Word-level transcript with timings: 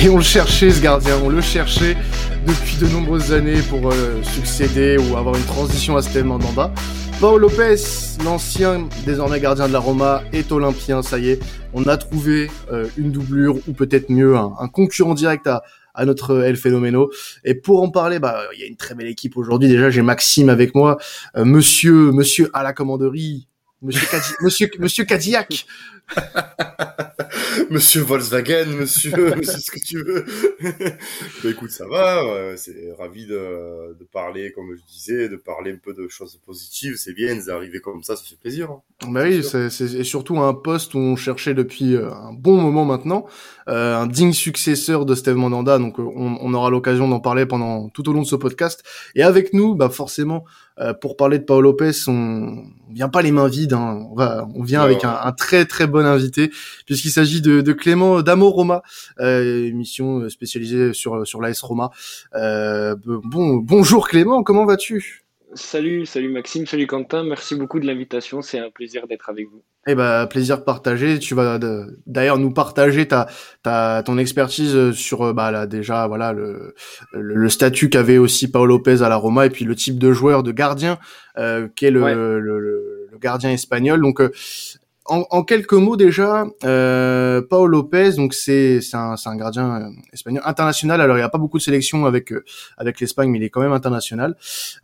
Et 0.00 0.08
on 0.08 0.16
le 0.16 0.22
cherchait 0.22 0.70
ce 0.70 0.80
gardien, 0.80 1.18
on 1.24 1.28
le 1.28 1.40
cherchait 1.40 1.96
depuis 2.46 2.76
de 2.76 2.86
nombreuses 2.86 3.32
années 3.32 3.60
pour 3.62 3.90
euh, 3.90 4.22
succéder 4.22 4.96
ou 4.96 5.16
avoir 5.16 5.34
une 5.34 5.42
transition 5.42 5.96
à 5.96 6.02
Steve 6.02 6.24
Mandanda. 6.24 6.72
Paul 7.18 7.40
Lopez, 7.40 7.74
l'ancien 8.24 8.88
désormais 9.04 9.40
gardien 9.40 9.66
de 9.66 9.72
la 9.72 9.80
Roma, 9.80 10.22
est 10.32 10.52
olympien, 10.52 11.02
ça 11.02 11.18
y 11.18 11.30
est. 11.30 11.40
On 11.74 11.82
a 11.88 11.96
trouvé 11.96 12.48
euh, 12.70 12.86
une 12.96 13.10
doublure 13.10 13.56
ou 13.66 13.72
peut-être 13.72 14.08
mieux 14.08 14.36
un, 14.36 14.68
concurrent 14.68 15.14
direct 15.14 15.48
à, 15.48 15.64
à 15.94 16.04
notre 16.04 16.44
El 16.44 16.56
Fenomeno. 16.56 17.10
Et 17.44 17.54
pour 17.54 17.82
en 17.82 17.90
parler, 17.90 18.20
bah 18.20 18.42
il 18.54 18.60
y 18.60 18.62
a 18.62 18.66
une 18.66 18.76
très 18.76 18.94
belle 18.94 19.08
équipe 19.08 19.36
aujourd'hui. 19.36 19.68
Déjà, 19.68 19.90
j'ai 19.90 20.02
Maxime 20.02 20.48
avec 20.48 20.76
moi, 20.76 20.98
euh, 21.36 21.44
Monsieur 21.44 22.12
Monsieur 22.12 22.50
à 22.52 22.62
la 22.62 22.72
commanderie, 22.72 23.48
Monsieur 23.82 24.06
Monsieur 24.42 24.70
Monsieur 24.78 25.04
Cadillac. 25.04 25.66
monsieur 27.70 28.02
Volkswagen, 28.02 28.66
monsieur, 28.66 29.34
monsieur 29.36 29.58
ce 29.58 29.70
que 29.70 29.80
tu 29.80 30.02
veux. 30.02 30.24
bah 31.42 31.50
écoute, 31.50 31.70
ça 31.70 31.86
va, 31.86 32.56
c'est 32.56 32.92
ravi 32.98 33.26
de, 33.26 33.96
de, 33.98 34.04
parler, 34.04 34.52
comme 34.52 34.74
je 34.74 34.82
disais, 34.92 35.28
de 35.28 35.36
parler 35.36 35.72
un 35.72 35.78
peu 35.82 35.94
de 35.94 36.08
choses 36.08 36.38
positives, 36.44 36.96
c'est 36.96 37.12
bien, 37.12 37.36
d'arriver 37.46 37.80
comme 37.80 38.02
ça, 38.02 38.16
ça 38.16 38.22
fait 38.24 38.36
plaisir. 38.36 38.70
Hein. 38.70 38.82
Bah 39.10 39.22
oui, 39.24 39.42
c'est 39.42 40.04
surtout 40.04 40.38
un 40.40 40.54
poste 40.54 40.94
où 40.94 40.98
on 40.98 41.16
cherchait 41.16 41.54
depuis 41.54 41.94
euh, 41.94 42.10
un 42.10 42.32
bon 42.32 42.60
moment 42.60 42.84
maintenant, 42.84 43.26
euh, 43.68 43.96
un 43.96 44.06
digne 44.06 44.32
successeur 44.32 45.04
de 45.04 45.14
Steve 45.14 45.36
Mandanda, 45.36 45.78
donc 45.78 45.98
euh, 45.98 46.02
on, 46.02 46.38
on 46.40 46.54
aura 46.54 46.70
l'occasion 46.70 47.08
d'en 47.08 47.20
parler 47.20 47.46
pendant 47.46 47.88
tout 47.90 48.08
au 48.08 48.12
long 48.12 48.22
de 48.22 48.26
ce 48.26 48.36
podcast. 48.36 48.82
Et 49.14 49.22
avec 49.22 49.52
nous, 49.52 49.74
bah 49.74 49.88
forcément, 49.88 50.44
euh, 50.80 50.94
pour 50.94 51.16
parler 51.16 51.40
de 51.40 51.44
Paolo 51.44 51.72
Lopez, 51.72 51.90
on, 52.06 52.64
vient 52.90 53.08
pas 53.08 53.20
les 53.20 53.32
mains 53.32 53.48
vides, 53.48 53.72
hein. 53.72 54.06
on, 54.10 54.14
va, 54.14 54.46
on 54.54 54.62
vient 54.62 54.80
avec 54.80 55.04
un, 55.04 55.18
un, 55.24 55.32
très 55.32 55.64
très 55.64 55.88
bon 55.88 55.97
invité, 56.06 56.50
puisqu'il 56.86 57.10
s'agit 57.10 57.40
de, 57.40 57.60
de, 57.60 57.72
Clément 57.72 58.22
Damo 58.22 58.50
Roma, 58.50 58.82
euh, 59.20 59.66
émission 59.66 60.28
spécialisée 60.28 60.92
sur 60.92 61.26
sur 61.26 61.40
l'AS 61.40 61.60
Roma. 61.60 61.90
Euh, 62.34 62.96
bon, 63.04 63.56
bonjour 63.56 64.08
Clément, 64.08 64.42
comment 64.42 64.64
vas-tu? 64.64 65.24
Salut, 65.54 66.04
salut 66.04 66.28
Maxime, 66.28 66.66
salut 66.66 66.86
Quentin, 66.86 67.24
merci 67.24 67.54
beaucoup 67.54 67.80
de 67.80 67.86
l'invitation, 67.86 68.42
c'est 68.42 68.58
un 68.58 68.70
plaisir 68.70 69.06
d'être 69.06 69.30
avec 69.30 69.46
vous. 69.48 69.62
Eh 69.86 69.94
ben, 69.94 70.26
plaisir 70.26 70.58
de 70.58 70.64
partager. 70.64 71.18
Tu 71.18 71.34
vas 71.34 71.58
d'ailleurs 72.06 72.36
nous 72.36 72.50
partager 72.50 73.08
ta, 73.08 73.26
ta 73.62 74.02
ton 74.04 74.18
expertise 74.18 74.90
sur 74.92 75.32
bah 75.32 75.50
là 75.50 75.66
déjà 75.66 76.06
voilà 76.06 76.34
le 76.34 76.74
le, 77.12 77.48
statut 77.48 77.88
qu'avait 77.88 78.18
aussi 78.18 78.50
Paolo 78.50 78.76
Lopez 78.76 79.00
à 79.00 79.08
la 79.08 79.16
Roma 79.16 79.46
et 79.46 79.50
puis 79.50 79.64
le 79.64 79.74
type 79.74 79.98
de 79.98 80.12
joueur 80.12 80.42
de 80.42 80.52
gardien 80.52 80.98
euh, 81.38 81.68
qu'est 81.74 81.90
le, 81.90 82.00
le, 82.38 82.58
le, 82.60 83.08
gardien 83.18 83.50
espagnol. 83.50 84.00
Donc 84.02 84.20
euh, 85.10 85.22
en, 85.30 85.42
quelques 85.42 85.72
mots 85.72 85.96
déjà, 85.96 86.46
euh, 86.64 87.42
Paul 87.42 87.70
Lopez, 87.70 88.12
donc 88.12 88.34
c'est 88.34 88.80
c'est 88.80 88.96
un, 88.96 89.14
un 89.24 89.36
gardien 89.36 89.82
euh, 89.82 89.90
espagnol 90.12 90.42
international. 90.44 91.00
Alors 91.00 91.16
il 91.16 91.20
n'y 91.20 91.24
a 91.24 91.28
pas 91.28 91.38
beaucoup 91.38 91.58
de 91.58 91.62
sélections 91.62 92.06
avec 92.06 92.32
euh, 92.32 92.44
avec 92.76 93.00
l'Espagne, 93.00 93.30
mais 93.30 93.38
il 93.38 93.44
est 93.44 93.50
quand 93.50 93.60
même 93.60 93.72
international. 93.72 94.36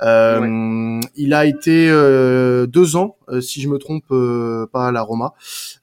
Euh, 0.03 1.01
Il 1.17 1.35
a 1.35 1.45
été 1.47 1.89
euh, 1.91 2.67
deux 2.67 2.97
ans, 2.97 3.17
si 3.41 3.61
je 3.61 3.69
me 3.69 3.79
trompe 3.79 4.09
pas, 4.73 4.89
à 4.89 4.93
la 4.93 5.03
Roma. 5.03 5.35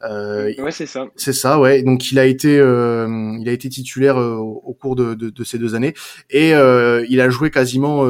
ouais, 0.02 0.72
c'est 0.72 0.86
ça. 0.86 1.08
C'est 1.16 1.33
ça, 1.33 1.59
ouais. 1.59 1.83
Donc 1.83 2.11
il 2.11 2.20
a 2.20 2.26
été 2.26 2.55
il 2.55 3.50
a 3.50 3.52
été 3.52 3.70
titulaire 3.70 4.17
au, 4.17 4.76
cours 4.80 4.95
de, 4.95 5.14
de, 5.14 5.30
de, 5.30 5.44
ces 5.44 5.58
deux 5.58 5.76
années 5.76 5.94
et 6.30 6.50
il 6.52 7.22
a 7.22 7.30
joué 7.30 7.52
quasiment 7.52 8.08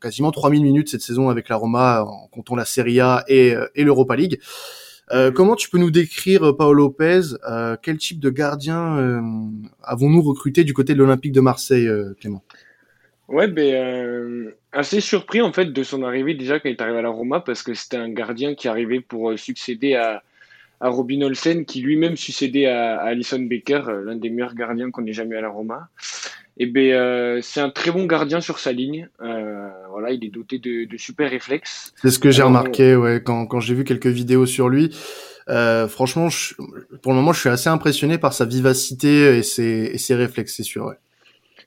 quasiment 0.00 0.30
3000 0.30 0.62
minutes 0.62 0.88
cette 0.88 1.02
saison 1.02 1.28
avec 1.28 1.48
la 1.48 1.56
Roma 1.56 2.04
en 2.04 2.28
comptant 2.28 2.56
la 2.56 2.64
Serie 2.64 3.00
A 3.00 3.24
et, 3.28 3.54
et 3.74 3.84
l'Europa 3.84 4.16
League. 4.16 4.40
Euh, 5.12 5.30
comment 5.30 5.56
tu 5.56 5.68
peux 5.68 5.78
nous 5.78 5.90
décrire 5.90 6.42
euh, 6.42 6.56
Paolo 6.56 6.84
Lopez 6.84 7.20
euh, 7.48 7.76
Quel 7.82 7.98
type 7.98 8.18
de 8.18 8.30
gardien 8.30 9.22
avons-nous 9.82 10.22
recruté 10.22 10.64
du 10.64 10.72
côté 10.72 10.94
de 10.94 10.98
l'Olympique 10.98 11.32
de 11.32 11.40
Marseille, 11.40 11.88
Clément? 12.20 12.42
Ouais, 13.28 13.48
ben 13.48 14.52
assez 14.72 15.00
surpris 15.00 15.42
en 15.42 15.52
fait 15.52 15.66
de 15.66 15.82
son 15.82 16.02
arrivée 16.02 16.34
déjà 16.34 16.58
quand 16.58 16.68
il 16.68 16.72
est 16.72 16.80
arrivé 16.80 16.98
à 16.98 17.02
la 17.02 17.10
Roma 17.10 17.40
parce 17.40 17.62
que 17.62 17.74
c'était 17.74 17.98
un 17.98 18.08
gardien 18.08 18.54
qui 18.54 18.68
arrivait 18.68 19.00
pour 19.00 19.38
succéder 19.38 19.94
à, 19.94 20.22
à 20.82 20.88
Robin 20.88 21.22
Olsen 21.22 21.64
qui 21.64 21.80
lui-même 21.80 22.16
succédait 22.16 22.66
à, 22.66 22.98
à 22.98 23.06
Alison 23.10 23.38
Becker, 23.38 23.82
l'un 24.04 24.16
des 24.16 24.30
meilleurs 24.30 24.54
gardiens 24.54 24.90
qu'on 24.90 25.06
ait 25.06 25.12
jamais 25.12 25.36
à 25.36 25.40
la 25.40 25.48
Roma. 25.48 25.88
Et 26.58 26.66
ben 26.66 26.92
euh, 26.92 27.40
c'est 27.40 27.60
un 27.60 27.70
très 27.70 27.90
bon 27.90 28.04
gardien 28.04 28.42
sur 28.42 28.58
sa 28.58 28.72
ligne. 28.72 29.08
Euh, 29.22 29.68
voilà, 29.90 30.10
il 30.10 30.22
est 30.24 30.28
doté 30.28 30.58
de, 30.58 30.84
de 30.84 30.96
super 30.98 31.30
réflexes. 31.30 31.94
C'est 32.02 32.10
ce 32.10 32.18
que 32.18 32.30
j'ai 32.30 32.42
remarqué, 32.42 32.94
ouais, 32.94 33.22
quand, 33.24 33.46
quand 33.46 33.60
j'ai 33.60 33.74
vu 33.74 33.84
quelques 33.84 34.08
vidéos 34.08 34.44
sur 34.44 34.68
lui. 34.68 34.94
Euh, 35.48 35.88
franchement, 35.88 36.28
je, 36.28 36.54
pour 37.02 37.12
le 37.12 37.16
moment, 37.16 37.32
je 37.32 37.40
suis 37.40 37.48
assez 37.48 37.70
impressionné 37.70 38.18
par 38.18 38.32
sa 38.32 38.44
vivacité 38.44 39.38
et 39.38 39.42
ses, 39.42 39.90
et 39.94 39.98
ses 39.98 40.14
réflexes, 40.14 40.54
c'est 40.56 40.62
sûr. 40.62 40.86
Ouais. 40.86 40.96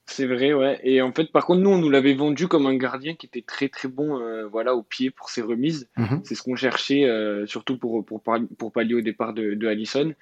C'est 0.08 0.28
vrai, 0.28 0.54
ouais. 0.54 0.80
Et 0.84 1.02
en 1.02 1.12
fait, 1.12 1.32
par 1.32 1.46
contre, 1.46 1.62
nous, 1.62 1.72
on 1.72 1.78
nous 1.78 1.90
l'avait 1.90 2.14
vendu 2.14 2.48
comme 2.48 2.68
un 2.68 2.76
gardien 2.76 3.16
qui 3.16 3.26
était 3.26 3.42
très 3.42 3.70
très 3.70 3.88
bon, 3.88 4.20
euh, 4.20 4.46
voilà, 4.46 4.76
au 4.76 4.84
pied 4.84 5.10
pour 5.10 5.30
ses 5.30 5.42
remises. 5.42 5.90
Mhm. 5.98 6.22
C'est 6.24 6.36
ce 6.36 6.44
qu'on 6.44 6.56
cherchait, 6.56 7.06
euh, 7.06 7.48
surtout 7.48 7.78
pour, 7.78 8.06
pour 8.06 8.22
pour 8.58 8.72
pallier 8.72 8.94
au 8.94 9.02
départ 9.02 9.34
de, 9.34 9.56
de 9.56 9.68
Allison. 9.68 10.14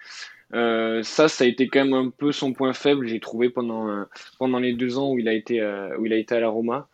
Euh, 0.54 1.02
ça, 1.02 1.28
ça 1.28 1.46
a 1.46 1.48
été 1.48 1.68
quand 1.68 1.84
même 1.84 1.94
un 1.94 2.10
peu 2.10 2.32
son 2.32 2.54
point 2.54 2.74
faible, 2.74 3.08
j'ai 3.08 3.20
trouvé 3.20 3.50
pendant 3.50 3.90
euh, 3.90 4.04
pendant 4.38 4.60
les 4.60 4.74
deux 4.74 5.00
ans 5.00 5.12
où 5.12 5.18
il 5.18 5.28
a 5.28 5.34
été 5.34 5.60
euh, 5.62 5.98
où 5.98 6.06
il 6.06 6.14
a 6.14 6.16
été 6.18 6.36
à 6.36 6.40
la 6.40 6.50
Roma. 6.50 6.88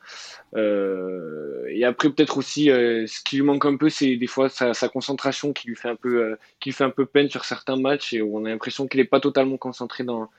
et 0.56 1.84
après 1.84 2.10
peut-être 2.10 2.38
aussi, 2.38 2.66
ce 2.68 3.24
qui 3.24 3.36
lui 3.38 3.44
manque 3.44 3.66
un 3.66 3.76
peu, 3.76 3.90
c'est 3.90 4.16
des 4.16 4.28
fois 4.28 4.50
sa, 4.50 4.74
sa, 4.74 4.88
concentration 4.88 5.52
qui 5.52 5.68
lui 5.68 5.76
fait 5.76 5.90
un 5.90 5.96
peu 5.96 6.38
qui 6.60 6.70
lui 6.70 6.74
fait 6.74 6.86
un 6.86 6.90
peu 6.90 7.06
peine 7.06 7.30
sur 7.30 7.44
certains 7.44 7.76
matchs 7.76 8.14
et 8.14 8.22
où 8.22 8.38
on 8.38 8.46
a 8.46 8.50
l'impression 8.50 8.88
qu'il 8.88 9.02
n'est 9.02 9.06
pas 9.06 9.20
totalement 9.20 9.58
concentré 9.58 10.04
dans 10.04 10.30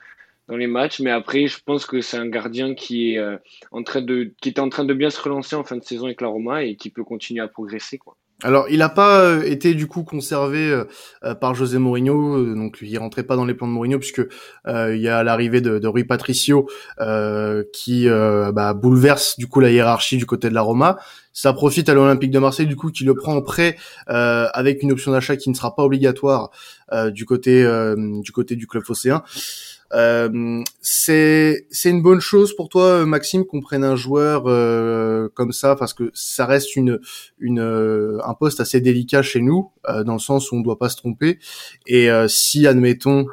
dans 0.51 0.57
les 0.57 0.67
matchs. 0.67 0.99
Mais 0.99 1.11
après, 1.11 1.47
je 1.47 1.57
pense 1.65 1.85
que 1.87 2.01
c'est 2.01 2.17
un 2.17 2.27
gardien 2.27 2.75
qui 2.75 3.15
est 3.15 3.19
en 3.71 3.83
train 3.83 4.01
de 4.01 4.33
qui 4.41 4.49
était 4.49 4.61
en 4.61 4.69
train 4.69 4.85
de 4.85 4.93
bien 4.93 5.09
se 5.09 5.21
relancer 5.21 5.55
en 5.55 5.63
fin 5.63 5.77
de 5.77 5.83
saison 5.83 6.05
avec 6.05 6.21
la 6.21 6.27
Roma 6.27 6.63
et 6.63 6.75
qui 6.75 6.91
peut 6.91 7.03
continuer 7.03 7.41
à 7.41 7.47
progresser 7.47 7.97
quoi. 7.97 8.15
Alors, 8.43 8.67
il 8.69 8.79
n'a 8.79 8.89
pas 8.89 9.19
euh, 9.19 9.43
été 9.43 9.75
du 9.75 9.87
coup 9.87 10.03
conservé 10.03 10.69
euh, 10.69 10.85
euh, 11.23 11.35
par 11.35 11.53
José 11.53 11.77
Mourinho, 11.77 12.55
donc 12.55 12.79
il 12.81 12.97
rentrait 12.97 13.23
pas 13.23 13.35
dans 13.35 13.45
les 13.45 13.53
plans 13.53 13.67
de 13.67 13.73
Mourinho 13.73 13.99
puisque 13.99 14.21
il 14.67 14.97
y 14.97 15.07
a 15.07 15.23
l'arrivée 15.23 15.61
de, 15.61 15.77
de, 15.79 15.87
Rui 15.87 16.03
Patricio 16.03 16.67
qui 17.73 18.07
bah, 18.07 18.73
bouleverse 18.73 19.37
du 19.37 19.47
coup 19.47 19.59
la 19.59 19.71
hiérarchie 19.71 20.17
du 20.17 20.25
côté 20.25 20.49
de 20.49 20.53
la 20.53 20.61
Roma. 20.61 20.97
Ça 21.33 21.53
profite 21.53 21.87
à 21.87 21.93
l'Olympique 21.93 22.31
de 22.31 22.39
Marseille 22.39 22.67
du 22.67 22.75
coup 22.75 22.91
qui 22.91 23.03
le 23.03 23.15
prend 23.15 23.35
en 23.35 23.41
prêt 23.41 23.77
avec 24.07 24.83
une 24.83 24.91
option 24.91 25.11
d'achat 25.11 25.37
qui 25.37 25.49
ne 25.49 25.55
sera 25.55 25.75
pas 25.75 25.83
obligatoire 25.83 26.51
du 27.11 27.25
côté 27.25 27.63
du 27.97 28.31
côté 28.31 28.55
du 28.55 28.67
club 28.67 28.83
phocéen. 28.83 29.23
Euh, 29.93 30.63
c'est 30.81 31.67
c'est 31.69 31.89
une 31.89 32.01
bonne 32.01 32.21
chose 32.21 32.55
pour 32.55 32.69
toi, 32.69 33.05
Maxime, 33.05 33.45
qu'on 33.45 33.61
prenne 33.61 33.83
un 33.83 33.95
joueur 33.95 34.43
euh, 34.47 35.29
comme 35.33 35.51
ça 35.51 35.75
parce 35.75 35.93
que 35.93 36.11
ça 36.13 36.45
reste 36.45 36.75
une 36.75 36.99
une 37.39 37.59
euh, 37.59 38.17
un 38.23 38.33
poste 38.33 38.59
assez 38.59 38.81
délicat 38.81 39.21
chez 39.21 39.41
nous 39.41 39.71
euh, 39.89 40.03
dans 40.03 40.13
le 40.13 40.19
sens 40.19 40.51
où 40.51 40.55
on 40.55 40.61
doit 40.61 40.79
pas 40.79 40.89
se 40.89 40.97
tromper. 40.97 41.39
Et 41.87 42.09
si 42.27 42.67
admettons, 42.67 43.25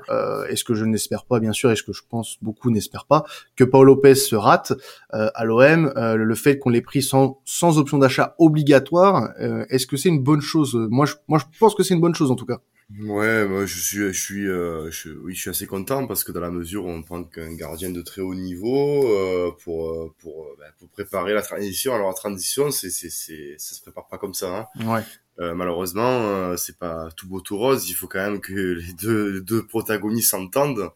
est 0.48 0.56
ce 0.56 0.64
que 0.64 0.74
je 0.74 0.84
n'espère 0.84 1.24
pas 1.24 1.40
bien 1.40 1.52
sûr, 1.52 1.70
et 1.70 1.76
ce 1.76 1.82
que 1.82 1.92
je 1.92 2.02
pense 2.08 2.36
beaucoup 2.42 2.70
n'espèrent 2.70 3.06
pas, 3.06 3.24
que 3.56 3.64
Paul 3.64 3.86
Lopez 3.86 4.14
se 4.14 4.36
rate 4.36 4.72
à 5.10 5.44
l'OM, 5.44 5.92
le 5.96 6.34
fait 6.34 6.58
qu'on 6.58 6.70
l'ait 6.70 6.82
pris 6.82 7.02
sans 7.02 7.40
sans 7.44 7.78
option 7.78 7.98
d'achat 7.98 8.34
obligatoire, 8.38 9.30
est-ce 9.70 9.86
que 9.86 9.96
c'est 9.96 10.08
une 10.08 10.22
bonne 10.22 10.40
chose? 10.40 10.74
Moi, 10.90 11.06
je 11.06 11.14
moi 11.28 11.38
je 11.38 11.58
pense 11.58 11.74
que 11.74 11.82
c'est 11.82 11.94
une 11.94 12.00
bonne 12.00 12.14
chose 12.14 12.30
en 12.30 12.36
tout 12.36 12.46
cas. 12.46 12.60
Ouais, 12.96 13.46
moi 13.46 13.66
je 13.66 13.78
suis, 13.78 13.98
je 13.98 14.12
suis, 14.12 14.48
euh, 14.48 14.90
je, 14.90 15.10
oui, 15.10 15.34
je 15.34 15.42
suis 15.42 15.50
assez 15.50 15.66
content 15.66 16.06
parce 16.06 16.24
que 16.24 16.32
dans 16.32 16.40
la 16.40 16.50
mesure 16.50 16.86
où 16.86 16.88
on 16.88 17.02
prend 17.02 17.22
qu'un 17.22 17.54
gardien 17.54 17.90
de 17.90 18.00
très 18.00 18.22
haut 18.22 18.34
niveau 18.34 19.06
euh, 19.06 19.50
pour 19.62 19.90
euh, 19.90 20.14
pour 20.18 20.46
ben, 20.58 20.72
pour 20.78 20.88
préparer 20.88 21.34
la 21.34 21.42
transition. 21.42 21.94
Alors 21.94 22.08
la 22.08 22.14
transition, 22.14 22.70
c'est 22.70 22.88
c'est 22.88 23.10
c'est 23.10 23.56
ça 23.58 23.74
se 23.74 23.82
prépare 23.82 24.08
pas 24.08 24.16
comme 24.16 24.32
ça. 24.32 24.70
Hein. 24.76 24.86
Ouais. 24.86 25.02
Euh, 25.38 25.54
malheureusement, 25.54 26.56
c'est 26.56 26.78
pas 26.78 27.10
tout 27.14 27.28
beau 27.28 27.42
tout 27.42 27.58
rose. 27.58 27.90
Il 27.90 27.92
faut 27.92 28.08
quand 28.08 28.20
même 28.20 28.40
que 28.40 28.54
les 28.54 28.92
deux 28.94 29.32
les 29.32 29.40
deux 29.42 29.66
protagonistes 29.66 30.30
s'entendent. 30.30 30.90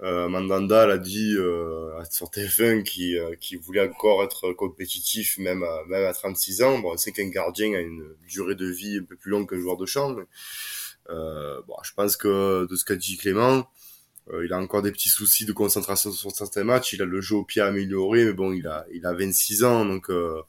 Mandanda 0.00 0.84
l'a 0.86 0.98
dit 0.98 1.36
sur 2.10 2.26
TF1 2.26 2.82
qui 2.82 3.16
qui 3.40 3.56
voulait 3.56 3.88
encore 3.88 4.22
être 4.24 4.52
compétitif 4.52 5.38
même 5.38 5.62
à, 5.62 5.84
même 5.88 6.04
à 6.04 6.12
36 6.12 6.62
ans. 6.62 6.78
Bon, 6.80 6.96
c'est 6.96 7.12
qu'un 7.12 7.28
gardien 7.28 7.72
a 7.74 7.80
une 7.80 8.04
durée 8.28 8.56
de 8.56 8.66
vie 8.66 8.98
un 8.98 9.04
peu 9.04 9.16
plus 9.16 9.30
longue 9.30 9.48
qu'un 9.48 9.60
joueur 9.60 9.76
de 9.76 9.86
champ. 9.86 10.12
Mais 10.12 10.24
bon, 11.08 11.76
je 11.82 11.92
pense 11.94 12.16
que 12.16 12.66
de 12.70 12.76
ce 12.76 12.84
qu'a 12.84 12.96
dit 12.96 13.16
Clément, 13.16 13.66
euh, 14.30 14.44
il 14.44 14.52
a 14.52 14.58
encore 14.58 14.82
des 14.82 14.92
petits 14.92 15.08
soucis 15.08 15.44
de 15.44 15.52
concentration 15.52 16.12
sur 16.12 16.30
certains 16.30 16.64
matchs. 16.64 16.92
Il 16.92 17.02
a 17.02 17.04
le 17.04 17.20
jeu 17.20 17.36
au 17.36 17.44
pied 17.44 17.62
amélioré, 17.62 18.24
mais 18.24 18.32
bon, 18.32 18.52
il 18.52 18.66
a, 18.66 18.86
il 18.92 19.04
a 19.04 19.12
26 19.12 19.64
ans, 19.64 19.84
donc 19.84 20.10
euh, 20.10 20.40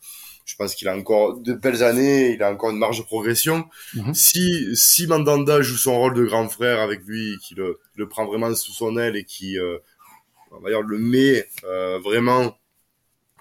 je 0.45 0.55
pense 0.55 0.75
qu'il 0.75 0.87
a 0.87 0.95
encore 0.95 1.39
de 1.39 1.53
belles 1.53 1.83
années. 1.83 2.33
Il 2.33 2.43
a 2.43 2.51
encore 2.51 2.69
une 2.69 2.77
marge 2.77 2.99
de 2.99 3.03
progression. 3.03 3.65
Mhm. 3.95 4.13
Si, 4.13 4.75
si 4.75 5.07
Mandanda 5.07 5.61
joue 5.61 5.77
son 5.77 5.97
rôle 5.97 6.13
de 6.13 6.23
grand 6.23 6.47
frère 6.49 6.81
avec 6.81 7.01
lui, 7.05 7.37
qui 7.41 7.55
le, 7.55 7.79
le 7.95 8.07
prend 8.07 8.25
vraiment 8.25 8.53
sous 8.53 8.73
son 8.73 8.97
aile 8.97 9.15
et 9.15 9.23
qui, 9.23 9.57
on 10.51 10.59
va 10.59 10.69
dire, 10.69 10.81
le 10.81 10.97
met 10.99 11.47
vraiment 12.03 12.55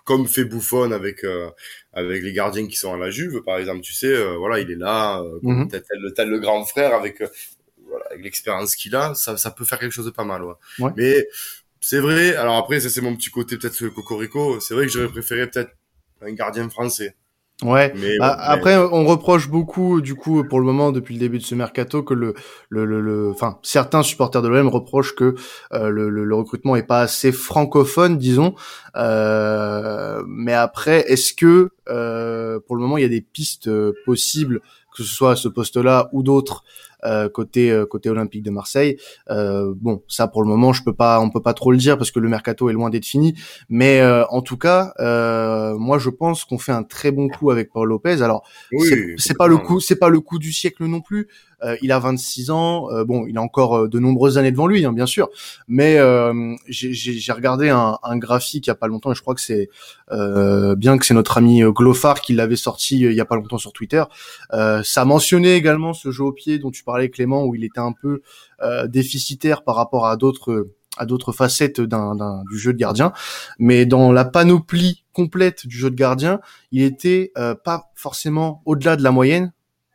comme 0.04 0.26
fait 0.26 0.44
Buffon 0.44 0.92
avec 0.92 1.24
euh, 1.24 1.50
avec 1.92 2.22
les 2.22 2.32
gardiens 2.32 2.66
qui 2.66 2.76
sont 2.76 2.92
à 2.92 2.96
la 2.96 3.10
Juve 3.10 3.42
par 3.42 3.58
exemple 3.58 3.80
tu 3.80 3.92
sais 3.92 4.12
euh, 4.12 4.36
voilà 4.36 4.58
il 4.60 4.70
est 4.70 4.76
là 4.76 5.20
euh, 5.20 5.38
mm 5.42 5.68
tel, 5.68 5.82
tel, 6.14 6.28
le 6.28 6.38
grand 6.38 6.64
frère 6.64 6.94
avec 6.94 7.20
euh, 7.20 7.28
voilà 7.86 8.04
avec 8.10 8.24
l'expérience 8.24 8.74
qu'il 8.74 8.94
a 8.96 9.14
ça 9.14 9.36
ça 9.36 9.50
peut 9.50 9.64
faire 9.64 9.78
quelque 9.78 9.92
chose 9.92 10.06
de 10.06 10.10
pas 10.10 10.24
mal 10.24 10.42
ouais. 10.44 10.90
mais 10.96 11.26
c'est 11.82 11.98
vrai. 11.98 12.36
Alors 12.36 12.56
après, 12.56 12.80
ça 12.80 12.88
c'est 12.88 13.00
mon 13.00 13.14
petit 13.16 13.30
côté 13.30 13.58
peut-être 13.58 13.88
cocorico. 13.88 14.60
C'est 14.60 14.72
vrai 14.74 14.86
que 14.86 14.92
j'aurais 14.92 15.08
préféré 15.08 15.50
peut-être 15.50 15.72
un 16.22 16.32
gardien 16.32 16.70
français. 16.70 17.16
Ouais. 17.62 17.92
Mais, 17.96 18.18
bah, 18.18 18.36
après, 18.38 18.76
on 18.76 19.04
reproche 19.04 19.48
beaucoup, 19.48 20.00
du 20.00 20.14
coup, 20.14 20.42
pour 20.44 20.58
le 20.58 20.66
moment, 20.66 20.90
depuis 20.90 21.14
le 21.14 21.20
début 21.20 21.38
de 21.38 21.44
ce 21.44 21.54
mercato, 21.54 22.02
que 22.02 22.14
le, 22.14 22.34
le, 22.70 22.84
le, 22.84 23.30
enfin, 23.30 23.58
certains 23.62 24.02
supporters 24.02 24.42
de 24.42 24.48
l'OM 24.48 24.68
reprochent 24.68 25.14
que 25.14 25.36
euh, 25.72 25.88
le, 25.88 26.10
le, 26.10 26.34
recrutement 26.34 26.74
est 26.76 26.82
pas 26.82 27.00
assez 27.00 27.30
francophone, 27.30 28.18
disons. 28.18 28.54
Euh, 28.96 30.22
mais 30.26 30.54
après, 30.54 31.04
est-ce 31.10 31.34
que, 31.34 31.70
euh, 31.88 32.58
pour 32.66 32.76
le 32.76 32.82
moment, 32.82 32.98
il 32.98 33.02
y 33.02 33.06
a 33.06 33.08
des 33.08 33.22
pistes 33.22 33.68
euh, 33.68 33.92
possibles, 34.04 34.60
que 34.96 35.02
ce 35.02 35.14
soit 35.14 35.32
à 35.32 35.36
ce 35.36 35.48
poste-là 35.48 36.08
ou 36.12 36.22
d'autres, 36.22 36.64
côté 37.32 37.70
euh, 37.70 37.86
côté 37.86 38.10
Olympique 38.10 38.42
de 38.42 38.50
Marseille. 38.50 38.96
Euh, 39.30 39.72
bon, 39.76 40.02
ça 40.08 40.28
pour 40.28 40.42
le 40.42 40.48
moment, 40.48 40.72
je 40.72 40.82
peux 40.82 40.94
pas, 40.94 41.20
on 41.20 41.30
peut 41.30 41.42
pas 41.42 41.54
trop 41.54 41.72
le 41.72 41.78
dire 41.78 41.98
parce 41.98 42.10
que 42.10 42.20
le 42.20 42.28
mercato 42.28 42.70
est 42.70 42.72
loin 42.72 42.90
d'être 42.90 43.06
fini. 43.06 43.34
Mais 43.68 44.02
en 44.30 44.42
tout 44.42 44.56
cas, 44.56 44.92
moi 45.78 45.98
je 45.98 46.10
pense 46.10 46.44
qu'on 46.44 46.58
fait 46.58 46.72
un 46.72 46.82
très 46.82 47.10
bon 47.10 47.28
coup 47.28 47.50
avec 47.50 47.72
Paul 47.72 47.88
Lopez. 47.88 48.22
Alors 48.22 48.44
c'est 49.18 49.36
pas 49.36 49.46
le 49.46 49.58
coup, 49.58 49.80
c'est 49.80 49.96
pas 49.96 50.08
le 50.08 50.20
coup 50.20 50.38
du 50.38 50.52
siècle 50.52 50.84
non 50.84 51.00
plus. 51.00 51.28
Euh, 51.64 51.76
il 51.82 51.92
a 51.92 51.98
26 51.98 52.50
ans. 52.50 52.90
Euh, 52.90 53.04
bon, 53.04 53.26
il 53.26 53.38
a 53.38 53.42
encore 53.42 53.76
euh, 53.76 53.88
de 53.88 53.98
nombreuses 53.98 54.38
années 54.38 54.50
devant 54.50 54.66
lui, 54.66 54.84
hein, 54.84 54.92
bien 54.92 55.06
sûr. 55.06 55.28
Mais 55.68 55.98
j'ai 56.68 57.32
regardé 57.32 57.68
un, 57.68 57.98
un, 58.02 58.18
graphique 58.18 58.66
il 58.66 58.70
y 58.70 58.70
a 58.70 58.74
pas 58.74 58.88
longtemps 58.88 59.12
et 59.12 59.14
je 59.14 59.22
crois 59.22 59.34
que 59.34 59.40
c'est 59.40 59.68
bien 60.76 60.98
que 60.98 61.06
c'est 61.06 61.14
notre 61.14 61.38
ami 61.38 61.62
Glofar 61.62 62.20
qui 62.20 62.34
l'avait 62.34 62.56
sorti 62.56 63.00
il 63.00 63.12
y 63.12 63.20
a 63.20 63.24
pas 63.24 63.36
longtemps 63.36 63.58
sur 63.58 63.72
Twitter. 63.72 64.02
ça 64.50 65.04
mentionnait 65.04 65.56
également 65.56 65.92
ce 65.92 66.10
jeu 66.10 66.24
au 66.24 66.32
pied 66.32 66.58
dont 66.58 66.70
tu 66.70 66.84
parlais, 66.84 66.91
Clément, 67.10 67.44
où 67.44 67.54
il 67.54 67.64
était 67.64 67.80
un 67.80 67.92
peu 67.92 68.22
déficitaire 68.86 69.64
par 69.64 69.76
rapport 69.76 70.06
à 70.06 70.16
d'autres 70.16 70.68
à 70.98 71.06
d'autres 71.06 71.32
facettes 71.32 71.80
d'un, 71.80 72.44
du 72.50 72.58
jeu 72.58 72.72
de 72.74 72.78
gardien, 72.78 73.12
mais 73.58 73.86
dans 73.86 74.12
la 74.12 74.26
panoplie 74.26 75.04
complète 75.14 75.66
du 75.66 75.76
jeu 75.76 75.90
de 75.90 75.96
gardien, 75.96 76.40
il 76.70 76.82
était 76.82 77.32
pas 77.64 77.90
forcément 77.94 78.62
au-delà 78.66 78.96
de 78.96 79.02
la 79.02 79.10
moyenne, 79.10 79.52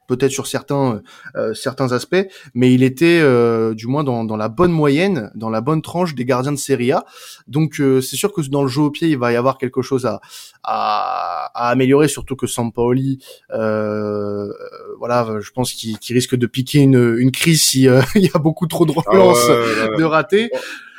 peut-être 0.07 0.31
sur 0.31 0.47
certains 0.47 1.01
euh, 1.35 1.53
certains 1.53 1.91
aspects, 1.91 2.25
mais 2.53 2.73
il 2.73 2.83
était 2.83 3.19
euh, 3.21 3.73
du 3.73 3.87
moins 3.87 4.03
dans, 4.03 4.23
dans 4.23 4.37
la 4.37 4.49
bonne 4.49 4.71
moyenne, 4.71 5.31
dans 5.35 5.49
la 5.49 5.61
bonne 5.61 5.81
tranche 5.81 6.15
des 6.15 6.25
gardiens 6.25 6.51
de 6.53 6.57
Serie 6.57 6.91
A. 6.91 7.05
Donc 7.47 7.79
euh, 7.79 8.01
c'est 8.01 8.15
sûr 8.15 8.31
que 8.31 8.41
dans 8.49 8.63
le 8.63 8.67
jeu 8.67 8.81
au 8.81 8.91
pied, 8.91 9.09
il 9.09 9.17
va 9.17 9.31
y 9.31 9.35
avoir 9.35 9.57
quelque 9.57 9.81
chose 9.81 10.05
à, 10.05 10.21
à, 10.63 11.51
à 11.53 11.69
améliorer, 11.69 12.07
surtout 12.07 12.35
que 12.35 12.47
Sampaoli, 12.47 13.19
euh, 13.53 14.51
voilà, 14.97 15.27
je 15.39 15.51
pense 15.51 15.73
qu'il 15.73 15.97
risque 16.09 16.35
de 16.35 16.47
piquer 16.47 16.79
une, 16.79 17.17
une 17.17 17.31
crise 17.31 17.63
s'il 17.63 18.01
il 18.15 18.23
y 18.23 18.31
a 18.33 18.39
beaucoup 18.39 18.67
trop 18.67 18.85
de 18.85 18.93
ah 18.97 19.11
relances 19.11 19.47
de 19.47 20.03
ratés. 20.03 20.49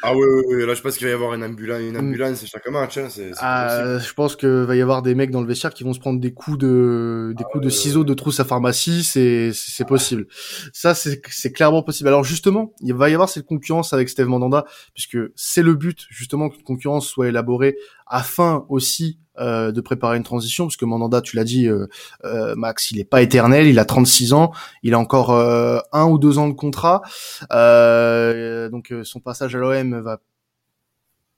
Ah 0.03 0.15
oui, 0.15 0.27
oui, 0.49 0.67
là 0.67 0.75
je 0.75 0.83
pense 0.83 0.97
qu'il 0.97 1.07
va 1.07 1.11
y 1.11 1.15
avoir 1.15 1.35
une 1.35 1.43
ambulance, 1.43 1.81
une 1.81 1.95
mm. 1.95 2.09
ambulance 2.09 2.47
chaque 2.47 2.69
match. 2.69 2.99
Hein, 2.99 3.09
ah, 3.39 3.99
je 3.99 4.13
pense 4.13 4.37
qu'il 4.37 4.49
va 4.49 4.77
y 4.77 4.81
avoir 4.81 5.03
des 5.03 5.15
mecs 5.15 5.31
dans 5.31 5.41
le 5.41 5.47
vestiaire 5.47 5.75
qui 5.75 5.85
vont 5.85 5.93
se 5.93 5.99
prendre 5.99 6.21
des 6.21 6.33
coups 6.33 6.59
de, 6.59 7.35
des 7.37 7.45
coups 7.45 7.65
de 7.65 7.71
ciseaux 7.71 8.05
de 8.05 8.15
trousse 8.15 8.41
à 8.41 8.45
pharmacie, 8.45 9.03
c'est, 9.03 9.51
c'est 9.53 9.87
possible. 9.87 10.27
Ça, 10.73 10.95
c'est, 10.95 11.21
c'est 11.31 11.53
clairement 11.53 11.83
possible. 11.83 12.09
Alors 12.09 12.25
justement, 12.25 12.73
il 12.81 12.95
va 12.95 13.11
y 13.11 13.15
avoir 13.15 13.29
cette 13.29 13.47
concurrence 13.47 13.93
avec 13.93 14.09
Steve 14.09 14.29
Mandanda, 14.29 14.65
puisque 14.95 15.19
c'est 15.35 15.63
le 15.63 15.75
but 15.75 16.07
justement 16.11 16.49
qu'une 16.49 16.63
concurrence 16.63 17.09
soit 17.09 17.29
élaborée 17.29 17.77
afin 18.09 18.65
aussi 18.69 19.19
euh, 19.41 19.71
de 19.71 19.81
préparer 19.81 20.17
une 20.17 20.25
transition 20.25 20.65
parce 20.65 20.77
que 20.77 20.85
Mandanda, 20.85 21.21
tu 21.21 21.37
l'as 21.37 21.45
dit, 21.45 21.69
euh, 21.69 21.87
euh, 22.25 22.57
Max, 22.57 22.91
il 22.91 22.99
est 22.99 23.05
pas 23.05 23.23
éternel, 23.23 23.69
il 23.69 23.79
a 23.79 23.85
36 23.85 24.33
ans, 24.33 24.51
il 24.83 24.95
a 24.95 24.99
encore 24.99 25.31
un 25.31 26.07
ou 26.07 26.19
deux 26.19 26.39
ans 26.39 26.49
de 26.49 26.55
contrat, 26.55 27.03
donc 27.51 28.93
son 29.05 29.21
passage 29.21 29.55
à 29.55 29.59
l'OM 29.59 30.01
va 30.01 30.19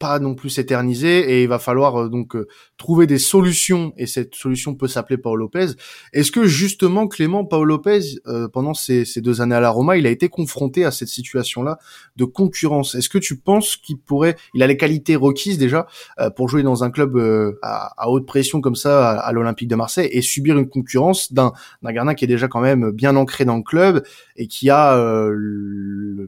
pas 0.00 0.18
non 0.18 0.34
plus 0.34 0.48
s'éterniser 0.48 1.30
et 1.30 1.42
il 1.42 1.48
va 1.48 1.58
falloir 1.58 1.94
euh, 2.00 2.08
donc 2.08 2.34
euh, 2.34 2.48
trouver 2.78 3.06
des 3.06 3.18
solutions 3.18 3.92
et 3.98 4.06
cette 4.06 4.34
solution 4.34 4.74
peut 4.74 4.88
s'appeler 4.88 5.18
Paul 5.18 5.38
Lopez. 5.38 5.66
Est-ce 6.14 6.32
que 6.32 6.46
justement 6.46 7.06
Clément 7.06 7.44
Paul 7.44 7.68
Lopez 7.68 8.00
euh, 8.26 8.48
pendant 8.48 8.72
ces, 8.72 9.04
ces, 9.04 9.20
deux 9.20 9.42
années 9.42 9.54
à 9.54 9.60
la 9.60 9.68
Roma, 9.68 9.98
il 9.98 10.06
a 10.06 10.10
été 10.10 10.30
confronté 10.30 10.86
à 10.86 10.90
cette 10.90 11.08
situation-là 11.08 11.78
de 12.16 12.24
concurrence? 12.24 12.94
Est-ce 12.94 13.10
que 13.10 13.18
tu 13.18 13.36
penses 13.36 13.76
qu'il 13.76 13.98
pourrait, 13.98 14.36
il 14.54 14.62
a 14.62 14.66
les 14.66 14.78
qualités 14.78 15.16
requises 15.16 15.58
déjà 15.58 15.86
pour 16.34 16.48
jouer 16.48 16.62
dans 16.62 16.82
un 16.82 16.90
club 16.90 17.18
à, 17.60 17.92
à, 18.02 18.08
haute 18.08 18.24
pression 18.24 18.62
comme 18.62 18.76
ça 18.76 19.10
à, 19.10 19.32
l'Olympique 19.32 19.68
de 19.68 19.76
Marseille 19.76 20.08
et 20.10 20.22
subir 20.22 20.56
une 20.56 20.68
concurrence 20.68 21.32
d'un 21.32 21.52
d'un 21.82 21.92
gardien 21.92 22.14
qui 22.14 22.24
est 22.24 22.28
déjà 22.28 22.48
quand 22.48 22.60
même 22.60 22.90
bien 22.90 23.16
ancré 23.16 23.44
dans 23.44 23.56
le 23.56 23.62
club 23.62 24.02
et 24.36 24.46
qui 24.46 24.70
a 24.70 24.94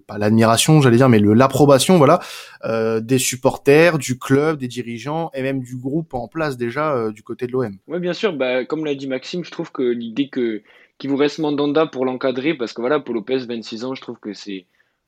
pas 0.07 0.19
l'admiration, 0.19 0.83
j'allais 0.83 0.99
dire, 0.99 1.09
mais 1.09 1.21
l'approbation, 1.21 1.97
voilà, 1.97 2.21
des 3.01 3.19
supporters 3.19 3.62
du 3.99 4.19
club, 4.19 4.59
des 4.59 4.69
dirigeants 4.69 5.31
et 5.35 5.43
même 5.43 5.61
du 5.61 5.76
groupe 5.76 6.14
en 6.14 6.29
place 6.29 6.56
déjà 6.56 6.94
euh, 6.94 7.12
du 7.12 7.23
côté 7.23 7.47
de 7.47 7.53
l'OM. 7.53 7.76
Oui, 7.87 7.99
bien 8.00 8.12
sûr. 8.12 8.32
Bah, 8.32 8.64
comme 8.64 8.85
l'a 8.85 8.94
dit 8.94 9.06
Maxime, 9.06 9.44
je 9.44 9.50
trouve 9.50 9.73
que 9.73 9.82
l'idée 9.82 10.29
que 10.29 10.62
qu'il 10.99 11.11
vous 11.11 11.17
reste 11.17 11.38
Mandanda 11.38 11.87
pour 11.87 12.05
l'encadrer, 12.05 12.55
parce 12.55 12.73
que 12.73 12.81
voilà, 12.81 13.00
pour 13.00 13.14
Lopez, 13.14 13.38
26 13.38 13.85
ans, 13.85 13.94
je 13.94 14.00
trouve 14.00 14.19
que 14.20 14.32
c'est 14.32 14.67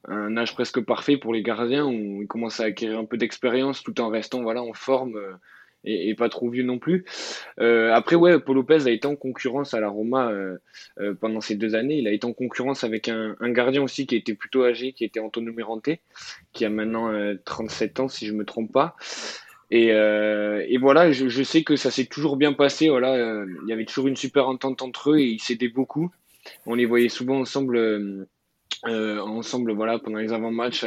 un 0.09 0.37
âge 0.37 0.55
presque 0.55 0.81
parfait 0.81 1.17
pour 1.17 1.33
les 1.33 1.43
gardiens 1.43 1.87
où 1.87 2.23
il 2.23 2.27
commence 2.27 2.61
à 2.61 2.65
acquérir 2.65 2.99
un 2.99 3.05
peu 3.05 3.17
d'expérience 3.17 3.83
tout 3.83 4.01
en 4.01 4.09
restant 4.09 4.43
voilà 4.43 4.63
en 4.63 4.75
forme 4.75 5.17
euh, 5.17 5.33
et, 5.85 6.15
pas 6.15 6.29
trop 6.29 6.49
vieux 6.49 6.63
non 6.63 6.79
plus. 6.79 7.05
Euh, 7.61 7.93
après, 7.93 8.17
ouais, 8.17 8.39
Paul 8.41 8.57
Lopez 8.57 8.87
a 8.87 8.91
été 8.91 9.07
en 9.07 9.17
concurrence 9.17 9.75
à 9.75 9.81
la 9.81 9.89
Roma 9.89 10.31
euh, 10.31 10.59
euh, 11.01 11.15
pendant 11.15 11.41
ces 11.41 11.57
deux 11.57 11.75
années. 11.75 11.99
Il 11.99 12.09
a 12.09 12.13
été 12.13 12.27
en 12.27 12.33
concurrence 12.33 12.85
avec 12.85 13.09
un, 13.09 13.37
gardien 13.41 13.83
aussi 13.83 14.07
qui 14.07 14.17
était 14.17 14.35
plutôt 14.35 14.65
âgé, 14.65 14.93
qui 14.93 15.05
était 15.05 15.21
Antonio 15.21 15.53
Mirante, 15.53 15.91
qui 16.53 16.65
a 16.65 16.71
maintenant 16.71 17.13
37 17.45 18.01
ans, 18.01 18.09
si 18.09 18.27
je 18.27 18.33
me 18.33 18.45
trompe 18.45 18.73
pas. 18.73 18.97
Et, 19.71 19.93
voilà, 20.79 21.13
je, 21.13 21.29
je, 21.29 21.43
sais 21.43 21.63
que 21.63 21.77
ça 21.77 21.91
s'est 21.91 22.07
toujours 22.07 22.37
bien 22.37 22.53
passé. 22.53 22.89
Voilà, 22.89 23.45
il 23.65 23.69
y 23.69 23.73
avait 23.73 23.85
toujours 23.85 24.09
une 24.09 24.17
super 24.17 24.49
entente 24.49 24.83
entre 24.83 25.13
eux 25.13 25.19
et 25.19 25.25
ils 25.25 25.41
s'aidaient 25.41 25.69
beaucoup. 25.69 26.11
On 26.67 26.75
les 26.75 26.87
voyait 26.87 27.09
souvent 27.09 27.41
ensemble, 27.41 28.27
ensemble, 28.85 29.73
voilà, 29.73 29.99
pendant 29.99 30.19
les 30.19 30.33
avant-matchs 30.33 30.85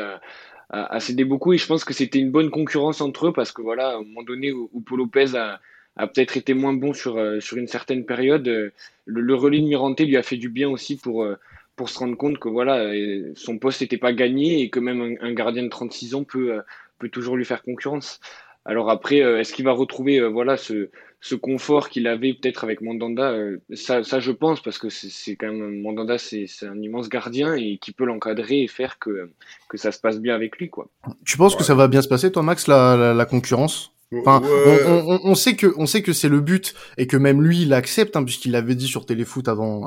a, 0.70 1.00
cédé 1.00 1.24
beaucoup 1.24 1.54
et 1.54 1.58
je 1.58 1.66
pense 1.66 1.86
que 1.86 1.94
c'était 1.94 2.20
une 2.20 2.32
bonne 2.32 2.50
concurrence 2.50 3.02
entre 3.02 3.28
eux 3.28 3.34
parce 3.34 3.52
que 3.52 3.62
voilà, 3.62 3.90
à 3.90 3.96
un 3.96 4.04
moment 4.04 4.24
donné 4.24 4.52
où, 4.52 4.70
Paul 4.86 5.00
Lopez 5.00 5.36
a, 5.36 5.60
a 5.96 6.08
peut-être 6.08 6.38
été 6.38 6.54
moins 6.54 6.74
bon 6.74 6.94
sur, 6.94 7.18
euh, 7.18 7.40
sur 7.40 7.58
une 7.58 7.68
certaine 7.68 8.06
période, 8.06 8.48
euh, 8.48 8.72
le, 9.06 9.22
le 9.22 9.36
relais 9.36 9.60
de 9.60 9.66
Mirante 9.66 10.00
lui 10.00 10.18
a 10.18 10.24
fait 10.24 10.38
du 10.38 10.50
bien 10.50 10.70
aussi 10.70 10.98
pour, 10.98 11.24
euh, 11.24 11.38
pour 11.76 11.90
se 11.90 12.00
rendre 12.00 12.18
compte 12.18 12.40
que 12.40 12.50
voilà, 12.50 12.92
son 13.36 13.60
poste 13.60 13.82
n'était 13.82 13.98
pas 13.98 14.14
gagné 14.14 14.62
et 14.62 14.70
que 14.70 14.80
même 14.80 15.18
un, 15.22 15.34
gardien 15.34 15.64
de 15.64 15.70
36 15.70 16.16
ans 16.16 16.24
peut, 16.24 16.60
peut 16.98 17.10
toujours 17.10 17.38
lui 17.38 17.46
faire 17.46 17.62
concurrence. 17.62 18.20
Alors 18.66 18.90
après, 18.90 19.18
est-ce 19.18 19.54
qu'il 19.54 19.64
va 19.64 19.74
retrouver 19.74 20.20
voilà 20.28 20.58
ce, 20.58 20.90
ce 21.20 21.36
confort 21.36 21.90
qu'il 21.90 22.08
avait 22.08 22.34
peut-être 22.34 22.64
avec 22.64 22.82
Mandanda, 22.82 23.32
euh, 23.32 23.58
ça, 23.74 24.04
ça, 24.04 24.20
je 24.20 24.32
pense, 24.32 24.62
parce 24.62 24.78
que 24.78 24.90
c'est 24.90 25.36
quand 25.36 25.48
même 25.48 25.82
Mandanda, 25.82 26.18
c'est 26.18 26.48
un 26.64 26.80
immense 26.80 27.10
gardien 27.10 27.56
et 27.56 27.78
qui 27.78 27.92
peut 27.92 28.06
l'encadrer 28.06 28.64
et 28.64 28.68
faire 28.68 29.00
que, 29.00 29.32
que 29.68 29.78
ça 29.78 29.92
se 29.92 30.00
passe 30.00 30.20
bien 30.20 30.36
avec 30.36 30.58
lui. 30.58 30.70
Quoi. 30.70 30.90
Tu 31.26 31.38
penses 31.38 31.56
que 31.56 31.64
ça 31.64 31.76
va 31.76 31.88
bien 31.88 32.02
se 32.02 32.08
passer, 32.08 32.32
toi, 32.32 32.44
Max, 32.44 32.68
la, 32.68 33.14
la, 33.14 33.26
concurrence? 33.26 33.94
Enfin, 34.16 34.42
on, 34.42 35.04
on, 35.06 35.20
on, 35.22 35.36
sait 35.36 35.58
que 35.58 35.74
on 35.76 35.86
sait 35.86 36.02
que 36.02 36.14
c'est 36.14 36.30
le 36.30 36.40
but 36.40 36.74
et 36.98 37.08
que 37.08 37.18
même 37.18 37.42
lui 37.42 37.64
il 37.64 37.74
accepte 37.74 38.16
hein, 38.16 38.24
puisqu'il 38.24 38.54
l'avait 38.54 38.74
dit 38.74 38.88
sur 38.88 39.06
Téléfoot 39.06 39.46
avant, 39.50 39.82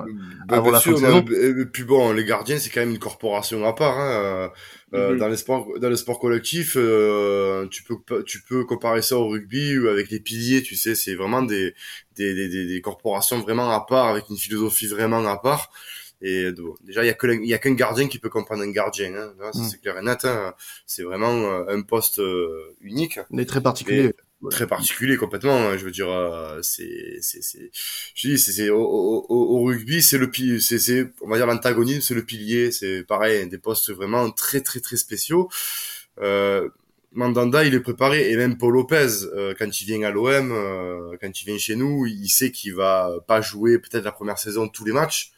bah, 0.47 0.59
avant 0.59 0.71
la 0.71 0.81
fin 0.81 0.93
de 0.93 0.97
saison. 0.97 1.25
Et 1.25 1.65
puis 1.65 1.85
bon, 1.85 2.12
les 2.12 2.27
gardiens 2.27 2.59
c'est 2.59 2.69
quand 2.69 2.81
même 2.81 2.91
une 2.91 2.99
corporation 2.99 3.65
à 3.65 3.73
part. 3.73 3.99
Hein. 3.99 4.50
Euh, 4.93 5.12
mhm. 5.12 5.19
Dans 5.19 5.29
les 5.29 5.39
sports, 5.39 5.69
dans 5.81 5.89
le 5.89 5.97
sport 5.97 6.19
collectif, 6.19 6.75
euh, 6.77 7.67
tu 7.69 7.83
peux 7.83 7.97
tu 8.25 8.43
peux 8.43 8.65
comparer 8.65 9.00
ça 9.00 9.17
au 9.17 9.29
rugby 9.29 9.79
ou 9.79 9.89
avec 9.89 10.11
les 10.11 10.21
piliers, 10.21 10.62
tu 10.62 10.77
sais, 10.77 10.95
c'est 10.95 11.15
vraiment 11.15 11.43
des 11.43 11.73
des, 12.17 12.35
des 12.35 12.67
des 12.67 12.81
corporations 12.83 13.39
vraiment 13.39 13.71
à 13.71 13.87
part 13.89 14.09
avec 14.09 14.29
une 14.29 14.37
philosophie 14.37 14.89
vraiment 14.89 15.25
à 15.25 15.39
part. 15.39 15.71
Et 16.23 16.50
déjà, 16.83 17.03
il 17.03 17.07
y 17.07 17.11
a 17.11 17.15
que 17.15 17.27
il 17.29 17.49
y 17.49 17.55
a 17.55 17.59
qu'un 17.59 17.75
gardien 17.75 18.09
qui 18.09 18.19
peut 18.19 18.29
comprendre 18.29 18.62
un 18.62 18.71
gardien, 18.71 19.15
hein. 19.15 19.33
Mhm. 19.55 19.65
c'est 19.65 19.81
clair 19.81 19.99
et 19.99 20.03
net. 20.03 20.25
Hein. 20.25 20.55
C'est 20.87 21.03
vraiment 21.03 21.33
euh, 21.33 21.65
un 21.69 21.83
poste 21.83 22.21
unique. 22.81 23.19
Mais 23.31 23.45
très 23.47 23.62
particulier 23.62 24.15
très 24.49 24.67
particulier 24.67 25.17
complètement 25.17 25.55
hein. 25.55 25.77
je 25.77 25.85
veux 25.85 25.91
dire 25.91 26.09
euh, 26.09 26.61
c'est 26.62 27.19
c'est 27.21 27.43
c'est 27.43 27.71
je 28.15 28.29
dis 28.29 28.39
c'est 28.39 28.53
c'est 28.53 28.71
au, 28.71 28.81
au, 28.81 29.27
au, 29.29 29.65
rugby 29.65 30.03
c'est 30.03 30.17
le 30.17 30.31
pilier 30.31 30.61
c'est 30.61 30.79
c'est 30.79 31.12
on 31.21 31.29
va 31.29 31.37
dire 31.37 31.47
l'antagonisme 31.47 32.00
c'est 32.00 32.15
le 32.15 32.25
pilier 32.25 32.71
c'est 32.71 33.05
pareil 33.05 33.47
des 33.49 33.59
postes 33.59 33.93
vraiment 33.93 34.31
très 34.31 34.62
très 34.62 34.81
très 34.81 34.97
spéciaux 34.97 35.50
euh, 36.21 36.69
Mandanda 37.12 37.65
il 37.65 37.75
est 37.75 37.81
préparé 37.81 38.31
et 38.31 38.37
même 38.37 38.57
Paul 38.57 38.75
Lopez 38.75 39.25
euh, 39.35 39.53
quand 39.59 39.81
il 39.81 39.85
vient 39.85 40.03
à 40.05 40.11
l'OM 40.11 40.53
euh, 40.53 41.17
quand 41.21 41.41
il 41.41 41.45
vient 41.45 41.59
chez 41.59 41.77
nous 41.77 42.07
il 42.07 42.29
sait 42.29 42.50
qu'il 42.50 42.75
va 42.75 43.12
pas 43.27 43.43
jouer 43.43 43.79
peut-être 43.79 44.05
la 44.05 44.12
première 44.12 44.39
saison 44.39 44.69
tous 44.69 44.85
les 44.85 44.93
matchs 44.93 45.33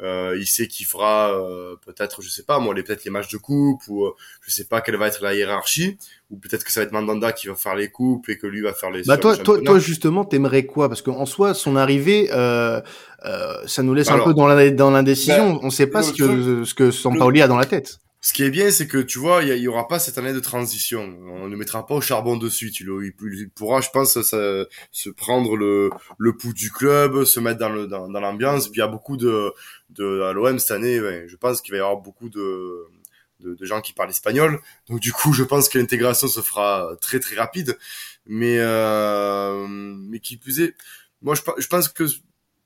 euh, 0.00 0.36
il 0.38 0.46
sait 0.46 0.66
qu'il 0.66 0.86
fera 0.86 1.32
euh, 1.32 1.76
peut-être, 1.84 2.20
je 2.20 2.28
sais 2.28 2.42
pas, 2.42 2.58
moi, 2.58 2.74
les 2.74 2.82
peut-être 2.82 3.04
les 3.04 3.10
matchs 3.10 3.30
de 3.30 3.36
coupe 3.38 3.82
ou 3.88 4.06
euh, 4.06 4.14
je 4.40 4.50
sais 4.50 4.64
pas 4.64 4.80
quelle 4.80 4.96
va 4.96 5.06
être 5.06 5.22
la 5.22 5.34
hiérarchie 5.34 5.98
ou 6.30 6.36
peut-être 6.36 6.64
que 6.64 6.72
ça 6.72 6.80
va 6.80 6.86
être 6.86 6.92
Mandanda 6.92 7.32
qui 7.32 7.46
va 7.46 7.54
faire 7.54 7.76
les 7.76 7.90
coupes 7.90 8.28
et 8.28 8.36
que 8.36 8.46
lui 8.46 8.62
va 8.62 8.72
faire 8.72 8.90
les. 8.90 9.02
Bah 9.04 9.18
toi, 9.18 9.36
toi, 9.36 9.60
toi 9.60 9.78
justement, 9.78 10.24
t'aimerais 10.24 10.66
quoi? 10.66 10.88
Parce 10.88 11.02
qu'en 11.02 11.26
soi, 11.26 11.54
son 11.54 11.76
arrivée, 11.76 12.28
euh, 12.32 12.80
ça 13.66 13.82
nous 13.82 13.94
laisse 13.94 14.10
un 14.10 14.18
peu 14.18 14.34
dans 14.34 14.90
l'indécision. 14.90 15.60
On 15.62 15.70
sait 15.70 15.86
pas 15.86 16.02
ce 16.02 16.12
que 16.12 16.64
ce 16.64 16.74
que 16.74 16.90
Sampaoli 16.90 17.40
a 17.40 17.48
dans 17.48 17.58
la 17.58 17.66
tête. 17.66 18.00
Ce 18.24 18.32
qui 18.32 18.42
est 18.42 18.48
bien, 18.48 18.70
c'est 18.70 18.86
que 18.86 18.96
tu 18.96 19.18
vois, 19.18 19.42
il 19.42 19.54
y, 19.54 19.68
aura 19.68 19.86
pas 19.86 19.98
cette 19.98 20.16
année 20.16 20.32
de 20.32 20.40
transition. 20.40 21.14
On 21.26 21.46
ne 21.46 21.56
mettra 21.56 21.84
pas 21.84 21.96
au 21.96 22.00
charbon 22.00 22.38
de 22.38 22.48
suite. 22.48 22.80
Il, 22.80 23.50
pourra, 23.54 23.82
je 23.82 23.90
pense, 23.90 24.14
se 24.14 25.10
prendre 25.10 25.58
le, 25.58 25.90
le 26.16 26.34
pouls 26.34 26.54
du 26.54 26.72
club, 26.72 27.24
se 27.24 27.38
mettre 27.38 27.58
dans 27.58 27.68
le 27.68 27.86
dans 27.86 28.08
l'ambiance. 28.08 28.68
Puis 28.68 28.78
il 28.78 28.80
y 28.80 28.82
a 28.82 28.88
beaucoup 28.88 29.18
de, 29.18 29.52
de 29.90 30.22
à 30.22 30.32
l'OM 30.32 30.58
cette 30.58 30.70
année. 30.70 30.98
je 31.28 31.36
pense 31.36 31.60
qu'il 31.60 31.72
va 31.72 31.76
y 31.76 31.80
avoir 31.80 31.98
beaucoup 31.98 32.30
de, 32.30 32.86
de, 33.40 33.54
de 33.56 33.66
gens 33.66 33.82
qui 33.82 33.92
parlent 33.92 34.08
espagnol. 34.08 34.58
Donc 34.88 35.00
du 35.00 35.12
coup, 35.12 35.34
je 35.34 35.44
pense 35.44 35.68
que 35.68 35.76
l'intégration 35.78 36.26
se 36.26 36.40
fera 36.40 36.96
très 37.02 37.20
très 37.20 37.36
rapide. 37.36 37.76
Mais 38.24 38.56
euh, 38.58 39.66
mais 39.68 40.18
qui 40.18 40.38
plus 40.38 40.60
est, 40.60 40.74
moi 41.20 41.34
je, 41.34 41.42
je 41.58 41.66
pense 41.66 41.88
que 41.88 42.04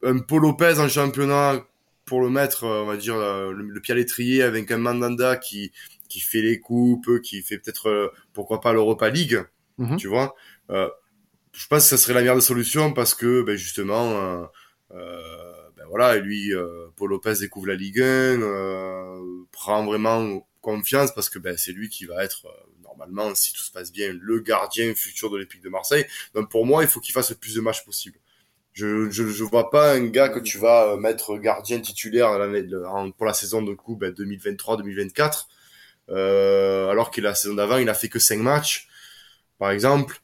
un 0.05 0.21
Paul 0.21 0.43
Lopez 0.43 0.79
en 0.79 0.89
championnat 0.89 1.65
pour 2.09 2.23
le 2.23 2.31
mettre, 2.31 2.65
euh, 2.65 2.83
on 2.83 2.87
va 2.87 2.97
dire, 2.97 3.17
euh, 3.17 3.53
le, 3.53 3.81
pied 3.81 3.93
à 3.93 3.97
l'étrier 3.97 4.43
avec 4.43 4.71
un 4.71 4.79
Mandanda 4.79 5.37
qui, 5.37 5.73
qui 6.09 6.21
fait 6.21 6.41
les 6.41 6.59
coupes, 6.59 7.21
qui 7.21 7.43
fait 7.43 7.59
peut-être, 7.59 7.89
euh, 7.91 8.09
pourquoi 8.33 8.61
pas, 8.63 8.73
l'Europa 8.73 9.11
League, 9.11 9.45
mhm. 9.77 9.99
tu 9.99 10.09
vois. 10.09 10.35
Euh, 10.71 10.89
je 11.53 11.67
pense 11.67 11.83
que 11.83 11.91
ça 11.91 11.99
serait 11.99 12.15
la 12.15 12.21
meilleure 12.21 12.37
des 12.37 12.41
solutions 12.41 12.95
parce 12.95 13.15
que, 13.15 13.43
ben, 13.43 13.57
justement, 13.57 14.49
ben 14.91 15.85
voilà, 15.89 16.17
lui, 16.17 16.53
Paul 16.97 17.11
Lopez 17.11 17.35
découvre 17.41 17.67
la 17.67 17.75
Ligue 17.75 18.01
1, 18.01 19.21
prend 19.51 19.85
vraiment 19.85 20.47
confiance 20.61 21.13
parce 21.13 21.29
que 21.29 21.39
ben, 21.39 21.57
c'est 21.57 21.73
lui 21.73 21.89
qui 21.89 22.05
va 22.05 22.23
être, 22.23 22.47
normalement, 22.85 23.35
si 23.35 23.53
tout 23.53 23.63
se 23.63 23.73
passe 23.73 23.91
bien, 23.91 24.17
le 24.21 24.39
gardien 24.39 24.95
futur 24.95 25.31
de 25.31 25.39
l'Épique 25.39 25.63
de 25.63 25.69
Marseille. 25.69 26.07
Donc 26.35 26.49
pour 26.49 26.65
moi, 26.65 26.85
il 26.85 26.89
faut 26.89 27.01
qu'il 27.01 27.13
fasse 27.13 27.31
le 27.31 27.37
plus 27.37 27.55
de 27.55 27.61
matchs 27.61 27.85
possible. 27.85 28.21
Je, 28.79 29.11
je, 29.11 29.27
je 29.27 29.43
vois 29.43 29.71
pas 29.71 29.95
un 29.95 30.07
gars 30.07 30.29
que 30.29 30.39
tu 30.39 30.57
vas 30.57 30.93
euh, 30.93 30.97
mettre 30.97 31.37
gardien 31.37 31.81
titulaire 31.81 32.29
pour 33.17 33.27
la 33.27 33.35
saison 33.35 33.61
de 33.61 33.75
coup 33.75 33.99
2023-2024, 34.01 35.47
euh, 36.11 36.89
alors 36.89 37.11
que 37.11 37.21
la 37.21 37.35
saison 37.35 37.55
d'avant, 37.55 37.79
il 37.79 37.89
a 37.89 37.95
fait 37.95 38.09
que 38.09 38.21
5 38.21 38.39
matchs, 38.39 38.87
par 39.59 39.73
exemple. 39.73 40.21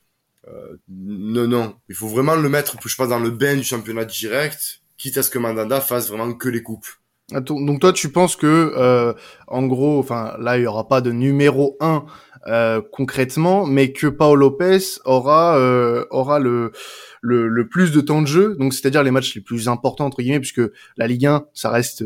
Euh, 0.47 0.77
non, 0.89 1.49
non. 1.49 1.75
Il 1.89 1.97
faut 1.97 2.07
vraiment 2.07 2.37
le 2.37 2.49
mettre, 2.49 2.77
je 2.87 2.95
pense, 2.95 3.09
dans 3.09 3.19
le 3.19 3.31
bain 3.31 3.57
du 3.57 3.65
championnat 3.65 4.05
direct, 4.05 4.83
quitte 4.99 5.19
à 5.19 5.25
ce 5.25 5.31
que 5.31 5.41
Mandanda 5.41 5.81
fasse 5.81 6.09
vraiment 6.09 6.33
que 6.33 6.49
les 6.49 6.63
coupes. 6.63 6.87
Donc 7.31 7.81
toi, 7.81 7.93
tu 7.93 8.11
penses 8.11 8.37
que, 8.37 8.73
euh, 8.77 9.15
en 9.49 9.67
gros, 9.67 9.99
enfin 9.99 10.37
là, 10.39 10.59
il 10.59 10.63
y 10.63 10.67
aura 10.67 10.87
pas 10.87 11.01
de 11.01 11.11
numéro 11.11 11.77
1 11.81 12.05
euh, 12.47 12.81
concrètement, 12.93 13.67
mais 13.67 13.93
que 13.93 14.07
Paolo 14.07 14.37
Lopez 14.37 14.79
aura 15.05 15.57
euh, 15.59 16.05
aura 16.11 16.39
le, 16.39 16.73
le, 17.21 17.49
le 17.49 17.69
plus 17.69 17.93
de 17.93 18.01
temps 18.01 18.23
de 18.23 18.27
jeu, 18.27 18.57
donc 18.57 18.75
c'est-à-dire 18.75 19.03
les 19.03 19.11
matchs 19.11 19.35
les 19.35 19.41
plus 19.41 19.69
importants 19.69 20.07
entre 20.07 20.23
guillemets, 20.23 20.41
puisque 20.41 20.63
la 20.97 21.07
Ligue 21.07 21.27
1, 21.27 21.47
ça 21.55 21.71
reste 21.71 22.05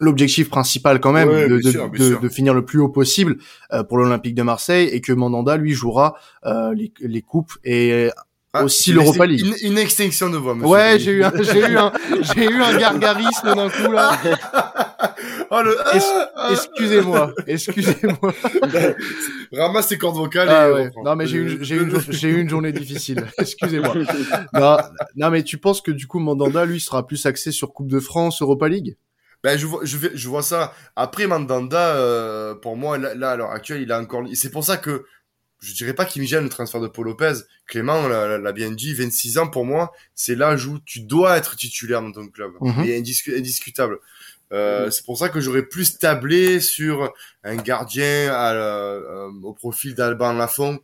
l'objectif 0.00 0.48
principal 0.48 1.00
quand 1.00 1.12
même 1.12 1.28
de, 1.28 1.58
de, 1.58 2.20
de, 2.20 2.28
finir 2.28 2.54
le 2.54 2.64
plus 2.64 2.80
haut 2.80 2.88
possible 2.88 3.38
euh, 3.72 3.82
pour 3.82 3.98
l'Olympique 3.98 4.34
de 4.34 4.42
Marseille 4.42 4.88
et 4.88 5.00
que 5.00 5.12
Mandanda 5.12 5.56
lui 5.56 5.72
jouera 5.72 6.16
euh, 6.44 6.74
les, 6.74 6.92
les 7.00 7.22
coupes 7.22 7.52
et 7.64 8.10
ah, 8.52 8.64
aussi 8.64 8.92
l'Europa 8.92 9.26
League. 9.26 9.44
Une, 9.62 9.78
extinction 9.78 10.30
de 10.30 10.36
voix. 10.36 10.54
Monsieur 10.54 10.70
ouais, 10.70 10.98
j'ai 10.98 11.10
eu 11.12 11.24
un, 11.24 11.32
j'ai 11.42 11.58
eu 11.58 11.76
un, 11.76 11.92
j'ai 12.34 12.44
eu 12.44 12.62
un 12.62 12.78
gargarisme 12.78 13.54
d'un 13.54 13.68
coup 13.68 13.92
là. 13.92 14.18
oh, 15.50 15.62
le... 15.62 15.76
excusez-moi, 16.52 17.34
excusez-moi. 17.46 18.34
Ramasse 19.52 19.88
tes 19.88 19.98
cordes 19.98 20.16
vocales. 20.16 20.48
Ah, 20.50 20.72
ouais. 20.72 20.90
Non 21.04 21.16
mais 21.16 21.26
j'ai 21.26 21.38
eu, 21.38 21.58
j'ai 21.62 21.76
eu, 21.76 21.92
j'ai 22.08 22.28
eu 22.28 22.40
une 22.40 22.48
journée 22.48 22.72
difficile. 22.72 23.26
excusez-moi. 23.38 23.94
Non, 24.54 24.76
non 25.16 25.30
mais 25.30 25.42
tu 25.42 25.58
penses 25.58 25.80
que 25.80 25.90
du 25.90 26.06
coup 26.06 26.18
Mandanda 26.18 26.64
lui 26.64 26.80
sera 26.80 27.06
plus 27.06 27.26
axé 27.26 27.52
sur 27.52 27.72
Coupe 27.72 27.88
de 27.88 28.00
France, 28.00 28.40
Europa 28.40 28.68
League? 28.68 28.96
Ben 29.44 29.56
je 29.58 29.66
vois, 29.66 29.80
je, 29.84 29.96
je 30.14 30.28
vois 30.28 30.42
ça. 30.42 30.72
Après 30.96 31.26
Mandanda, 31.26 31.94
euh, 31.94 32.54
pour 32.54 32.76
moi 32.76 32.98
là, 32.98 33.30
à 33.30 33.36
l'heure 33.36 33.50
actuelle, 33.50 33.82
il 33.82 33.92
a 33.92 34.00
encore. 34.00 34.24
C'est 34.34 34.50
pour 34.50 34.64
ça 34.64 34.76
que 34.76 35.04
je 35.66 35.74
dirais 35.74 35.94
pas 35.94 36.04
qu'il 36.04 36.22
me 36.22 36.26
gêne 36.26 36.44
le 36.44 36.48
transfert 36.48 36.80
de 36.80 36.86
Paul 36.86 37.06
Lopez. 37.06 37.32
Clément 37.66 38.06
l'a 38.06 38.52
bien 38.52 38.70
dit, 38.70 38.94
26 38.94 39.38
ans 39.38 39.48
pour 39.48 39.64
moi, 39.64 39.92
c'est 40.14 40.36
l'âge 40.36 40.66
où 40.66 40.78
tu 40.78 41.00
dois 41.00 41.36
être 41.36 41.56
titulaire 41.56 42.02
dans 42.02 42.12
ton 42.12 42.28
club. 42.28 42.52
Mm 42.60 42.84
indiscutable. 43.36 43.98
Euh, 44.52 44.84
mhm. 44.84 44.90
C'est 44.92 45.04
pour 45.04 45.18
ça 45.18 45.28
que 45.28 45.40
j'aurais 45.40 45.64
plus 45.64 45.98
tablé 45.98 46.60
sur 46.60 47.12
un 47.42 47.56
gardien 47.56 48.32
à, 48.32 48.54
euh, 48.54 49.28
au 49.42 49.52
profil 49.54 49.96
d'Alban 49.96 50.34
Lafont, 50.34 50.78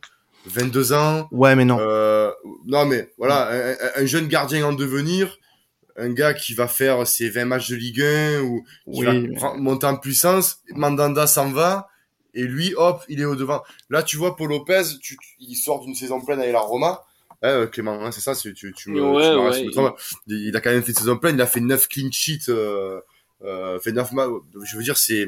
22 0.47 0.91
ans. 0.91 1.29
Ouais, 1.31 1.55
mais 1.55 1.63
non. 1.63 1.77
Euh, 1.79 2.29
non, 2.65 2.85
mais 2.85 3.09
voilà, 3.17 3.75
un, 3.95 4.05
jeune 4.05 4.27
gardien 4.27 4.65
en 4.65 4.73
devenir, 4.73 5.37
un 5.95 6.11
gars 6.11 6.33
qui 6.33 6.53
va 6.53 6.67
faire 6.67 7.07
ses 7.07 7.29
20 7.29 7.45
matchs 7.45 7.69
de 7.69 7.75
Ligue 7.77 8.01
1 8.01 8.41
ou 8.41 8.65
qui 8.93 9.03
va 9.05 9.13
monter 9.55 9.85
en 9.85 9.95
puissance. 9.95 10.59
Mandanda 10.75 11.25
s'en 11.25 11.49
va 11.51 11.87
et 12.33 12.43
lui, 12.43 12.73
hop, 12.75 13.03
il 13.09 13.21
est 13.21 13.25
au 13.25 13.35
devant. 13.35 13.61
Là, 13.89 14.03
tu 14.03 14.17
vois, 14.17 14.35
Paul 14.35 14.49
Lopez, 14.49 14.83
tu, 15.01 15.17
il 15.39 15.55
sort 15.55 15.81
d'une 15.81 15.95
saison 15.95 16.21
pleine 16.21 16.39
avec 16.39 16.53
la 16.53 16.59
Roma. 16.59 17.03
Eh, 17.43 17.65
Clément, 17.71 18.01
hein, 18.01 18.11
c'est 18.11 18.21
ça, 18.21 18.35
tu, 18.35 18.53
tu, 18.53 18.73
tu 18.73 18.89
me, 18.89 19.01
ouais, 19.01 19.51
tu 19.51 19.69
il... 20.27 20.47
il... 20.47 20.55
a 20.55 20.61
quand 20.61 20.71
même 20.71 20.81
fait 20.81 20.93
une 20.93 20.97
saison 20.97 21.17
pleine, 21.17 21.35
il 21.35 21.41
a 21.41 21.47
fait 21.47 21.59
9 21.59 21.87
clean 21.89 22.09
sheets, 22.09 22.49
euh, 22.49 23.01
euh, 23.43 23.79
fait 23.79 23.91
9 23.91 24.13
matchs. 24.13 24.29
Je 24.63 24.77
veux 24.77 24.83
dire, 24.83 24.97
c'est, 24.97 25.27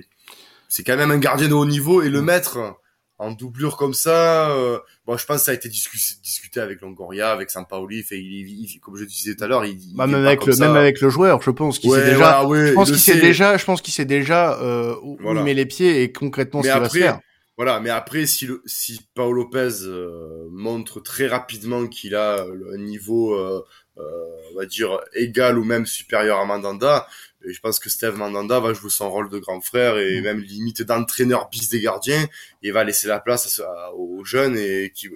c'est 0.70 0.84
quand 0.84 0.96
même 0.96 1.12
un 1.12 1.18
gardien 1.18 1.50
de 1.50 1.54
haut 1.54 1.66
niveau 1.66 2.02
et 2.02 2.10
le 2.10 2.22
mm. 2.22 2.26
mettre 2.26 2.76
en 3.18 3.32
doublure 3.32 3.78
comme 3.78 3.94
ça, 3.94 4.50
euh, 4.52 4.80
bon, 5.06 5.18
je 5.18 5.26
pense 5.26 5.38
que 5.38 5.44
ça 5.46 5.52
a 5.52 5.54
été 5.54 5.70
discuté, 5.70 6.60
avec 6.60 6.82
Longoria, 6.82 7.32
avec 7.32 7.50
Sampaoli, 7.50 8.04
fait, 8.04 8.20
il, 8.20 8.80
comme 8.82 8.98
je 8.98 9.06
disais 9.06 9.36
tout 9.36 9.44
à 9.44 9.48
l'heure, 9.48 9.66
il, 9.66 9.78
bah, 9.96 10.06
même 10.06 10.26
avec 10.26 10.46
le, 10.46 10.56
même 10.58 10.76
avec 10.76 11.00
le 11.00 11.10
joueur, 11.10 11.42
je 11.42 11.52
pense 11.52 11.80
qu'il 11.80 11.92
sait 11.92 12.06
déjà, 12.06 12.42
je 12.44 12.74
pense 12.74 12.92
qu'il 12.92 13.00
sait. 13.00 13.20
déjà, 13.20 13.58
je 13.58 13.66
pense 13.66 13.82
qu'il 13.82 13.94
sait 13.94 14.06
déjà, 14.06 14.60
euh, 14.62 14.96
où 15.02 15.18
il 15.22 15.44
met 15.44 15.54
les 15.54 15.66
pieds 15.66 16.04
et 16.04 16.12
concrètement 16.12 16.62
ce 16.62 16.70
qu'il 16.70 16.80
va 16.80 16.90
faire. 16.90 17.20
Voilà, 17.58 17.80
mais 17.80 17.90
après, 17.90 18.26
si 18.26 18.48
le, 18.48 18.62
si 18.66 19.00
Paolo 19.14 19.44
Lopez 19.44 19.84
euh, 19.84 20.48
montre 20.52 21.00
très 21.00 21.28
rapidement 21.28 21.88
qu'il 21.88 22.14
a 22.14 22.44
un 22.44 22.78
niveau, 22.78 23.34
euh, 23.34 23.64
euh, 23.98 24.02
on 24.52 24.58
va 24.58 24.66
dire 24.66 25.00
égal 25.14 25.58
ou 25.58 25.64
même 25.64 25.86
supérieur 25.86 26.40
à 26.40 26.46
Mandanda, 26.46 27.08
et 27.48 27.54
je 27.54 27.60
pense 27.60 27.80
que 27.80 27.90
Steve 27.90 28.18
Mandanda 28.18 28.60
va 28.60 28.74
jouer 28.74 28.90
son 28.90 29.10
rôle 29.10 29.30
de 29.30 29.40
grand 29.40 29.62
frère 29.62 29.98
et 29.98 30.20
mm. 30.20 30.24
même 30.24 30.40
limite 30.40 30.82
d'entraîneur 30.82 31.50
bis 31.50 31.70
des 31.70 31.82
gardiens 31.82 32.26
et 32.64 32.72
va 32.72 32.84
laisser 32.84 33.08
la 33.08 33.20
place 33.20 33.62
aux 33.96 34.24
jeunes 34.24 34.58
et 34.58 34.92
qui 34.94 35.10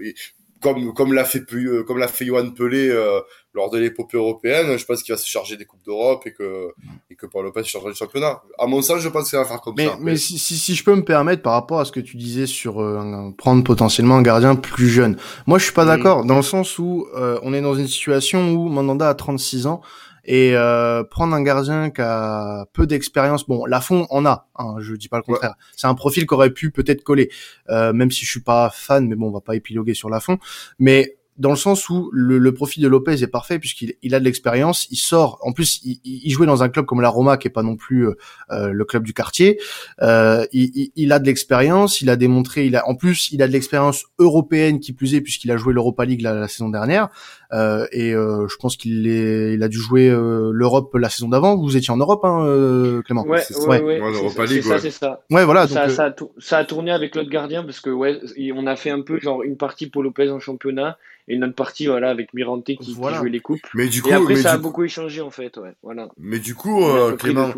comme 0.61 0.93
comme 0.93 1.13
l'a 1.13 1.25
fait 1.25 1.43
euh, 1.53 1.83
comme 1.83 1.97
l'a 1.97 2.07
fait 2.07 2.25
Johan 2.25 2.49
Pelé 2.51 2.89
euh, 2.89 3.21
lors 3.53 3.69
de 3.69 3.79
l'épopée 3.79 4.17
européenne, 4.17 4.77
je 4.77 4.85
pense 4.85 5.01
qu'il 5.01 5.13
va 5.13 5.17
se 5.17 5.27
charger 5.27 5.57
des 5.57 5.65
coupes 5.65 5.83
d'Europe 5.85 6.23
et 6.25 6.33
que 6.33 6.69
et 7.09 7.15
que 7.15 7.25
Paul 7.25 7.45
Lopez 7.45 7.63
se 7.63 7.69
chargera 7.69 7.91
du 7.91 7.97
championnat. 7.97 8.41
À 8.57 8.67
mon 8.67 8.81
sens, 8.81 8.99
je 8.99 9.09
pense 9.09 9.29
qu'il 9.29 9.39
va 9.39 9.45
faire 9.45 9.61
comme 9.61 9.77
ça. 9.77 9.97
Mais 9.99 10.17
si, 10.17 10.37
si, 10.37 10.57
si 10.57 10.75
je 10.75 10.83
peux 10.83 10.95
me 10.95 11.03
permettre 11.03 11.41
par 11.41 11.53
rapport 11.53 11.79
à 11.79 11.85
ce 11.85 11.91
que 11.91 11.99
tu 11.99 12.17
disais 12.17 12.45
sur 12.45 12.81
euh, 12.81 13.31
prendre 13.37 13.63
potentiellement 13.63 14.17
un 14.17 14.21
gardien 14.21 14.55
plus 14.55 14.89
jeune. 14.89 15.17
Moi, 15.47 15.57
je 15.57 15.63
suis 15.63 15.73
pas 15.73 15.85
mm. 15.85 15.87
d'accord 15.87 16.25
dans 16.25 16.37
le 16.37 16.43
sens 16.43 16.77
où 16.77 17.07
on 17.15 17.53
est 17.53 17.61
dans 17.61 17.75
une 17.75 17.87
situation 17.87 18.51
où 18.51 18.69
Mandanda 18.69 19.09
a 19.09 19.15
36 19.15 19.67
ans 19.67 19.81
et 20.29 20.51
euh, 20.53 21.03
prendre 21.03 21.33
un 21.33 21.41
gardien 21.41 21.89
qui 21.89 22.01
a 22.01 22.67
peu 22.71 22.85
d'expérience. 22.85 23.47
Bon, 23.47 23.65
Lafont 23.65 24.05
en 24.11 24.27
a, 24.27 24.47
hein, 24.57 24.75
je 24.79 24.93
dis 24.93 25.09
pas 25.09 25.17
le 25.17 25.23
contraire. 25.23 25.55
C'est 25.75 25.87
un 25.87 25.95
profil 25.95 26.27
qui 26.27 26.33
aurait 26.35 26.51
pu 26.51 26.69
peut-être 26.69 27.03
coller, 27.03 27.31
euh, 27.69 27.93
même 27.93 28.11
si 28.11 28.25
je 28.25 28.29
suis 28.29 28.43
pas 28.43 28.69
fan, 28.71 29.07
mais 29.07 29.15
bon, 29.15 29.29
on 29.29 29.31
va 29.31 29.41
pas 29.41 29.55
épiloguer 29.55 29.95
sur 29.95 30.07
Lafont. 30.07 30.37
Mais 30.77 31.17
dans 31.39 31.49
le 31.49 31.55
sens 31.55 31.89
où 31.89 32.09
le, 32.11 32.37
le 32.37 32.53
profil 32.53 32.83
de 32.83 32.87
Lopez 32.89 33.23
est 33.23 33.27
parfait 33.27 33.59
puisqu'il 33.59 33.95
il 34.01 34.13
a 34.13 34.19
de 34.19 34.25
l'expérience, 34.25 34.87
il 34.91 34.97
sort. 34.97 35.39
En 35.41 35.53
plus, 35.53 35.79
il, 35.83 35.99
il, 36.03 36.29
jouait 36.31 36.45
dans 36.45 36.63
un 36.63 36.69
club 36.69 36.85
comme 36.85 36.99
la 36.99 37.07
Roma 37.09 37.37
qui 37.37 37.47
est 37.47 37.51
pas 37.51 37.63
non 37.63 37.77
plus 37.77 38.07
euh, 38.07 38.17
euh 38.51 38.71
le 38.73 38.85
club 38.85 39.03
du 39.03 39.13
quartier. 39.13 39.57
Euh, 40.01 40.45
il, 40.51 40.91
il, 40.95 41.13
a 41.13 41.19
de 41.19 41.25
l'expérience, 41.25 42.01
il 42.01 42.09
a 42.09 42.17
démontré. 42.17 42.65
Il 42.65 42.75
a 42.75 42.87
en 42.87 42.95
plus, 42.95 43.31
il 43.31 43.41
a 43.41 43.47
de 43.47 43.53
l'expérience 43.53 44.05
européenne 44.19 44.81
qui 44.81 44.91
plus 44.91 45.15
est 45.15 45.21
puisqu'il 45.21 45.49
a 45.51 45.57
joué 45.57 45.73
l'Europa 45.73 46.03
League 46.03 46.21
la, 46.21 46.47
saison 46.49 46.67
dernière. 46.67 47.07
Euh, 47.53 47.87
et 47.93 48.13
euh, 48.13 48.47
je 48.47 48.55
pense 48.57 48.75
qu'il 48.75 49.07
est, 49.07 49.53
il 49.53 49.63
a 49.63 49.69
dû 49.69 49.77
jouer 49.77 50.09
l'Europe 50.09 50.93
la 50.95 51.09
saison 51.09 51.29
d'avant. 51.29 51.55
Vous 51.55 51.77
étiez 51.77 51.93
en 51.93 51.97
Europe, 51.97 52.25
hein, 52.25 53.01
Clément 53.05 53.23
Ouais, 53.23 53.41
ouais, 53.65 53.81
ouais. 53.81 54.47
C'est 54.47 54.61
ça, 54.61 54.79
c'est 54.79 54.91
ça. 54.91 55.23
Ouais, 55.31 55.45
voilà. 55.45 55.67
Ça, 55.67 55.87
ça, 55.87 56.05
a 56.07 56.13
ça, 56.37 56.57
a 56.57 56.65
tourné 56.65 56.91
avec 56.91 57.15
l'autre 57.15 57.29
gardien 57.29 57.63
parce 57.63 57.79
que 57.79 57.89
ouais, 57.89 58.19
on 58.53 58.67
a 58.67 58.75
fait 58.75 58.89
un 58.89 59.01
peu 59.01 59.19
genre 59.19 59.41
une 59.43 59.55
partie 59.55 59.87
pour 59.87 60.03
Lopez 60.03 60.29
en 60.29 60.39
championnat 60.39 60.97
et 61.29 61.35
une 61.35 61.43
autre 61.43 61.55
partie 61.55 61.87
voilà 61.87 62.09
avec 62.09 62.33
Mirante 62.33 62.65
qui, 62.65 62.77
qui 62.77 62.93
jouait 62.93 63.29
les 63.29 63.39
coupes. 63.39 63.61
Mais 63.75 63.87
du 63.87 64.01
coup, 64.01 64.09
et 64.09 64.13
après 64.13 64.35
ça 64.35 64.53
a 64.53 64.57
beaucoup 64.57 64.83
échangé 64.83 65.21
en 65.21 65.31
fait, 65.31 65.55
ouais, 65.57 65.75
voilà. 65.81 66.09
Mais 66.17 66.39
du 66.39 66.55
coup, 66.55 66.83
euh, 66.83 67.15
Clément, 67.15 67.53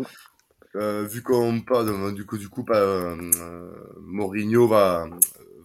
euh, 0.76 1.04
vu 1.04 1.22
qu'on 1.22 1.60
parle, 1.60 2.14
du 2.14 2.24
coup, 2.24 2.38
du 2.38 2.48
coup, 2.48 2.64
euh, 2.70 3.16
Mourinho 4.00 4.68
va 4.68 5.08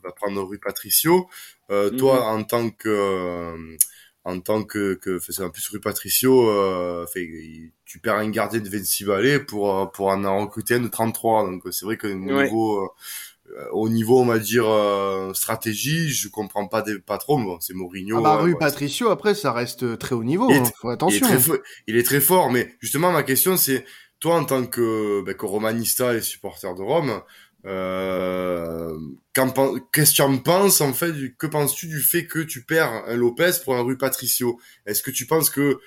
va 0.04 0.12
prendre 0.12 0.42
Rui 0.42 0.58
Patricio. 0.58 1.28
Euh, 1.70 1.92
mhm. 1.92 1.98
Toi, 1.98 2.26
en 2.26 2.44
tant 2.44 2.70
que 2.70 2.90
euh, 2.90 3.78
en 4.24 4.40
tant 4.42 4.64
que, 4.64 4.96
que 4.96 5.20
c'est 5.20 5.42
un 5.42 5.50
plus 5.50 5.68
Rui 5.70 5.80
Patricio, 5.80 6.50
euh, 6.50 7.06
fait, 7.08 7.30
tu 7.86 8.00
perds 8.00 8.18
un 8.18 8.30
gardien 8.30 8.60
de 8.60 8.70
26 8.70 9.06
balais 9.06 9.40
pour 9.40 9.92
pour 9.92 10.08
en 10.08 10.42
recruter 10.42 10.76
un 10.76 10.82
de 10.82 10.88
33. 10.88 11.46
Donc 11.46 11.64
c'est 11.72 11.86
vrai 11.86 11.98
que 11.98 12.08
niveau 12.08 12.84
euh, 12.84 12.88
au 13.72 13.90
niveau, 13.90 14.20
on 14.20 14.26
va 14.26 14.40
dire 14.40 14.68
euh, 14.68 15.34
stratégie, 15.34 16.10
je 16.10 16.28
comprends 16.28 16.68
pas 16.68 16.82
des 16.82 17.00
pas 17.00 17.18
trop. 17.18 17.40
c'est 17.60 17.74
Mourinho. 17.74 18.18
Ah 18.20 18.22
bah, 18.22 18.36
Rui 18.38 18.56
Patricio, 18.60 19.10
après, 19.10 19.36
ça 19.36 19.52
reste 19.52 19.98
très 19.98 20.16
haut 20.16 20.24
niveau. 20.24 20.50
Il 20.50 20.58
est, 20.58 20.74
hein, 20.84 20.90
attention. 20.90 21.28
Il 21.28 21.34
est, 21.34 21.38
très, 21.38 21.62
il 21.88 21.98
est, 21.98 22.04
très, 22.04 22.22
fort, 22.22 22.52
mais 22.52 22.76
justement, 22.80 23.12
ma 23.12 23.24
question, 23.24 23.58
c'est 23.58 23.86
toi, 24.20 24.36
en 24.36 24.46
tant 24.46 24.66
que, 24.66 25.22
ben, 25.26 25.34
que 25.34 25.46
romanista 25.46 26.16
et 26.16 26.22
supporter 26.22 26.74
de 26.76 26.82
Rome, 26.82 27.22
Euh, 27.66 28.98
qu'est-ce 29.92 30.12
que 30.12 30.16
tu 30.16 30.22
en 30.22 30.38
penses 30.38 30.80
en 30.80 30.94
fait 30.94 31.12
Que 31.38 31.48
penses-tu 31.48 31.88
du 31.88 32.00
fait 32.00 32.26
que 32.26 32.40
tu 32.40 32.64
perds 32.64 33.04
un 33.08 33.16
Lopez 33.18 33.52
pour 33.66 33.76
un 33.76 33.82
Rui 33.82 33.98
Patricio? 33.98 34.60
Est-ce 34.86 35.04
que 35.04 35.12
tu 35.12 35.26
penses 35.26 35.50
que 35.50 35.80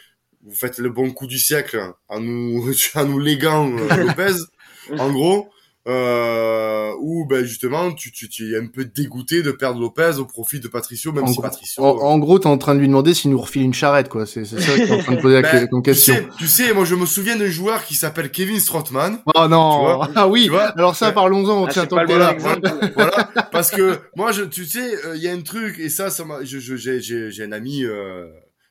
vous 0.43 0.55
faites 0.55 0.79
le 0.79 0.91
bon 0.91 1.11
coup 1.13 1.27
du 1.27 1.39
siècle 1.39 1.81
en 2.09 2.21
nous, 2.21 2.71
en 2.97 3.05
nous 3.07 3.19
léguant 3.19 3.71
euh, 3.71 3.97
Lopez, 3.97 4.35
en 4.99 5.11
gros 5.11 5.49
euh, 5.89 6.93
ou 7.01 7.25
ben 7.27 7.43
justement 7.43 7.91
tu, 7.93 8.13
tu, 8.13 8.29
tu 8.29 8.53
es 8.53 8.59
un 8.59 8.67
peu 8.67 8.85
dégoûté 8.85 9.43
de 9.43 9.51
perdre 9.51 9.81
Lopez 9.81 10.19
au 10.19 10.27
profit 10.27 10.61
de 10.61 10.69
Patricio 10.69 11.11
même 11.11 11.27
si 11.27 11.41
Patricio 11.41 11.83
en, 11.83 12.19
gros 12.19 12.39
t'es 12.39 12.49
en 12.49 12.59
train 12.59 12.75
de 12.75 12.81
lui 12.81 12.87
demander 12.87 13.15
s'il 13.15 13.31
nous 13.31 13.41
refile 13.41 13.63
une 13.63 13.73
charrette 13.73 14.11
quoi. 14.11 14.27
C'est 14.27 14.45
ça 14.45 14.57
que 14.57 14.87
t'es 14.87 14.93
en 14.93 14.99
train 14.99 15.15
de 15.15 15.21
poser 15.23 15.41
ben, 15.43 15.69
comme 15.69 15.83
question. 15.83 16.15
tu 16.37 16.47
sais, 16.49 16.75
moi 16.75 16.85
je 16.85 16.95
me 16.95 17.07
souviens 17.07 17.37
d'un 17.37 17.49
joueur 17.49 17.83
qui 17.85 17.95
s'appelle 17.95 18.31
Kevin 18.31 18.61
Strottmann 18.61 19.21
oh 19.35 19.49
non. 19.49 20.03
Ah 20.15 20.29
oui. 20.29 20.51
alors 20.77 20.97
ça 20.97 21.13
parlons-en 21.13 21.65
ah, 21.65 21.71
tiens 21.71 21.87
tant 21.87 22.05
voilà, 22.05 22.37
voilà, 22.95 23.31
parce 23.51 23.71
que 23.71 23.99
moi 24.17 24.33
je 24.33 24.43
tu 24.43 24.67
sais 24.67 24.95
euh, 25.07 25.17
il 25.17 25.23
y 25.23 25.29
a 25.29 25.33
un 25.33 25.41
truc 25.41 25.79
et 25.79 25.89
ça 25.89 26.11
ça 26.11 26.25
je 26.43 26.77
j'ai 26.77 27.01
j'ai 27.01 27.43
un 27.43 27.53
ami 27.53 27.85
euh, 27.85 28.27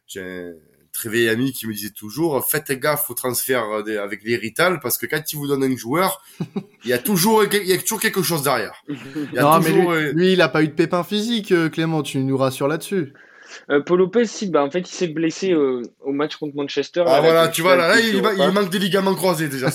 j'ai 0.05 0.51
très 0.99 1.09
vieil 1.09 1.29
ami 1.29 1.53
qui 1.53 1.65
me 1.65 1.73
disait 1.73 1.91
toujours 1.91 2.45
faites 2.45 2.71
gaffe 2.73 3.09
au 3.09 3.13
transfert 3.13 3.63
avec 4.03 4.23
l'hérital 4.23 4.79
parce 4.81 4.97
que 4.97 5.05
quand 5.05 5.21
il 5.31 5.37
vous 5.37 5.47
donne 5.47 5.63
un 5.63 5.77
joueur, 5.77 6.21
il 6.83 6.89
y 6.89 6.93
a 6.93 6.97
toujours 6.97 7.45
il 7.45 7.67
y 7.67 7.73
a 7.73 7.77
toujours 7.77 8.01
quelque 8.01 8.21
chose 8.21 8.43
derrière. 8.43 8.83
non, 9.33 9.59
mais 9.59 9.71
lui, 9.71 9.87
euh, 9.87 10.11
lui, 10.13 10.33
il 10.33 10.41
a 10.41 10.49
pas 10.49 10.61
eu 10.61 10.67
de 10.67 10.73
pépin 10.73 11.03
physique, 11.03 11.53
euh, 11.53 11.69
Clément, 11.69 12.03
tu 12.03 12.17
nous 12.19 12.37
rassures 12.37 12.67
là-dessus. 12.67 13.13
Euh, 13.69 13.81
Paul 13.81 13.99
Lopez, 13.99 14.25
si, 14.25 14.47
bah, 14.47 14.63
en 14.63 14.69
fait, 14.69 14.79
il 14.79 14.93
s'est 14.93 15.07
blessé 15.07 15.51
euh, 15.51 15.81
au 16.01 16.11
match 16.11 16.35
contre 16.37 16.55
Manchester. 16.55 17.03
Ah 17.07 17.21
voilà, 17.21 17.47
tu 17.47 17.61
vois, 17.61 17.75
là, 17.75 17.99
il, 17.99 18.21
manque 18.21 18.69
des 18.69 18.79
ligaments 18.79 19.15
croisés 19.15 19.47
déjà. 19.47 19.67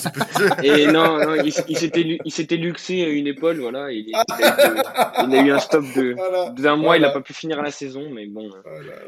et 0.62 0.86
non, 0.86 1.18
non 1.18 1.34
il, 1.44 1.52
s'était, 1.52 2.18
il 2.24 2.32
s'était 2.32 2.56
luxé 2.56 3.00
une 3.02 3.26
épaule, 3.26 3.60
voilà. 3.60 3.90
Il, 3.90 4.06
il, 4.08 4.14
a, 4.14 4.20
eu, 4.20 5.28
il 5.28 5.36
a 5.36 5.42
eu 5.42 5.50
un 5.52 5.58
stop 5.58 5.84
de 5.94 6.14
d'un 6.60 6.76
mois, 6.76 6.96
il 6.96 7.04
a 7.04 7.10
pas 7.10 7.20
pu 7.20 7.32
finir 7.32 7.62
la 7.62 7.70
saison, 7.70 8.08
mais 8.12 8.26
bon. 8.26 8.48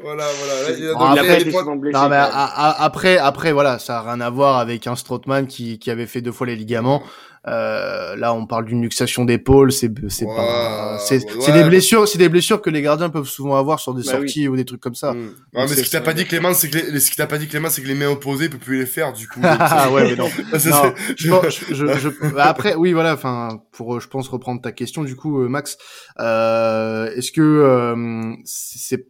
Voilà, 0.03 0.25
voilà. 0.39 0.79
Il 0.79 0.89
a, 0.89 0.93
après, 0.93 1.27
pas 1.27 1.41
été 1.41 1.51
souvent 1.51 1.77
blessé. 1.77 1.99
Non, 1.99 2.09
mais 2.09 2.19
après, 2.19 3.19
après, 3.19 3.53
voilà, 3.53 3.79
ça 3.79 3.99
a 3.99 4.03
rien 4.03 4.21
à 4.21 4.31
voir 4.31 4.59
avec 4.59 4.87
un 4.87 4.97
Strootman 4.97 5.47
qui, 5.47 5.79
qui 5.79 5.91
avait 5.91 6.07
fait 6.07 6.21
deux 6.21 6.33
fois 6.33 6.47
les 6.47 6.57
ligaments. 6.57 7.03
Euh, 7.49 8.17
là, 8.17 8.35
on 8.35 8.47
parle 8.47 8.65
d'une 8.65 8.83
luxation 8.83 9.25
d'épaule, 9.25 9.73
c'est 9.73 9.91
c'est 10.09 10.27
pas 10.27 10.99
c'est 10.99 11.21
c'est 11.41 11.53
des 11.53 11.65
blessures, 11.65 12.09
c'est 12.09 12.19
des 12.19 12.29
blessures 12.29 12.61
que 12.61 12.71
les 12.71 12.83
gardiens 12.83 13.09
peuvent 13.09 13.29
souvent 13.29 13.57
avoir 13.57 13.79
sur 13.79 13.95
des 13.95 14.03
bah 14.03 14.13
sorties 14.13 14.49
ou 14.49 14.57
des 14.57 14.65
trucs 14.65 14.81
comme 14.81 14.95
ça. 14.95 15.13
Mm. 15.13 15.33
mais 15.55 15.67
ce 15.69 15.83
qui 15.83 15.91
t'a 15.91 16.01
pas 16.01 16.13
dit 16.13 16.25
Clément, 16.25 16.53
c'est 16.55 16.69
que 16.69 16.79
les, 16.79 17.01
ce 17.01 17.11
qui 17.11 17.17
t'a 17.17 17.27
pas 17.27 17.39
dit 17.39 17.47
Clément, 17.47 17.71
c'est 17.71 17.83
que 17.83 17.87
les 17.87 17.95
mains 17.95 18.09
opposées 18.09 18.49
peut 18.49 18.59
plus 18.59 18.79
les 18.81 18.87
faire 18.87 19.13
du 19.13 19.29
coup. 19.29 19.41
ah 19.45 19.91
ouais, 19.93 20.11
mais 20.11 20.17
non. 20.17 20.29
non 20.53 20.93
je, 21.17 21.75
je, 21.75 21.99
je, 21.99 22.09
bah, 22.35 22.47
après, 22.47 22.75
oui, 22.75 22.93
voilà. 22.93 23.15
Enfin, 23.15 23.61
pour 23.73 24.01
je 24.01 24.09
pense 24.09 24.29
reprendre 24.29 24.61
ta 24.61 24.73
question 24.73 25.05
du 25.05 25.17
coup, 25.17 25.41
euh, 25.41 25.49
Max, 25.49 25.79
euh, 26.19 27.11
est-ce 27.15 27.33
que 27.33 27.41
euh, 27.41 28.35
c'est 28.45 29.07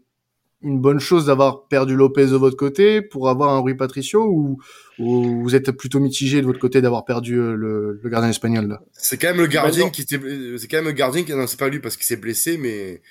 une 0.67 0.81
bonne 0.81 0.99
chose 0.99 1.27
d'avoir 1.27 1.69
perdu 1.69 1.95
Lopez 1.95 2.27
de 2.27 2.37
votre 2.37 2.57
côté 2.57 3.01
pour 3.01 3.29
avoir 3.29 3.55
un 3.55 3.61
Rui 3.61 3.77
Patricio 3.77 4.25
ou, 4.25 4.59
vous 4.99 5.55
êtes 5.55 5.71
plutôt 5.73 6.01
mitigé 6.01 6.41
de 6.41 6.47
votre 6.47 6.59
côté 6.59 6.81
d'avoir 6.81 7.05
perdu 7.05 7.39
euh, 7.39 7.55
le, 7.55 8.01
le, 8.03 8.11
gardien 8.11 8.31
espagnol 8.31 8.67
là? 8.67 8.83
C'est 8.93 9.19
quand 9.19 9.29
même 9.29 9.41
le 9.41 9.47
gardien 9.47 9.91
qui 9.91 10.03
était, 10.03 10.19
c'est 10.59 10.69
quand 10.69 10.79
même 10.79 10.87
le 10.87 10.93
gardien 10.93 11.23
qui 11.23 11.33
non 11.33 11.47
c'est 11.47 11.59
pas 11.59 11.69
lui 11.69 11.81
parce 11.81 11.97
qu'il 11.97 12.07
s'est 12.07 12.17
blessé 12.17 12.59
mais 12.59 13.03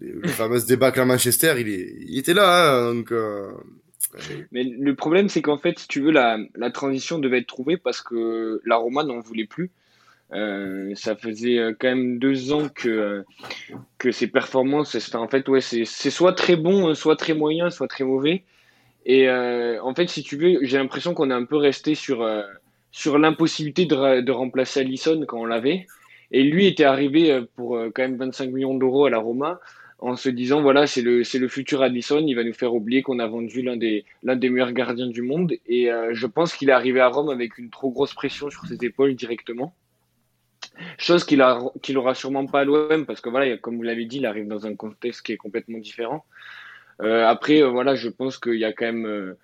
le 0.00 0.28
fameux 0.28 0.60
débâcle 0.60 1.00
à 1.00 1.04
Manchester 1.04 1.54
il, 1.58 1.68
est, 1.68 1.96
il 2.00 2.18
était 2.18 2.34
là 2.34 2.74
hein, 2.74 2.94
donc. 2.94 3.10
Euh... 3.10 3.50
Mais 4.52 4.64
le 4.64 4.94
problème 4.94 5.28
c'est 5.28 5.42
qu'en 5.42 5.58
fait 5.58 5.78
si 5.78 5.88
tu 5.88 6.00
veux 6.00 6.10
la, 6.10 6.38
la 6.54 6.70
transition 6.70 7.18
devait 7.18 7.38
être 7.38 7.48
trouvée 7.48 7.76
parce 7.76 8.02
que 8.02 8.60
la 8.64 8.76
Roma 8.76 9.02
n'en 9.02 9.20
voulait 9.20 9.46
plus 9.46 9.70
euh, 10.32 10.92
ça 10.94 11.16
faisait 11.16 11.58
euh, 11.58 11.74
quand 11.78 11.88
même 11.88 12.18
deux 12.18 12.52
ans 12.52 12.68
que, 12.68 12.88
euh, 12.88 13.22
que 13.98 14.12
ses 14.12 14.28
performances, 14.28 14.96
en 15.14 15.28
fait, 15.28 15.48
ouais, 15.48 15.60
c'est 15.60 15.84
soit 15.84 16.34
très 16.34 16.56
bon, 16.56 16.94
soit 16.94 17.16
très 17.16 17.34
moyen, 17.34 17.70
soit 17.70 17.88
très 17.88 18.04
mauvais. 18.04 18.44
Et 19.06 19.30
en 19.30 19.94
fait, 19.94 20.08
si 20.08 20.22
tu 20.22 20.36
veux, 20.36 20.58
j'ai 20.62 20.76
l'impression 20.76 21.14
qu'on 21.14 21.30
est 21.30 21.34
un 21.34 21.46
peu 21.46 21.56
resté 21.56 21.94
sur, 21.94 22.28
sur 22.92 23.18
l'impossibilité 23.18 23.86
de, 23.86 24.20
de, 24.20 24.32
remplacer 24.32 24.80
Allison 24.80 25.24
quand 25.26 25.40
on 25.40 25.46
l'avait. 25.46 25.86
Et 26.32 26.42
lui 26.44 26.66
était 26.66 26.84
arrivé 26.84 27.40
pour 27.56 27.78
quand 27.94 28.02
même 28.02 28.16
25 28.16 28.50
millions 28.50 28.74
d'euros 28.74 29.06
à 29.06 29.10
la 29.10 29.18
Roma 29.18 29.58
en 30.00 30.16
se 30.16 30.28
disant 30.28 30.60
voilà 30.60 30.86
c'est 30.86 31.02
le 31.02 31.24
c'est 31.24 31.38
le 31.38 31.48
futur 31.48 31.82
Allison 31.82 32.22
il 32.24 32.34
va 32.34 32.44
nous 32.44 32.52
faire 32.52 32.74
oublier 32.74 33.02
qu'on 33.02 33.18
a 33.18 33.26
vendu 33.26 33.62
l'un 33.62 33.76
des 33.76 34.04
l'un 34.22 34.36
des 34.36 34.48
meilleurs 34.48 34.72
gardiens 34.72 35.08
du 35.08 35.22
monde 35.22 35.54
et 35.66 35.90
je 36.12 36.26
pense 36.26 36.54
qu'il 36.54 36.68
est 36.68 36.72
arrivé 36.72 37.00
à 37.00 37.08
Rome 37.08 37.30
avec 37.30 37.58
une 37.58 37.70
trop 37.70 37.90
grosse 37.90 38.14
pression 38.14 38.50
sur 38.50 38.66
ses 38.66 38.84
épaules 38.84 39.14
directement 39.14 39.74
Chose 40.98 41.24
qu'il 41.24 41.42
a, 41.42 41.58
qu'il 41.82 41.98
aura 41.98 42.14
sûrement 42.14 42.46
pas 42.46 42.60
à 42.60 42.64
l'OM 42.64 43.06
parce 43.06 43.20
que 43.20 43.28
voilà, 43.28 43.56
comme 43.58 43.76
vous 43.76 43.82
l'avez 43.82 44.04
dit, 44.04 44.18
il 44.18 44.26
arrive 44.26 44.48
dans 44.48 44.66
un 44.66 44.74
contexte 44.74 45.22
qui 45.22 45.32
est 45.32 45.36
complètement 45.36 45.78
différent. 45.78 46.24
Euh, 47.02 47.26
après, 47.26 47.62
euh, 47.62 47.68
voilà, 47.68 47.94
je 47.94 48.08
pense 48.08 48.38
qu'il 48.38 48.58
y 48.58 48.64
a 48.64 48.72
quand 48.72 48.86
même, 48.86 49.06
euh, 49.06 49.38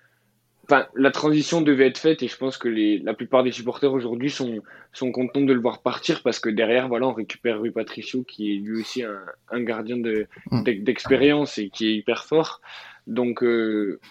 enfin, 0.65 0.85
la 0.95 1.11
transition 1.11 1.61
devait 1.61 1.87
être 1.87 1.97
faite 1.97 2.21
et 2.21 2.27
je 2.27 2.37
pense 2.37 2.57
que 2.57 2.67
les, 2.67 2.99
la 2.99 3.13
plupart 3.13 3.43
des 3.43 3.51
supporters 3.51 3.91
aujourd'hui 3.91 4.29
sont, 4.29 4.61
sont 4.93 5.11
contents 5.11 5.41
de 5.41 5.53
le 5.53 5.59
voir 5.59 5.81
partir 5.81 6.21
parce 6.21 6.39
que 6.39 6.49
derrière, 6.49 6.87
voilà, 6.87 7.07
on 7.07 7.13
récupère 7.13 7.59
Rui 7.59 7.71
Patricio 7.71 8.23
qui 8.23 8.53
est 8.53 8.57
lui 8.57 8.81
aussi 8.81 9.03
un, 9.03 9.19
un 9.51 9.61
gardien 9.61 9.97
de, 9.97 10.27
mm. 10.51 10.63
d'expérience 10.83 11.57
et 11.57 11.69
qui 11.69 11.87
est 11.87 11.95
hyper 11.95 12.25
fort. 12.25 12.61
Donc 13.07 13.43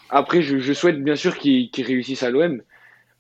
après, 0.09 0.41
je, 0.41 0.59
je, 0.59 0.73
souhaite 0.73 1.05
bien 1.05 1.17
sûr 1.17 1.37
qu'il, 1.37 1.71
qu'il 1.71 1.85
réussisse 1.85 2.23
à 2.23 2.31
l'OM. 2.31 2.62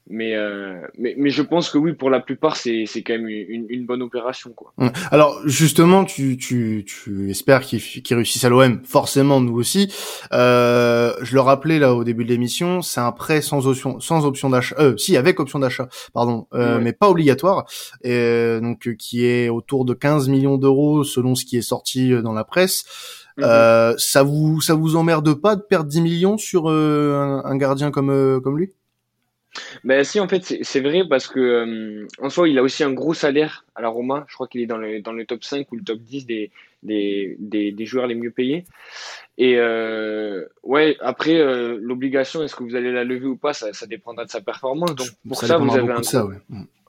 Mais, 0.08 0.36
euh, 0.36 0.80
mais, 0.98 1.14
mais 1.18 1.30
je 1.30 1.42
pense 1.42 1.68
que 1.68 1.78
oui, 1.78 1.92
pour 1.92 2.10
la 2.10 2.20
plupart, 2.20 2.56
c'est 2.56 2.84
c'est 2.86 3.02
quand 3.02 3.14
même 3.14 3.28
une, 3.28 3.66
une 3.68 3.86
bonne 3.86 4.02
opération, 4.02 4.52
quoi. 4.52 4.72
Hum. 4.78 4.92
Alors 5.10 5.40
justement, 5.46 6.04
tu 6.04 6.36
tu 6.36 6.84
tu 6.86 7.28
espères 7.28 7.62
qu'il 7.62 7.80
qu 7.80 8.14
réussisse 8.14 8.44
à 8.44 8.48
l'OM, 8.48 8.80
forcément 8.84 9.40
nous 9.40 9.56
aussi. 9.56 9.92
Euh, 10.32 11.12
je 11.22 11.34
le 11.34 11.40
rappelais 11.40 11.80
là 11.80 11.94
au 11.94 12.04
début 12.04 12.24
de 12.24 12.28
l'émission, 12.28 12.82
c'est 12.82 13.00
un 13.00 13.10
prêt 13.10 13.40
sans 13.42 13.66
option 13.66 13.98
sans 13.98 14.24
option 14.26 14.48
d'achat, 14.48 14.76
euh, 14.78 14.96
si 14.96 15.16
avec 15.16 15.40
option 15.40 15.58
d'achat, 15.58 15.88
pardon, 16.14 16.46
euh, 16.54 16.78
mais 16.80 16.92
pas 16.92 17.08
obligatoire, 17.08 17.66
et, 18.02 18.12
euh, 18.12 18.60
donc 18.60 18.88
qui 18.98 19.26
est 19.26 19.48
autour 19.48 19.84
de 19.84 19.92
15 19.92 20.28
millions 20.28 20.56
d'euros 20.56 21.02
selon 21.02 21.34
ce 21.34 21.44
qui 21.44 21.56
est 21.56 21.62
sorti 21.62 22.10
dans 22.22 22.32
la 22.32 22.44
presse. 22.44 22.84
Euh, 23.40 23.94
ça 23.98 24.22
vous 24.22 24.60
ça 24.62 24.74
vous 24.74 24.96
emmerde 24.96 25.34
pas 25.34 25.56
de 25.56 25.62
perdre 25.62 25.90
10 25.90 26.00
millions 26.00 26.38
sur 26.38 26.68
un, 26.70 27.44
un, 27.44 27.56
gardien 27.56 27.90
comme 27.90 28.40
comme 28.42 28.56
lui? 28.56 28.72
Ben 29.84 30.04
si, 30.04 30.20
en 30.20 30.28
fait, 30.28 30.58
c'est 30.62 30.80
vrai 30.80 31.04
parce 31.08 31.26
que 31.26 31.40
euh, 31.40 32.06
en 32.18 32.30
soi, 32.30 32.48
il 32.48 32.58
a 32.58 32.62
aussi 32.62 32.84
un 32.84 32.92
gros 32.92 33.14
salaire 33.14 33.64
à 33.74 33.82
la 33.82 33.88
Roma. 33.88 34.24
Je 34.28 34.34
crois 34.34 34.48
qu'il 34.48 34.60
est 34.60 34.66
dans 34.66 34.78
le, 34.78 35.00
dans 35.00 35.12
le 35.12 35.24
top 35.26 35.44
5 35.44 35.70
ou 35.72 35.76
le 35.76 35.82
top 35.82 35.98
10 35.98 36.26
des, 36.26 36.50
des, 36.82 37.36
des, 37.38 37.72
des 37.72 37.86
joueurs 37.86 38.06
les 38.06 38.14
mieux 38.14 38.30
payés. 38.30 38.64
Et 39.38 39.56
euh, 39.58 40.46
ouais, 40.62 40.96
après, 41.00 41.36
euh, 41.36 41.78
l'obligation, 41.80 42.42
est-ce 42.42 42.54
que 42.54 42.64
vous 42.64 42.74
allez 42.74 42.92
la 42.92 43.04
lever 43.04 43.26
ou 43.26 43.36
pas, 43.36 43.52
ça, 43.52 43.72
ça 43.72 43.86
dépendra 43.86 44.24
de 44.24 44.30
sa 44.30 44.40
performance. 44.40 44.94
Donc 44.94 45.08
pour 45.28 45.38
ça, 45.38 45.58
vous 45.58 45.76
avez 45.76 45.92
un 45.92 46.02
ça, 46.02 46.24
ouais. 46.24 46.36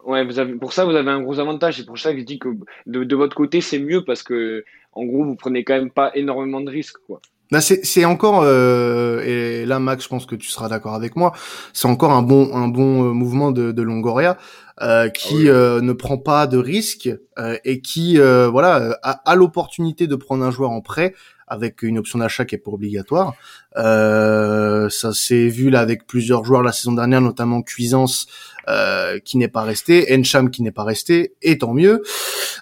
Ouais. 0.05 0.23
vous 0.23 0.39
avez, 0.39 0.53
pour 0.53 0.73
ça, 0.73 0.85
vous 0.85 0.95
avez 0.95 1.11
un 1.11 1.21
gros 1.21 1.39
avantage. 1.39 1.77
C'est 1.77 1.85
pour 1.85 1.99
ça 1.99 2.13
que 2.13 2.19
je 2.19 2.25
dis 2.25 2.39
que 2.39 2.49
de, 2.85 3.03
de 3.03 3.15
votre 3.15 3.35
côté, 3.35 3.61
c'est 3.61 3.79
mieux 3.79 4.03
parce 4.03 4.23
que 4.23 4.63
en 4.93 5.05
gros, 5.05 5.23
vous 5.23 5.35
prenez 5.35 5.63
quand 5.63 5.75
même 5.75 5.91
pas 5.91 6.11
énormément 6.15 6.61
de 6.61 6.71
risques, 6.71 6.97
quoi. 7.05 7.21
Bah 7.49 7.61
c'est 7.61 8.03
encore 8.03 8.41
euh, 8.43 9.21
et 9.23 9.65
là 9.65 9.79
Max 9.79 10.03
je 10.03 10.09
pense 10.09 10.25
que 10.25 10.35
tu 10.35 10.49
seras 10.49 10.67
d'accord 10.67 10.93
avec 10.95 11.15
moi 11.15 11.31
c'est 11.71 11.87
encore 11.87 12.11
un 12.11 12.21
bon 12.21 12.53
un 12.53 12.67
bon 12.67 13.05
euh, 13.05 13.13
mouvement 13.13 13.51
de, 13.51 13.71
de 13.71 13.81
Longoria 13.81 14.37
euh, 14.81 15.07
qui 15.07 15.47
ah 15.47 15.53
euh, 15.53 15.81
ne 15.81 15.93
prend 15.93 16.17
pas 16.17 16.45
de 16.45 16.57
risques 16.57 17.09
euh, 17.39 17.57
et 17.63 17.79
qui 17.79 18.17
voilà 18.17 18.99
a, 19.01 19.11
a 19.11 19.35
l'opportunité 19.35 20.07
de 20.07 20.15
prendre 20.15 20.43
un 20.43 20.51
joueur 20.51 20.71
en 20.71 20.81
prêt 20.81 21.13
avec 21.47 21.81
une 21.81 21.97
option 21.97 22.19
d'achat 22.19 22.45
qui 22.45 22.55
est 22.55 22.59
pas 22.59 22.71
obligatoire. 22.71 23.33
Euh, 23.77 24.89
ça 24.89 25.13
s'est 25.13 25.47
vu 25.47 25.69
là 25.69 25.79
avec 25.79 26.05
plusieurs 26.05 26.43
joueurs 26.43 26.61
la 26.61 26.71
saison 26.71 26.93
dernière, 26.93 27.21
notamment 27.21 27.61
Cuisance 27.61 28.27
euh, 28.67 29.19
qui 29.19 29.37
n'est 29.37 29.47
pas 29.47 29.63
resté, 29.63 30.13
Encham 30.13 30.49
qui 30.49 30.61
n'est 30.61 30.71
pas 30.71 30.83
resté, 30.83 31.35
et 31.41 31.57
tant 31.57 31.73
mieux. 31.73 32.03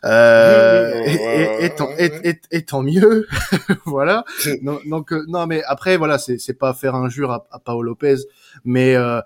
Euh, 0.03 1.01
et, 1.59 1.69
tant, 1.75 1.89
et, 1.97 2.61
tant 2.63 2.83
mieux, 2.83 3.27
voilà. 3.85 4.23
donc, 4.85 5.11
euh, 5.11 5.25
non, 5.27 5.47
mais 5.47 5.63
après 5.63 5.97
voilà, 5.97 6.19
c'est 6.19 6.37
c'est 6.37 6.53
pas 6.53 6.73
faire 6.73 6.93
injure 6.95 7.31
à, 7.31 7.47
à 7.51 7.59
Paolo 7.59 7.81
Lopez, 7.81 8.17
mais 8.63 8.95
euh, 8.95 9.19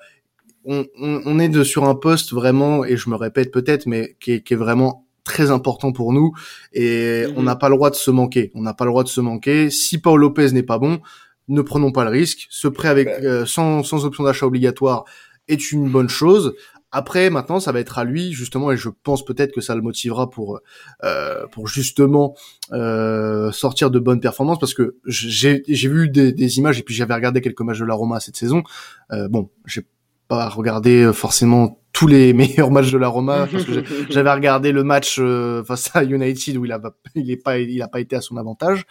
on, 0.64 0.86
on, 0.98 1.22
on, 1.26 1.40
est 1.40 1.50
de, 1.50 1.64
sur 1.64 1.84
un 1.86 1.96
poste 1.96 2.32
vraiment, 2.32 2.86
et 2.86 2.96
je 2.96 3.10
me 3.10 3.16
répète 3.16 3.52
peut-être, 3.52 3.86
mais 3.86 4.16
qui 4.20 4.34
est, 4.34 4.42
qui 4.42 4.54
est 4.54 4.58
vraiment 4.58 5.06
très 5.30 5.52
important 5.52 5.92
pour 5.92 6.12
nous 6.12 6.34
et 6.74 7.26
on 7.36 7.44
n'a 7.44 7.56
pas 7.56 7.70
le 7.70 7.76
droit 7.76 7.92
de 7.92 7.96
se 7.96 8.10
manquer. 8.10 8.52
On 8.56 8.64
n'a 8.64 8.74
pas 8.74 8.86
le 8.86 8.90
droit 8.90 9.04
de 9.04 9.10
se 9.10 9.22
manquer. 9.22 9.70
Si 9.70 10.00
Paul 10.00 10.20
Lopez 10.20 10.52
n'est 10.52 10.64
pas 10.64 10.80
bon, 10.80 11.02
ne 11.48 11.62
prenons 11.62 11.92
pas 11.92 12.04
le 12.04 12.10
risque. 12.10 12.48
Ce 12.50 12.68
prêt 12.68 12.88
avec 12.88 13.08
euh, 13.08 13.46
sans, 13.46 13.84
sans 13.84 14.06
option 14.06 14.24
d'achat 14.24 14.48
obligatoire 14.48 15.06
est 15.48 15.72
une 15.72 15.88
bonne 15.90 16.10
chose. 16.10 16.56
Après, 16.92 17.30
maintenant, 17.30 17.60
ça 17.60 17.72
va 17.72 17.80
être 17.80 18.00
à 18.00 18.04
lui 18.04 18.34
justement, 18.34 18.72
et 18.72 18.78
je 18.78 18.90
pense 18.90 19.24
peut-être 19.24 19.54
que 19.54 19.62
ça 19.62 19.76
le 19.76 19.84
motivera 19.84 20.32
pour 20.32 20.60
euh, 21.04 21.46
pour 21.52 21.68
justement 21.68 22.36
euh, 22.72 23.52
sortir 23.52 23.92
de 23.92 24.00
bonnes 24.00 24.20
performances, 24.20 24.58
parce 24.58 24.74
que 24.74 24.98
j'ai 25.06 25.62
j'ai 25.68 25.88
vu 25.88 26.10
des, 26.10 26.34
des, 26.34 26.58
images 26.58 26.80
et 26.80 26.84
puis 26.84 26.96
j'avais 26.96 27.14
regardé 27.14 27.42
quelques 27.42 27.62
matchs 27.62 27.78
de 27.80 27.86
la 27.86 27.94
Roma 27.94 28.20
cette 28.20 28.38
saison. 28.38 28.64
Euh, 29.12 29.28
bon, 29.28 29.52
j'ai 29.68 29.86
pas 30.30 30.48
regardé 30.48 31.12
forcément 31.14 31.80
tous 31.92 32.08
les 32.08 32.34
meilleurs 32.42 32.72
matchs 32.72 32.92
de 32.92 32.98
la 32.98 33.10
Roma 33.10 33.48
parce 33.52 33.66
que 33.66 33.84
j'avais 34.10 34.32
regardé 34.32 34.72
le 34.72 34.84
match 34.86 35.18
euh, 35.20 35.64
face 35.66 35.94
à 35.94 36.04
United 36.04 36.56
où 36.58 36.64
il 36.64 36.72
a 36.72 36.80
il 37.16 37.30
est 37.30 37.38
pas 37.38 37.58
il 37.58 37.82
a 37.82 37.90
pas 37.90 38.00
été 38.00 38.16
à 38.16 38.22
son 38.22 38.38
avantage. 38.38 38.86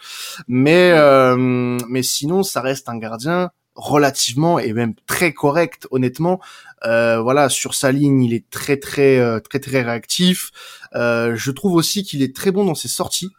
Mais 0.47 0.91
euh, 0.93 1.77
mais 1.89 2.03
sinon 2.03 2.43
ça 2.43 2.61
reste 2.61 2.89
un 2.89 2.97
gardien 2.97 3.49
relativement 3.75 4.59
et 4.59 4.73
même 4.73 4.93
très 5.07 5.33
correct 5.33 5.87
honnêtement. 5.91 6.39
Euh, 6.85 7.19
voilà 7.19 7.49
sur 7.49 7.73
sa 7.73 7.91
ligne 7.91 8.23
il 8.23 8.33
est 8.33 8.49
très 8.49 8.77
très 8.77 9.17
euh, 9.17 9.39
très 9.39 9.59
très 9.59 9.81
réactif. 9.81 10.51
Euh, 10.95 11.35
je 11.35 11.51
trouve 11.51 11.75
aussi 11.75 12.03
qu'il 12.03 12.21
est 12.21 12.35
très 12.35 12.51
bon 12.51 12.65
dans 12.65 12.75
ses 12.75 12.87
sorties 12.87 13.31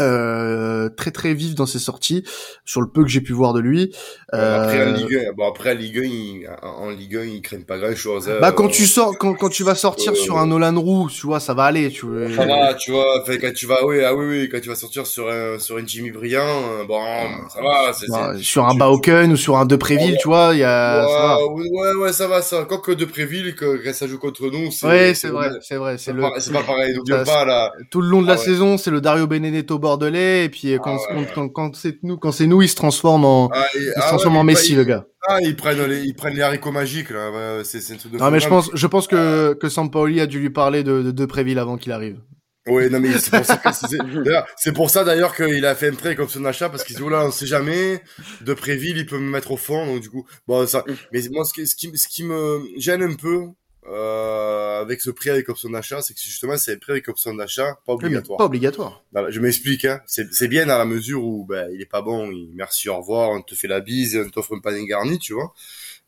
euh, 0.00 0.88
très 0.88 1.12
très 1.12 1.34
vif 1.34 1.54
dans 1.54 1.66
ses 1.66 1.78
sorties 1.78 2.24
sur 2.64 2.80
le 2.80 2.88
peu 2.88 3.02
que 3.02 3.08
j'ai 3.08 3.20
pu 3.20 3.32
voir 3.32 3.52
de 3.52 3.60
lui. 3.60 3.94
Euh... 4.34 4.64
Après 4.64 4.84
en 4.84 4.92
Ligue 4.92 5.24
1, 5.28 5.32
bon 5.34 5.48
après 5.48 5.72
en 5.72 5.78
Ligue 5.78 5.98
1, 5.98 6.02
il, 6.02 6.50
en 6.62 6.90
Ligue 6.90 7.16
1, 7.16 7.22
il 7.22 7.42
craigne 7.42 7.62
pas 7.62 7.78
grand 7.78 7.94
chose. 7.94 8.28
Hein. 8.28 8.38
Bah 8.40 8.50
quand 8.50 8.68
tu 8.68 8.86
sors, 8.86 9.16
quand, 9.16 9.34
quand 9.34 9.50
tu 9.50 9.62
vas 9.62 9.76
sortir 9.76 10.12
euh, 10.12 10.16
sur 10.16 10.38
un 10.38 10.46
Nolan 10.46 10.80
Roux, 10.80 11.08
tu 11.08 11.26
vois, 11.26 11.38
ça 11.38 11.54
va 11.54 11.64
aller. 11.64 11.90
Tu 11.90 12.06
vois. 12.06 12.28
Ça 12.34 12.44
va, 12.44 12.74
tu 12.74 12.90
vois. 12.90 13.20
Enfin, 13.22 13.36
quand 13.40 13.52
tu 13.54 13.66
vas, 13.66 13.84
oui, 13.86 14.02
ah 14.02 14.14
oui, 14.14 14.26
oui, 14.26 14.48
quand 14.50 14.60
tu 14.60 14.68
vas 14.68 14.74
sortir 14.74 15.06
sur 15.06 15.30
un 15.30 15.60
sur 15.60 15.78
une 15.78 15.88
Jimmy 15.88 16.10
Briand, 16.10 16.42
euh, 16.42 16.84
bon, 16.84 17.00
ça 17.48 17.62
va. 17.62 17.92
C'est, 17.92 18.10
bah, 18.10 18.32
sur 18.40 18.66
un 18.66 18.74
Bauken 18.74 19.30
ou 19.30 19.36
sur 19.36 19.56
un 19.58 19.64
Depréville, 19.64 20.16
tu 20.20 20.26
vois, 20.26 20.50
il 20.54 20.58
y 20.58 20.64
a. 20.64 21.02
Ouais, 21.02 21.12
ça 21.12 21.18
va. 21.20 21.46
ouais, 21.46 21.94
ouais, 22.02 22.12
ça 22.12 22.26
va, 22.26 22.42
ça. 22.42 22.64
Quoique 22.64 22.90
Depréville, 22.90 23.54
que 23.54 23.80
quand 23.84 23.94
ça 23.94 24.08
joue 24.08 24.18
contre 24.18 24.50
nous, 24.50 24.72
c'est. 24.72 24.86
Ouais, 24.86 25.14
c'est 25.14 25.28
vrai, 25.28 25.50
c'est 25.60 25.76
vrai, 25.76 25.98
c'est 25.98 26.12
le. 26.12 26.24
C'est 26.38 26.52
pas 26.52 26.64
pareil. 26.64 26.94
Donc 26.94 27.06
pas 27.24 27.44
là. 27.44 27.70
Tout 27.90 28.00
le 28.00 28.08
long 28.08 28.22
de 28.22 28.26
la 28.26 28.34
ah 28.34 28.38
saison, 28.38 28.76
c'est 28.76 28.90
le 28.90 29.00
Dario 29.00 29.28
Benedetto 29.28 29.78
bordelais 29.84 30.46
et 30.46 30.48
puis 30.48 30.76
quand, 30.82 30.98
ah 31.08 31.14
quand, 31.34 31.48
quand, 31.48 31.76
c'est 31.76 32.02
nous, 32.02 32.16
quand 32.16 32.32
c'est 32.32 32.46
nous, 32.46 32.62
il 32.62 32.68
se 32.68 32.74
transforme 32.74 33.24
en, 33.24 33.50
ah, 33.52 33.64
il 33.74 33.82
se 33.82 33.92
ah 33.96 34.08
transforme 34.08 34.36
en 34.36 34.44
Messi, 34.44 34.74
le 34.74 34.84
gars. 34.84 35.06
Ah, 35.28 35.38
ils 35.40 35.56
prennent 35.56 35.84
les, 35.84 36.02
ils 36.02 36.14
prennent 36.14 36.34
les 36.34 36.42
haricots 36.42 36.72
magiques, 36.72 37.10
là. 37.10 37.60
c'est, 37.64 37.80
c'est 37.80 37.94
un 37.94 37.96
truc 37.96 38.12
de 38.12 38.18
Non, 38.18 38.30
mais 38.30 38.40
je 38.40 38.48
pense, 38.48 38.70
je 38.74 38.86
pense 38.86 39.06
que, 39.06 39.54
que 39.54 39.68
Sampaoli 39.68 40.20
a 40.20 40.26
dû 40.26 40.40
lui 40.40 40.50
parler 40.50 40.82
de, 40.82 41.02
de, 41.02 41.10
de 41.12 41.26
Préville 41.26 41.58
avant 41.58 41.76
qu'il 41.76 41.92
arrive. 41.92 42.18
Oui, 42.66 42.88
non, 42.88 42.98
mais 42.98 43.18
c'est 43.18 43.30
pour 43.30 43.44
ça, 43.44 43.60
c'est 44.56 44.72
pour 44.72 44.90
ça 44.90 45.04
d'ailleurs 45.04 45.36
qu'il 45.36 45.66
a 45.66 45.74
fait 45.74 45.88
un 45.88 45.94
prêt 45.94 46.16
comme 46.16 46.28
son 46.28 46.44
achat 46.46 46.70
parce 46.70 46.82
qu'il 46.82 46.96
dit, 46.96 47.02
oh 47.02 47.10
là, 47.10 47.26
on 47.26 47.30
sait 47.30 47.46
jamais, 47.46 48.02
de 48.40 48.54
Préville, 48.54 48.96
il 48.96 49.06
peut 49.06 49.18
me 49.18 49.30
mettre 49.30 49.50
au 49.50 49.58
fond, 49.58 49.86
donc 49.86 50.00
du 50.00 50.08
coup, 50.08 50.26
bon, 50.46 50.66
ça, 50.66 50.82
mais 51.12 51.20
moi, 51.30 51.44
ce 51.44 51.52
qui, 51.52 51.66
ce 51.66 51.76
qui, 51.76 51.96
ce 51.96 52.08
qui 52.08 52.24
me 52.24 52.62
gêne 52.78 53.02
un 53.02 53.14
peu, 53.14 53.48
euh, 53.86 54.80
avec 54.80 55.00
ce 55.02 55.10
prix 55.10 55.30
avec 55.30 55.48
option 55.48 55.68
d'achat, 55.68 56.00
c'est 56.00 56.14
que 56.14 56.20
justement 56.20 56.56
c'est 56.56 56.72
un 56.72 56.76
prix 56.78 56.92
avec 56.92 57.08
option 57.08 57.34
d'achat 57.34 57.78
pas 57.86 57.92
obligatoire. 57.92 58.38
pas 58.38 58.44
obligatoire. 58.44 59.02
je 59.28 59.40
m'explique. 59.40 59.84
Hein. 59.84 60.00
C'est 60.06 60.48
bien 60.48 60.66
dans 60.66 60.78
la 60.78 60.86
mesure 60.86 61.22
où 61.22 61.44
ben, 61.44 61.68
il 61.72 61.82
est 61.82 61.86
pas 61.86 62.00
bon, 62.00 62.30
il, 62.30 62.50
merci, 62.54 62.88
au 62.88 62.96
revoir, 62.96 63.30
on 63.30 63.42
te 63.42 63.54
fait 63.54 63.68
la 63.68 63.80
bise, 63.80 64.16
on 64.16 64.30
t'offre 64.30 64.56
un 64.56 64.60
panin 64.60 64.84
garni, 64.84 65.18
tu 65.18 65.34
vois. 65.34 65.52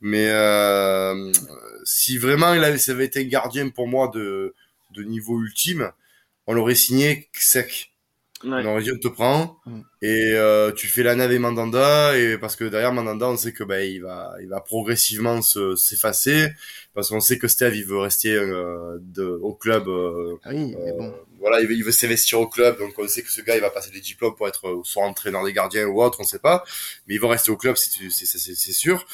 Mais 0.01 0.29
euh, 0.31 1.31
si 1.85 2.17
vraiment 2.19 2.55
il 2.55 2.65
avait, 2.65 2.79
ça 2.79 2.93
avait 2.93 3.07
été 3.07 3.21
un 3.21 3.29
gardien 3.29 3.69
pour 3.69 3.89
moi 3.89 4.11
de, 4.15 4.55
de 4.95 5.03
niveau 5.03 5.41
ultime, 5.41 5.93
on 6.47 6.55
l'aurait 6.55 6.75
signé 6.75 7.29
sec. 7.33 7.93
Ouais. 8.47 8.63
Te 9.01 9.09
prend 9.09 9.59
mm. 9.67 9.81
et 10.03 10.33
euh, 10.35 10.71
tu 10.71 10.87
fais 10.87 11.03
la 11.03 11.17
nave 11.17 11.33
et 11.33 11.39
Mandanda 11.39 12.17
et 12.17 12.39
parce 12.39 12.55
que 12.55 12.65
derrière 12.65 12.93
Mandanda 12.93 13.29
on 13.29 13.37
sait 13.37 13.53
que 13.53 13.65
ben 13.65 13.81
il 13.81 14.03
va 14.03 14.35
il 14.41 14.49
va 14.49 14.61
progressivement 14.61 15.43
s'effacer 15.43 16.53
parce 16.95 17.09
qu'on 17.09 17.19
sait 17.19 17.39
que 17.39 17.49
Steve 17.49 17.75
il 17.75 17.85
veut 17.85 17.99
rester 17.99 18.33
euh, 18.33 18.99
de, 19.01 19.25
au 19.25 19.53
club 19.53 19.89
euh, 19.89 20.37
ah 20.45 20.51
oui, 20.53 20.77
mais 20.79 20.93
bon. 20.93 21.13
voilà 21.41 21.61
il 21.61 21.67
veut, 21.67 21.75
il 21.75 21.83
veut 21.83 21.93
s'investir 21.93 22.41
au 22.41 22.47
club 22.47 22.79
donc 22.79 22.97
on 22.99 23.09
sait 23.09 23.23
que 23.23 23.33
ce 23.33 23.41
gars 23.41 23.57
il 23.57 23.61
va 23.61 23.71
passer 23.71 23.91
des 23.91 24.01
diplômes 24.01 24.37
pour 24.37 24.47
être 24.47 24.81
soit 24.85 25.05
entraîneur 25.05 25.45
des 25.45 25.53
gardiens 25.53 25.87
ou 25.87 26.01
autre 26.01 26.21
on 26.21 26.25
sait 26.25 26.39
pas 26.39 26.63
mais 27.09 27.15
il 27.15 27.21
va 27.21 27.29
rester 27.29 27.51
au 27.51 27.57
club 27.57 27.77
c'est 27.77 27.91
c'est 28.11 28.73
sûr 28.73 29.05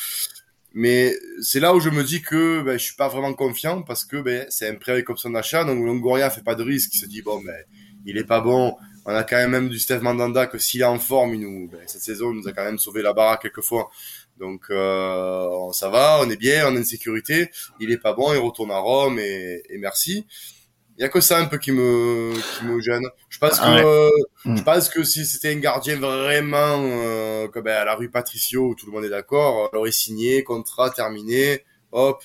mais 0.75 1.14
c'est 1.40 1.61
là 1.61 1.75
où 1.75 1.81
je 1.81 1.90
me 1.90 2.03
dis 2.05 2.21
que 2.21 2.61
ben, 2.62 2.79
je 2.79 2.85
suis 2.85 2.97
pas 2.97 3.09
vraiment 3.09 3.33
confiant 3.33 3.83
parce 3.83 4.05
que 4.05 4.21
ben, 4.21 4.47
c'est 4.51 4.68
un 4.68 4.75
prêt 4.75 4.92
avec 4.92 5.09
option 5.09 5.31
d'achat 5.31 5.64
donc 5.64 5.83
Longoria 5.85 6.29
fait 6.29 6.45
pas 6.45 6.55
de 6.55 6.62
risque 6.62 6.95
il 6.95 6.99
se 6.99 7.07
dit 7.07 7.23
bon 7.23 7.40
ben 7.42 7.57
il 8.05 8.18
est 8.18 8.25
pas 8.25 8.40
bon 8.40 8.77
on 9.05 9.15
a 9.15 9.25
quand 9.25 9.37
même 9.37 9.51
même 9.51 9.69
du 9.69 9.79
Steve 9.79 10.03
Mandanda 10.03 10.47
que 10.47 10.59
s'il 10.59 10.81
est 10.81 10.85
en 10.85 10.99
forme, 10.99 11.35
il 11.35 11.41
nous, 11.41 11.69
ben, 11.69 11.81
cette 11.87 12.03
saison, 12.03 12.33
il 12.33 12.38
nous 12.38 12.49
a 12.49 12.53
quand 12.53 12.65
même 12.65 12.79
sauvé 12.79 13.03
la 13.03 13.12
baraque 13.12 13.43
quelques 13.43 13.62
fois. 13.62 13.91
Donc 14.38 14.67
euh, 14.71 15.73
ça 15.73 15.88
va, 15.88 16.21
on 16.21 16.31
est 16.31 16.37
bien, 16.37 16.69
on 16.69 16.77
est 16.77 16.81
en 16.81 16.85
sécurité. 16.85 17.51
Il 17.81 17.91
est 17.91 17.99
pas 17.99 18.12
bon, 18.12 18.33
il 18.33 18.38
retourne 18.38 18.71
à 18.71 18.79
Rome 18.79 19.19
et, 19.19 19.62
et 19.69 19.79
merci. 19.79 20.27
Il 20.99 21.03
y 21.03 21.05
a 21.05 21.09
que 21.09 21.21
ça 21.21 21.38
un 21.38 21.47
peu 21.47 21.59
qui 21.59 21.73
me 21.73 22.33
qui 22.59 22.65
me 22.65 22.81
gêne. 22.81 23.05
Je 23.29 23.38
pense 23.38 23.59
ah 23.61 23.83
que 23.83 24.11
je 24.57 24.62
pense 24.62 24.88
que 24.88 25.05
si 25.05 25.25
c'était 25.25 25.53
un 25.53 25.59
gardien 25.59 25.97
vraiment 25.97 26.77
euh, 26.79 27.49
comme 27.49 27.65
ben, 27.65 27.77
à 27.77 27.85
la 27.85 27.95
rue 27.95 28.11
Patricio 28.11 28.69
où 28.69 28.75
tout 28.75 28.87
le 28.87 28.93
monde 28.93 29.05
est 29.05 29.11
d'accord, 29.11 29.71
on 29.73 29.77
l'aurait 29.77 29.93
signé, 29.93 30.45
contrat 30.45 30.91
terminé, 30.91 31.65
hop, 31.93 32.23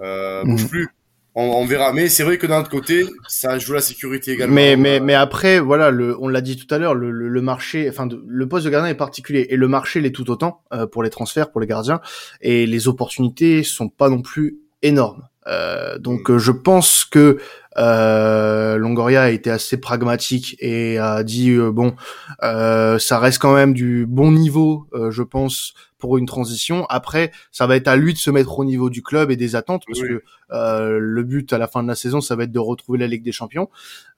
euh, 0.00 0.44
bouge 0.44 0.64
mm. 0.64 0.68
plus 0.68 0.88
on, 1.34 1.64
verra. 1.64 1.92
Mais 1.92 2.08
c'est 2.08 2.22
vrai 2.22 2.38
que 2.38 2.46
d'un 2.46 2.60
autre 2.60 2.70
côté, 2.70 3.06
ça 3.28 3.58
joue 3.58 3.72
la 3.72 3.80
sécurité 3.80 4.32
également. 4.32 4.54
Mais 4.54 4.76
mais 4.76 5.00
mais 5.00 5.14
après, 5.14 5.60
voilà, 5.60 5.90
le, 5.90 6.16
on 6.20 6.28
l'a 6.28 6.40
dit 6.40 6.56
tout 6.56 6.72
à 6.74 6.78
l'heure, 6.78 6.94
le, 6.94 7.10
le, 7.10 7.42
marché, 7.42 7.88
enfin, 7.88 8.08
le 8.26 8.48
poste 8.48 8.64
de 8.64 8.70
gardien 8.70 8.90
est 8.90 8.96
particulier 8.96 9.46
et 9.50 9.56
le 9.56 9.68
marché 9.68 10.00
l'est 10.00 10.10
tout 10.10 10.30
autant 10.30 10.62
euh, 10.72 10.86
pour 10.86 11.02
les 11.02 11.10
transferts, 11.10 11.50
pour 11.50 11.60
les 11.60 11.66
gardiens, 11.66 12.00
et 12.40 12.66
les 12.66 12.88
opportunités 12.88 13.62
sont 13.62 13.88
pas 13.88 14.08
non 14.08 14.22
plus 14.22 14.58
énormes. 14.82 15.28
Euh, 15.46 15.98
donc 15.98 16.28
mm. 16.28 16.38
je 16.38 16.52
pense 16.52 17.04
que 17.04 17.38
euh, 17.78 18.76
Longoria 18.76 19.22
a 19.22 19.30
été 19.30 19.50
assez 19.50 19.76
pragmatique 19.76 20.56
et 20.58 20.98
a 20.98 21.22
dit 21.22 21.50
euh, 21.50 21.70
bon, 21.70 21.94
euh, 22.42 22.98
ça 22.98 23.18
reste 23.18 23.38
quand 23.38 23.54
même 23.54 23.74
du 23.74 24.06
bon 24.06 24.32
niveau, 24.32 24.86
euh, 24.92 25.10
je 25.10 25.22
pense, 25.22 25.74
pour 25.98 26.18
une 26.18 26.26
transition. 26.26 26.86
Après, 26.88 27.30
ça 27.52 27.66
va 27.66 27.76
être 27.76 27.88
à 27.88 27.96
lui 27.96 28.12
de 28.12 28.18
se 28.18 28.30
mettre 28.30 28.58
au 28.58 28.64
niveau 28.64 28.90
du 28.90 29.02
club 29.02 29.30
et 29.30 29.36
des 29.36 29.54
attentes, 29.54 29.84
parce 29.86 30.00
que 30.00 30.22
le 30.50 31.22
but 31.22 31.52
à 31.52 31.58
la 31.58 31.68
fin 31.68 31.82
de 31.82 31.88
la 31.88 31.94
saison, 31.94 32.20
ça 32.20 32.36
va 32.36 32.44
être 32.44 32.52
de 32.52 32.58
retrouver 32.58 32.98
la 32.98 33.06
Ligue 33.06 33.22
des 33.22 33.32
Champions. 33.32 33.68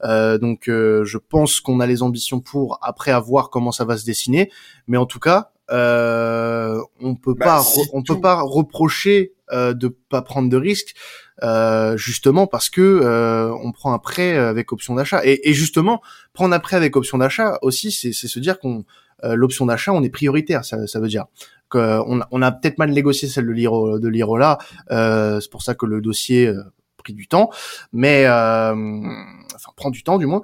donc, 0.03 0.63
je 0.67 1.19
pense 1.19 1.61
qu'on 1.61 1.81
a 1.81 1.87
les 1.87 2.03
ambitions 2.03 2.41
pour. 2.41 2.79
Après, 2.83 3.11
à 3.11 3.19
voir 3.19 3.51
comment 3.51 3.73
ça 3.73 3.85
va 3.85 3.97
se 3.97 4.05
dessiner, 4.05 4.51
mais 4.87 4.97
en 4.97 5.07
tout 5.07 5.19
cas, 5.19 5.52
on 5.73 7.15
peut 7.17 7.35
bah, 7.35 7.45
pas, 7.47 7.65
on 7.93 8.03
peut 8.03 8.21
pas 8.21 8.41
reprocher 8.43 9.33
de 9.51 9.89
pas 10.09 10.23
prendre 10.23 10.49
de 10.49 10.57
risques 10.57 10.95
euh, 11.43 11.97
justement 11.97 12.47
parce 12.47 12.71
que 12.71 12.81
euh, 12.81 13.53
on 13.63 13.73
prend 13.73 13.93
un 13.93 13.99
prêt 13.99 14.37
avec 14.37 14.73
option 14.73 14.95
d'achat. 14.95 15.23
Et, 15.25 15.49
et, 15.49 15.55
justement, 15.55 16.01
prendre 16.33 16.55
un 16.55 16.61
prêt 16.61 16.77
avec 16.77 16.97
option 16.97 17.19
d'achat 17.19 17.59
aussi, 17.63 17.91
c'est 17.91 18.13
se 18.13 18.39
dire 18.39 18.61
qu'on 18.61 18.85
euh, 19.25 19.35
l'option 19.35 19.67
d'achat, 19.67 19.93
on 19.93 20.03
est 20.03 20.11
prioritaire. 20.11 20.65
Ça, 20.65 20.87
ça 20.87 21.01
veut 21.01 21.09
dire 21.09 21.27
qu'on 21.69 22.21
on 22.31 22.43
a 22.43 22.53
peut-être 22.53 22.79
mal 22.79 22.91
négocié 22.91 23.29
celle 23.29 23.47
de 23.47 23.53
Liro 23.53 23.99
de 23.99 24.09
Lirola. 24.09 24.59
Euh, 24.91 25.41
c'est 25.41 25.51
pour 25.51 25.63
ça 25.63 25.75
que 25.75 25.87
le 25.87 26.01
dossier 26.01 26.47
euh, 26.47 26.63
pris 26.97 27.13
du 27.13 27.27
temps, 27.27 27.51
mais 27.93 28.29
enfin 28.29 29.73
prend 29.75 29.91
du 29.91 30.05
temps 30.05 30.19
du 30.19 30.27
moins. 30.27 30.43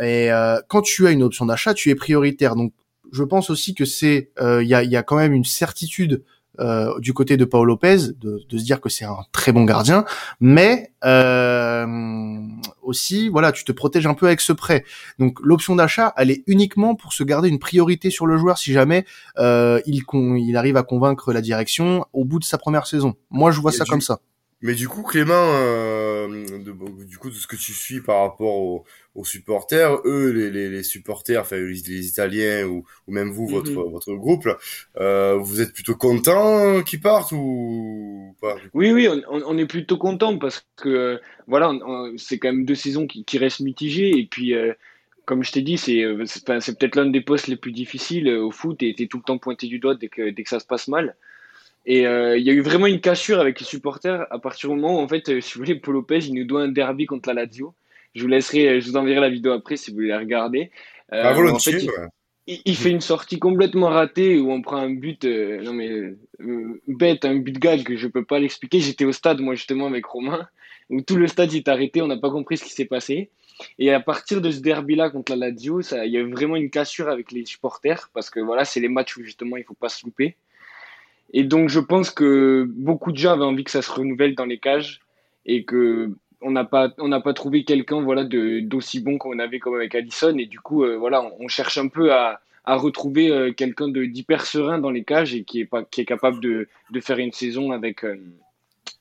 Et 0.00 0.28
quand 0.68 0.82
tu 0.82 1.06
as 1.06 1.10
une 1.10 1.22
option 1.22 1.46
d'achat, 1.46 1.74
tu 1.74 1.90
es 1.90 1.94
prioritaire. 1.94 2.54
Donc 2.54 2.72
je 3.12 3.22
pense 3.24 3.50
aussi 3.50 3.74
que 3.74 3.84
c'est 3.84 4.30
il 4.40 4.66
y 4.66 4.74
a, 4.74 4.82
y, 4.82 4.96
a, 4.96 5.02
quand 5.02 5.16
même 5.16 5.32
une 5.32 5.44
certitude 5.44 6.22
euh, 6.58 6.98
du 7.00 7.12
côté 7.12 7.36
de 7.36 7.44
Paul 7.44 7.66
Lopez 7.66 7.98
de, 8.18 8.40
de 8.48 8.58
se 8.58 8.64
dire 8.64 8.80
que 8.80 8.88
c'est 8.88 9.04
un 9.04 9.18
très 9.30 9.52
bon 9.52 9.64
gardien, 9.64 10.06
mais 10.40 10.90
euh, 11.04 11.86
aussi 12.82 13.28
voilà 13.28 13.52
tu 13.52 13.64
te 13.64 13.72
protèges 13.72 14.06
un 14.06 14.14
peu 14.14 14.26
avec 14.26 14.40
ce 14.40 14.54
prêt. 14.54 14.84
Donc 15.18 15.38
l'option 15.42 15.76
d'achat 15.76 16.14
elle 16.16 16.30
est 16.30 16.44
uniquement 16.46 16.94
pour 16.94 17.12
se 17.12 17.24
garder 17.24 17.50
une 17.50 17.58
priorité 17.58 18.08
sur 18.08 18.26
le 18.26 18.38
joueur 18.38 18.56
si 18.56 18.72
jamais 18.72 19.04
euh, 19.38 19.80
il, 19.84 20.02
il 20.14 20.56
arrive 20.56 20.78
à 20.78 20.82
convaincre 20.82 21.32
la 21.34 21.42
direction 21.42 22.06
au 22.14 22.24
bout 22.24 22.38
de 22.38 22.44
sa 22.44 22.56
première 22.56 22.86
saison. 22.86 23.16
Moi 23.28 23.50
je 23.50 23.60
vois 23.60 23.72
ça 23.72 23.84
comme 23.84 24.00
ça. 24.00 24.20
Mais 24.62 24.74
du 24.74 24.88
coup, 24.88 25.02
Clément, 25.02 25.34
euh, 25.34 26.28
de, 26.28 27.04
du 27.04 27.18
coup, 27.18 27.28
de 27.28 27.34
ce 27.34 27.46
que 27.46 27.56
tu 27.56 27.74
suis 27.74 28.00
par 28.00 28.22
rapport 28.22 28.54
aux, 28.54 28.84
aux 29.14 29.24
supporters, 29.24 29.98
eux, 30.06 30.30
les, 30.30 30.50
les, 30.50 30.70
les 30.70 30.82
supporters, 30.82 31.42
enfin 31.42 31.56
les, 31.56 31.74
les 31.74 32.06
Italiens 32.06 32.64
ou, 32.66 32.86
ou, 33.06 33.12
même 33.12 33.30
vous, 33.30 33.46
votre 33.46 33.70
mhm. 33.70 33.90
votre 33.90 34.14
groupe, 34.14 34.48
euh, 34.98 35.34
vous 35.34 35.60
êtes 35.60 35.74
plutôt 35.74 35.94
content 35.94 36.82
qu'ils 36.82 37.00
partent 37.00 37.32
ou 37.32 38.34
pas 38.40 38.56
Oui, 38.72 38.92
oui, 38.92 39.08
on, 39.08 39.42
on, 39.46 39.58
est 39.58 39.66
plutôt 39.66 39.98
content 39.98 40.38
parce 40.38 40.66
que 40.76 40.88
euh, 40.88 41.18
voilà, 41.46 41.72
c'est 42.16 42.38
quand 42.38 42.48
même 42.48 42.64
deux 42.64 42.74
saisons 42.74 43.06
qui, 43.06 43.24
qui 43.24 43.38
restent 43.38 43.60
mitigées 43.60 44.18
et 44.18 44.26
puis. 44.26 44.54
Euh, 44.54 44.72
comme 45.24 45.42
je 45.42 45.50
t'ai 45.50 45.60
dit, 45.60 45.76
c'est 45.76 46.04
c'est 46.24 46.78
peut-être 46.78 46.94
l'un 46.94 47.06
des 47.06 47.20
postes 47.20 47.48
les 47.48 47.56
plus 47.56 47.72
difficiles 47.72 48.28
au 48.30 48.52
foot 48.52 48.80
et 48.84 48.94
t'es 48.94 49.08
tout 49.08 49.16
le 49.16 49.24
temps 49.24 49.38
pointé 49.38 49.66
du 49.66 49.80
doigt 49.80 49.96
dès 49.96 50.06
que 50.06 50.30
dès 50.30 50.44
que 50.44 50.48
ça 50.48 50.60
se 50.60 50.66
passe 50.66 50.86
mal. 50.86 51.16
Et 51.86 52.06
euh, 52.06 52.36
il 52.36 52.44
y 52.44 52.50
a 52.50 52.52
eu 52.52 52.60
vraiment 52.60 52.86
une 52.86 53.00
cassure 53.00 53.38
avec 53.40 53.60
les 53.60 53.64
supporters 53.64 54.26
à 54.30 54.38
partir 54.40 54.68
du 54.68 54.76
moment 54.76 54.98
où, 54.98 55.02
en 55.02 55.08
fait, 55.08 55.28
euh, 55.28 55.40
si 55.40 55.54
vous 55.54 55.60
voulez, 55.60 55.76
Paul 55.76 55.94
Lopez, 55.94 56.26
il 56.26 56.34
nous 56.34 56.44
doit 56.44 56.62
un 56.62 56.68
derby 56.68 57.06
contre 57.06 57.28
la 57.28 57.42
Lazio. 57.42 57.74
Je 58.14 58.22
vous 58.22 58.28
laisserai, 58.28 58.68
euh, 58.68 58.80
je 58.80 58.90
vous 58.90 58.96
enverrai 58.96 59.20
la 59.20 59.30
vidéo 59.30 59.52
après 59.52 59.76
si 59.76 59.90
vous 59.90 59.96
voulez 59.96 60.08
la 60.08 60.18
regarder. 60.18 60.70
Euh, 61.12 61.32
en 61.32 61.58
fait, 61.58 61.86
il, 62.48 62.60
il, 62.64 62.76
fait 62.76 62.90
une 62.90 63.00
sortie 63.00 63.38
complètement 63.38 63.88
ratée 63.88 64.38
où 64.40 64.50
on 64.50 64.62
prend 64.62 64.78
un 64.78 64.90
but, 64.90 65.24
non 65.24 65.72
mais 65.72 66.14
bête, 66.88 67.24
un 67.24 67.36
but 67.36 67.58
gag 67.58 67.84
que 67.84 67.96
je 67.96 68.08
peux 68.08 68.24
pas 68.24 68.40
l'expliquer. 68.40 68.80
J'étais 68.80 69.04
au 69.04 69.12
stade 69.12 69.40
moi 69.40 69.54
justement 69.54 69.86
avec 69.86 70.04
Romain 70.06 70.48
où 70.90 71.00
tout 71.00 71.16
le 71.16 71.26
stade 71.26 71.50
s'est 71.50 71.68
arrêté, 71.68 72.02
on 72.02 72.06
n'a 72.06 72.16
pas 72.16 72.30
compris 72.30 72.56
ce 72.56 72.64
qui 72.64 72.70
s'est 72.70 72.84
passé. 72.84 73.30
Et 73.78 73.92
à 73.92 74.00
partir 74.00 74.40
de 74.40 74.50
ce 74.50 74.60
derby-là 74.60 75.10
contre 75.10 75.32
la 75.34 75.48
Lazio, 75.48 75.80
ça, 75.80 76.04
il 76.04 76.12
y 76.12 76.16
a 76.16 76.20
eu 76.20 76.30
vraiment 76.30 76.56
une 76.56 76.70
cassure 76.70 77.08
avec 77.08 77.32
les 77.32 77.44
supporters 77.46 78.10
parce 78.12 78.28
que 78.30 78.40
voilà, 78.40 78.64
c'est 78.64 78.80
les 78.80 78.88
matchs 78.88 79.16
où 79.16 79.24
justement 79.24 79.56
il 79.56 79.64
faut 79.64 79.74
pas 79.74 79.88
se 79.88 80.04
louper. 80.04 80.36
Et 81.38 81.44
donc, 81.44 81.68
je 81.68 81.80
pense 81.80 82.08
que 82.08 82.66
beaucoup 82.66 83.12
de 83.12 83.18
gens 83.18 83.32
avaient 83.32 83.44
envie 83.44 83.62
que 83.62 83.70
ça 83.70 83.82
se 83.82 83.92
renouvelle 83.92 84.34
dans 84.34 84.46
les 84.46 84.58
cages 84.58 85.02
et 85.44 85.64
que 85.64 86.10
on 86.40 86.50
n'a 86.50 86.64
pas, 86.64 86.88
pas 86.88 87.34
trouvé 87.34 87.62
quelqu'un, 87.62 88.00
voilà, 88.00 88.24
d'aussi 88.24 89.00
bon 89.00 89.18
qu'on 89.18 89.38
avait 89.38 89.58
comme 89.58 89.74
avec 89.74 89.94
Allison. 89.94 90.34
Et 90.38 90.46
du 90.46 90.60
coup, 90.60 90.82
euh, 90.82 90.96
voilà, 90.96 91.22
on, 91.38 91.46
cherche 91.46 91.76
un 91.76 91.88
peu 91.88 92.10
à, 92.10 92.40
à 92.64 92.76
retrouver 92.76 93.30
euh, 93.30 93.52
quelqu'un 93.52 93.88
d'hyper 93.88 94.46
serein 94.46 94.78
dans 94.78 94.88
les 94.88 95.04
cages 95.04 95.34
et 95.34 95.44
qui 95.44 95.60
est 95.60 95.66
pas, 95.66 95.84
qui 95.84 96.00
est 96.00 96.06
capable 96.06 96.40
de, 96.40 96.68
de 96.90 97.00
faire 97.00 97.18
une 97.18 97.32
saison 97.32 97.70
avec, 97.70 98.02
euh, 98.06 98.16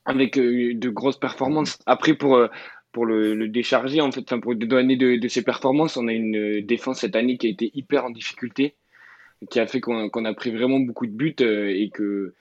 avec 0.03 0.37
de 0.37 0.89
grosses 0.89 1.19
performances. 1.19 1.79
Après, 1.85 2.15
pour, 2.15 2.37
pour 2.91 3.05
le, 3.05 3.47
décharger, 3.47 4.01
en 4.01 4.11
fait, 4.11 4.35
pour 4.41 4.55
donner 4.55 4.97
de, 4.97 5.15
de 5.15 5.27
ses 5.29 5.41
performances, 5.41 5.95
on 5.95 6.09
a 6.09 6.13
une 6.13 6.59
défense 6.65 6.99
cette 6.99 7.15
année 7.15 7.37
qui 7.37 7.47
a 7.47 7.51
été 7.51 7.71
hyper 7.73 8.03
en 8.03 8.09
difficulté 8.09 8.75
qui 9.49 9.59
a 9.59 9.67
fait 9.67 9.81
qu'on 9.81 10.25
a 10.25 10.33
pris 10.33 10.51
vraiment 10.51 10.79
beaucoup 10.79 11.05
de 11.05 11.11
buts 11.11 11.35
euh, 11.41 11.69
et 11.69 11.89
que 11.89 12.33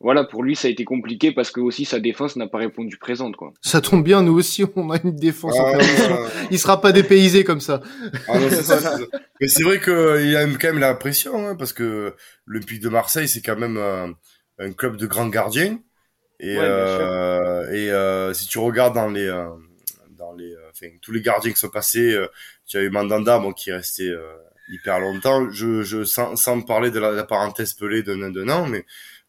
voilà, 0.00 0.24
pour 0.24 0.42
lui, 0.42 0.54
ça 0.54 0.68
a 0.68 0.70
été 0.70 0.84
compliqué 0.84 1.32
parce 1.32 1.50
que 1.50 1.60
aussi 1.60 1.86
sa 1.86 1.98
défense 1.98 2.36
n'a 2.36 2.46
pas 2.46 2.58
répondu 2.58 2.98
présente. 2.98 3.36
Quoi. 3.36 3.54
Ça 3.62 3.80
tombe 3.80 4.04
bien, 4.04 4.22
nous 4.22 4.34
aussi, 4.34 4.64
on 4.76 4.90
a 4.90 5.00
une 5.02 5.16
défense 5.16 5.58
en 5.58 5.70
perdition. 5.72 6.18
Il 6.50 6.58
sera 6.58 6.80
pas 6.80 6.92
dépaysé 6.92 7.42
comme 7.42 7.60
ça. 7.60 7.80
Ah 8.28 8.38
Mais 9.40 9.48
c'est 9.48 9.62
vrai 9.62 9.80
qu'il 9.80 10.36
a 10.36 10.44
quand 10.44 10.68
même 10.68 10.78
la 10.78 10.94
pression, 10.94 11.48
hein, 11.48 11.56
parce 11.56 11.72
que 11.72 12.14
le 12.44 12.60
Puy 12.60 12.80
de 12.80 12.88
Marseille, 12.88 13.28
c'est 13.28 13.40
quand 13.40 13.56
même 13.56 13.78
un, 14.58 14.72
club 14.72 14.96
de 14.96 15.06
grands 15.06 15.28
gardiens. 15.28 15.78
Et, 16.40 16.56
euh, 16.58 17.70
et 17.72 17.90
euh, 17.90 18.34
si 18.34 18.46
tu 18.46 18.58
regardes 18.58 18.94
dans 18.94 19.08
les, 19.08 19.28
dans 20.10 20.34
les, 20.34 20.52
enfin, 20.70 20.88
tous 21.00 21.12
les 21.12 21.22
gardiens 21.22 21.52
qui 21.52 21.58
sont 21.58 21.70
passés, 21.70 22.14
tu 22.66 22.76
as 22.76 22.82
eu 22.82 22.90
Mandanda, 22.90 23.38
bon, 23.38 23.52
qui 23.52 23.70
est 23.70 23.76
resté 23.76 24.12
hyper 24.68 25.00
longtemps. 25.00 25.50
Je, 25.50 25.82
je 25.82 26.04
sans, 26.04 26.36
sans 26.36 26.60
parler 26.62 26.90
de 26.90 26.98
la, 26.98 27.14
de 27.14 27.22
parenthèse 27.22 27.74
pelée 27.74 28.02
de 28.02 28.14
d'un 28.14 28.48
an, 28.48 28.66
mais 28.66 28.78
euh, 28.78 28.82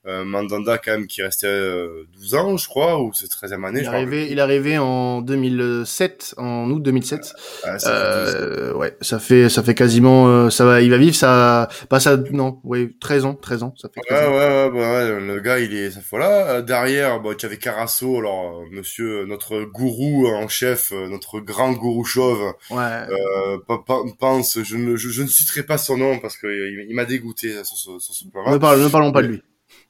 Mandanda 0.06 0.78
quand 0.78 0.92
même 0.92 1.08
qui 1.08 1.22
restait 1.22 1.48
12 1.48 2.34
euh, 2.34 2.38
ans, 2.38 2.58
je 2.58 2.68
crois, 2.68 3.02
ou 3.02 3.12
c'est 3.14 3.26
13e 3.26 3.66
année. 3.66 3.80
Il 3.82 3.86
est 3.86 3.88
arrivé, 3.88 4.28
il 4.30 4.38
est 4.38 4.42
arrivé 4.42 4.78
en 4.78 5.22
2007, 5.22 6.36
en 6.38 6.70
août 6.70 6.82
2007. 6.84 7.34
Ah, 7.64 7.80
ça 7.80 7.90
euh, 7.90 8.74
ouais, 8.74 8.96
ça 9.02 9.20
fait 9.20 9.50
ça 9.50 9.64
fait 9.64 9.74
quasiment 9.74 10.28
euh, 10.28 10.50
ça 10.50 10.66
va, 10.66 10.82
il 10.82 10.92
va 10.92 10.98
vivre 10.98 11.16
ça 11.16 11.70
pas 11.90 12.00
ça 12.00 12.18
non, 12.32 12.60
oui, 12.64 12.96
13 13.00 13.26
ans, 13.26 13.34
13 13.34 13.64
ans, 13.64 13.74
ça 13.78 13.90
fait 13.90 14.02
ouais, 14.14 14.28
ouais, 14.28 14.70
ouais, 14.70 14.80
ouais, 14.80 15.20
le 15.22 15.40
gars, 15.40 15.60
il 15.60 15.76
est 15.76 15.92
ça 15.92 16.02
voilà, 16.10 16.62
derrière 16.62 17.20
bon, 17.20 17.36
tu 17.36 17.46
avais 17.46 17.58
Carasso, 17.58 18.18
alors 18.18 18.64
monsieur 18.72 19.26
notre 19.26 19.64
gourou 19.64 20.28
en 20.28 20.48
chef, 20.48 20.92
notre 20.92 21.40
grand 21.40 21.72
gourou 21.74 22.06
chauve. 22.06 22.54
Ouais. 22.70 22.78
Euh, 22.78 23.58
pense 24.20 24.62
je 24.62 24.78
ne 24.78 24.96
je, 24.96 25.22
ne 25.22 25.28
citerai 25.28 25.64
pas 25.64 25.78
son 25.78 25.98
nom 25.98 26.20
parce 26.20 26.38
que 26.38 26.48
il, 26.88 26.96
m'a 26.96 27.06
dégoûté 27.06 27.54
sur 27.64 27.78
ce, 27.78 28.00
sur 28.00 28.14
ce 28.14 28.26
plan-là. 28.28 28.52
Ne, 28.52 28.58
parlons, 28.58 28.84
ne 28.84 28.90
parlons 28.90 29.12
pas 29.12 29.22
de 29.22 29.28
lui. 29.28 29.44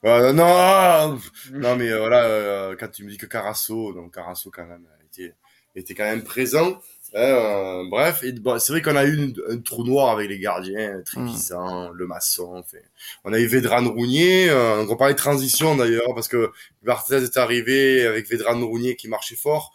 Euh, 0.06 0.34
non, 0.34 1.20
non, 1.54 1.76
mais 1.76 1.90
euh, 1.90 2.00
voilà, 2.00 2.24
euh, 2.24 2.76
quand 2.80 2.90
tu 2.90 3.04
me 3.04 3.10
dis 3.10 3.18
que 3.18 3.26
Carasso, 3.26 3.94
donc 3.94 4.14
Carasso 4.14 4.52
quand 4.52 4.66
même 4.66 4.86
était, 5.12 5.34
était 5.76 5.94
quand 5.94 6.04
même 6.04 6.24
présent. 6.24 6.80
Hein, 7.16 7.86
bref, 7.90 8.24
et 8.24 8.34
bon, 8.34 8.60
c'est 8.60 8.74
vrai 8.74 8.82
qu'on 8.82 8.96
a 8.96 9.06
eu 9.06 9.34
un 9.50 9.58
trou 9.60 9.86
noir 9.86 10.10
avec 10.10 10.28
les 10.30 10.38
gardiens, 10.38 11.02
Trévisan, 11.06 11.90
Le 11.92 12.08
Maçon. 12.08 12.62
Fait. 12.64 12.84
On 13.24 13.32
a 13.32 13.40
eu 13.40 13.48
Vedran 13.48 13.88
Rounier. 13.88 14.52
on 14.52 14.96
parler 14.98 15.14
de 15.14 15.20
transition 15.20 15.76
d'ailleurs 15.76 16.14
parce 16.14 16.28
que 16.28 16.52
Barthez 16.84 17.24
est 17.24 17.38
arrivé 17.38 18.06
avec 18.06 18.30
Vedran 18.30 18.60
Rounier 18.66 18.96
qui 18.96 19.08
marchait 19.08 19.36
fort. 19.36 19.74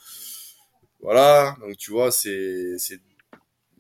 Voilà, 1.01 1.57
donc 1.63 1.79
tu 1.79 1.93
vois, 1.93 2.11
c'est 2.11 2.75
c'est 2.77 3.01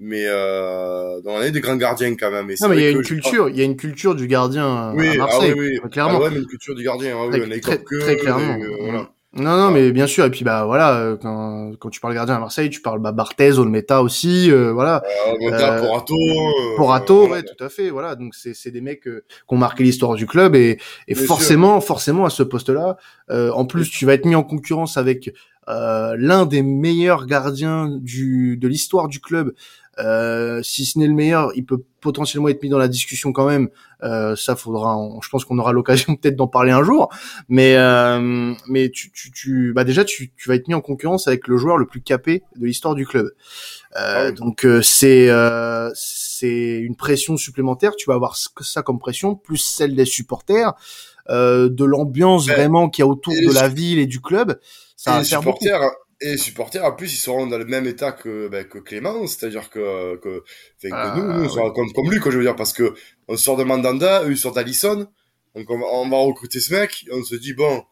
mais 0.00 0.24
euh, 0.26 1.20
on 1.24 1.40
est 1.42 1.50
des 1.50 1.60
grands 1.60 1.76
gardiens 1.76 2.14
quand 2.16 2.30
même. 2.30 2.46
non, 2.60 2.68
mais 2.68 2.76
il 2.76 2.82
y 2.82 2.86
a 2.86 2.90
une 2.90 3.02
culture, 3.02 3.48
il 3.48 3.56
y 3.56 3.60
a 3.60 3.64
une 3.64 3.76
culture 3.76 4.14
du 4.14 4.26
gardien 4.26 4.92
oui, 4.96 5.08
à 5.08 5.12
ah 5.12 5.16
Marseille, 5.18 5.54
oui, 5.56 5.78
oui. 5.82 5.90
clairement. 5.90 6.18
Ah 6.20 6.24
ouais, 6.24 6.30
mais 6.30 6.38
une 6.38 6.46
culture 6.46 6.74
du 6.74 6.82
gardien, 6.82 7.16
très, 7.30 7.40
oui, 7.40 7.60
très, 7.60 7.78
très, 7.78 8.16
clairement. 8.16 8.58
Euh, 8.58 8.76
voilà. 8.80 9.10
Non, 9.32 9.56
non, 9.56 9.70
mais 9.70 9.92
bien 9.92 10.08
sûr. 10.08 10.24
Et 10.24 10.30
puis 10.30 10.42
bah 10.42 10.64
voilà, 10.64 10.96
euh, 10.96 11.16
quand, 11.16 11.72
quand 11.78 11.88
tu 11.88 12.00
parles 12.00 12.14
gardien 12.14 12.34
à 12.34 12.38
Marseille, 12.40 12.68
tu 12.68 12.80
parles 12.80 12.98
bah, 12.98 13.12
Barthez, 13.12 13.58
Olmeta 13.58 14.02
aussi, 14.02 14.50
euh, 14.50 14.72
voilà. 14.72 15.04
Olmeta, 15.32 15.76
euh, 15.76 15.80
Porato. 15.86 16.14
Euh, 16.16 16.76
Porato, 16.76 17.28
ouais, 17.28 17.44
tout 17.44 17.64
à 17.64 17.68
fait. 17.68 17.90
Voilà, 17.90 18.16
donc 18.16 18.34
c'est 18.34 18.54
c'est 18.54 18.72
des 18.72 18.80
mecs 18.80 19.06
euh, 19.06 19.24
qui 19.28 19.54
ont 19.54 19.56
marqué 19.56 19.84
l'histoire 19.84 20.16
du 20.16 20.26
club 20.26 20.56
et 20.56 20.78
et 21.06 21.14
forcément, 21.14 21.80
forcément 21.80 22.24
à 22.24 22.30
ce 22.30 22.42
poste-là, 22.42 22.96
en 23.28 23.64
plus 23.66 23.88
tu 23.88 24.04
vas 24.04 24.14
être 24.14 24.24
mis 24.24 24.34
en 24.34 24.42
concurrence 24.42 24.96
avec 24.96 25.32
l'un 25.68 26.44
des 26.46 26.62
meilleurs 26.62 27.26
gardiens 27.26 27.88
du 27.88 28.56
de 28.56 28.66
l'histoire 28.66 29.06
du 29.06 29.20
club 29.20 29.52
euh, 29.98 30.62
si 30.62 30.86
ce 30.86 30.98
n'est 30.98 31.06
le 31.06 31.14
meilleur, 31.14 31.50
il 31.56 31.64
peut 31.64 31.82
potentiellement 32.00 32.48
être 32.48 32.62
mis 32.62 32.68
dans 32.68 32.78
la 32.78 32.88
discussion 32.88 33.32
quand 33.32 33.46
même. 33.46 33.68
Euh, 34.02 34.34
ça 34.36 34.56
faudra, 34.56 34.96
je 35.22 35.28
pense 35.28 35.44
qu'on 35.44 35.58
aura 35.58 35.72
l'occasion 35.72 36.16
peut-être 36.16 36.36
d'en 36.36 36.46
parler 36.46 36.70
un 36.70 36.82
jour. 36.82 37.10
Mais 37.48 37.76
euh, 37.76 38.54
mais 38.68 38.90
tu, 38.90 39.10
tu, 39.12 39.30
tu 39.30 39.72
bah 39.74 39.84
déjà 39.84 40.04
tu, 40.04 40.32
tu 40.36 40.48
vas 40.48 40.54
être 40.54 40.68
mis 40.68 40.74
en 40.74 40.80
concurrence 40.80 41.28
avec 41.28 41.48
le 41.48 41.56
joueur 41.56 41.76
le 41.76 41.86
plus 41.86 42.00
capé 42.00 42.42
de 42.56 42.66
l'histoire 42.66 42.94
du 42.94 43.06
club. 43.06 43.30
Euh, 43.96 44.28
ah 44.28 44.32
donc 44.32 44.64
euh, 44.64 44.82
c'est 44.82 45.28
euh, 45.28 45.90
c'est 45.94 46.78
une 46.78 46.96
pression 46.96 47.36
supplémentaire. 47.36 47.96
Tu 47.96 48.06
vas 48.06 48.14
avoir 48.14 48.36
ça 48.36 48.82
comme 48.82 48.98
pression 48.98 49.34
plus 49.34 49.58
celle 49.58 49.94
des 49.94 50.04
supporters, 50.04 50.72
de 51.28 51.84
l'ambiance 51.84 52.48
vraiment 52.48 52.88
qu'il 52.88 53.02
y 53.02 53.06
a 53.06 53.08
autour 53.08 53.32
de 53.32 53.52
la 53.52 53.68
ville 53.68 53.98
et 53.98 54.06
du 54.06 54.20
club. 54.20 54.58
Ça 54.96 55.18
va 55.18 55.24
faire 55.24 55.42
beaucoup 55.42 55.64
et 56.20 56.32
les 56.32 56.36
supporters, 56.36 56.84
en 56.84 56.92
plus, 56.92 57.12
ils 57.14 57.16
seront 57.18 57.46
dans 57.46 57.56
le 57.56 57.64
même 57.64 57.86
état 57.86 58.12
que, 58.12 58.48
ben, 58.48 58.64
que 58.64 58.78
Clément, 58.78 59.26
c'est-à-dire 59.26 59.70
que, 59.70 60.16
que, 60.16 60.42
que 60.82 60.88
ah, 60.92 61.14
nous, 61.16 61.32
nous, 61.32 61.58
on 61.58 61.70
comme, 61.70 61.90
comme, 61.92 62.10
lui, 62.10 62.20
quoi, 62.20 62.30
je 62.30 62.36
veux 62.36 62.44
dire, 62.44 62.56
parce 62.56 62.74
que 62.74 62.94
on 63.28 63.36
sort 63.36 63.56
de 63.56 63.64
Mandanda, 63.64 64.24
eux, 64.24 64.32
ils 64.32 64.36
sortent 64.36 64.56
d'Alisson, 64.56 65.06
donc 65.54 65.70
on, 65.70 65.80
on, 65.80 66.08
va 66.08 66.18
recruter 66.18 66.60
ce 66.60 66.74
mec, 66.74 67.04
et 67.08 67.14
on 67.14 67.22
se 67.22 67.36
dit, 67.36 67.54
bon, 67.54 67.82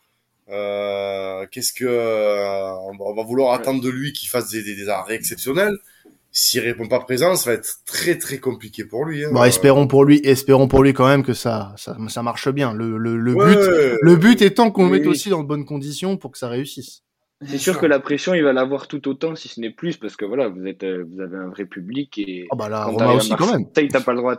euh, 0.50 1.46
qu'est-ce 1.50 1.72
que, 1.72 1.86
euh, 1.86 2.70
on, 3.00 3.14
va, 3.14 3.22
vouloir 3.22 3.54
attendre 3.54 3.82
de 3.82 3.88
lui 3.88 4.12
qu'il 4.12 4.28
fasse 4.28 4.50
des, 4.50 4.62
des, 4.62 4.76
des, 4.76 4.88
arrêts 4.88 5.14
exceptionnels. 5.14 5.76
S'il 6.30 6.60
répond 6.60 6.86
pas 6.86 7.00
présent, 7.00 7.34
ça 7.36 7.50
va 7.50 7.56
être 7.56 7.78
très 7.86 8.18
très 8.18 8.38
compliqué 8.38 8.84
pour 8.84 9.06
lui. 9.06 9.24
Hein. 9.24 9.30
Bon, 9.32 9.42
espérons 9.44 9.86
pour 9.86 10.04
lui, 10.04 10.20
espérons 10.22 10.68
pour 10.68 10.82
lui 10.82 10.92
quand 10.92 11.08
même 11.08 11.24
que 11.24 11.32
ça, 11.32 11.74
ça, 11.78 11.96
ça 12.08 12.22
marche 12.22 12.50
bien. 12.50 12.74
Le, 12.74 12.98
le, 12.98 13.16
le 13.16 13.34
but, 13.34 13.98
le 14.02 14.16
but 14.16 14.42
étant 14.42 14.70
qu'on 14.70 14.84
le 14.84 14.90
mette 14.90 15.06
aussi 15.06 15.30
dans 15.30 15.42
de 15.42 15.48
bonnes 15.48 15.64
conditions 15.64 16.18
pour 16.18 16.30
que 16.30 16.38
ça 16.38 16.48
réussisse. 16.48 17.02
C'est 17.46 17.58
sûr 17.58 17.78
que 17.78 17.86
la 17.86 18.00
pression, 18.00 18.34
il 18.34 18.42
va 18.42 18.52
l'avoir 18.52 18.88
tout 18.88 19.06
autant, 19.08 19.36
si 19.36 19.46
ce 19.46 19.60
n'est 19.60 19.70
plus, 19.70 19.96
parce 19.96 20.16
que 20.16 20.24
voilà, 20.24 20.48
vous 20.48 20.66
êtes, 20.66 20.82
euh, 20.82 21.04
vous 21.08 21.20
avez 21.20 21.36
un 21.36 21.48
vrai 21.48 21.66
public 21.66 22.18
et. 22.18 22.48
Ah 22.50 22.56
bah 22.56 22.68
là, 22.68 22.84
Roma 22.84 23.12
aussi 23.12 23.30
quand 23.30 23.52
même. 23.52 23.70
T'as 23.70 24.00
pas 24.00 24.12
le 24.12 24.18
droit. 24.18 24.36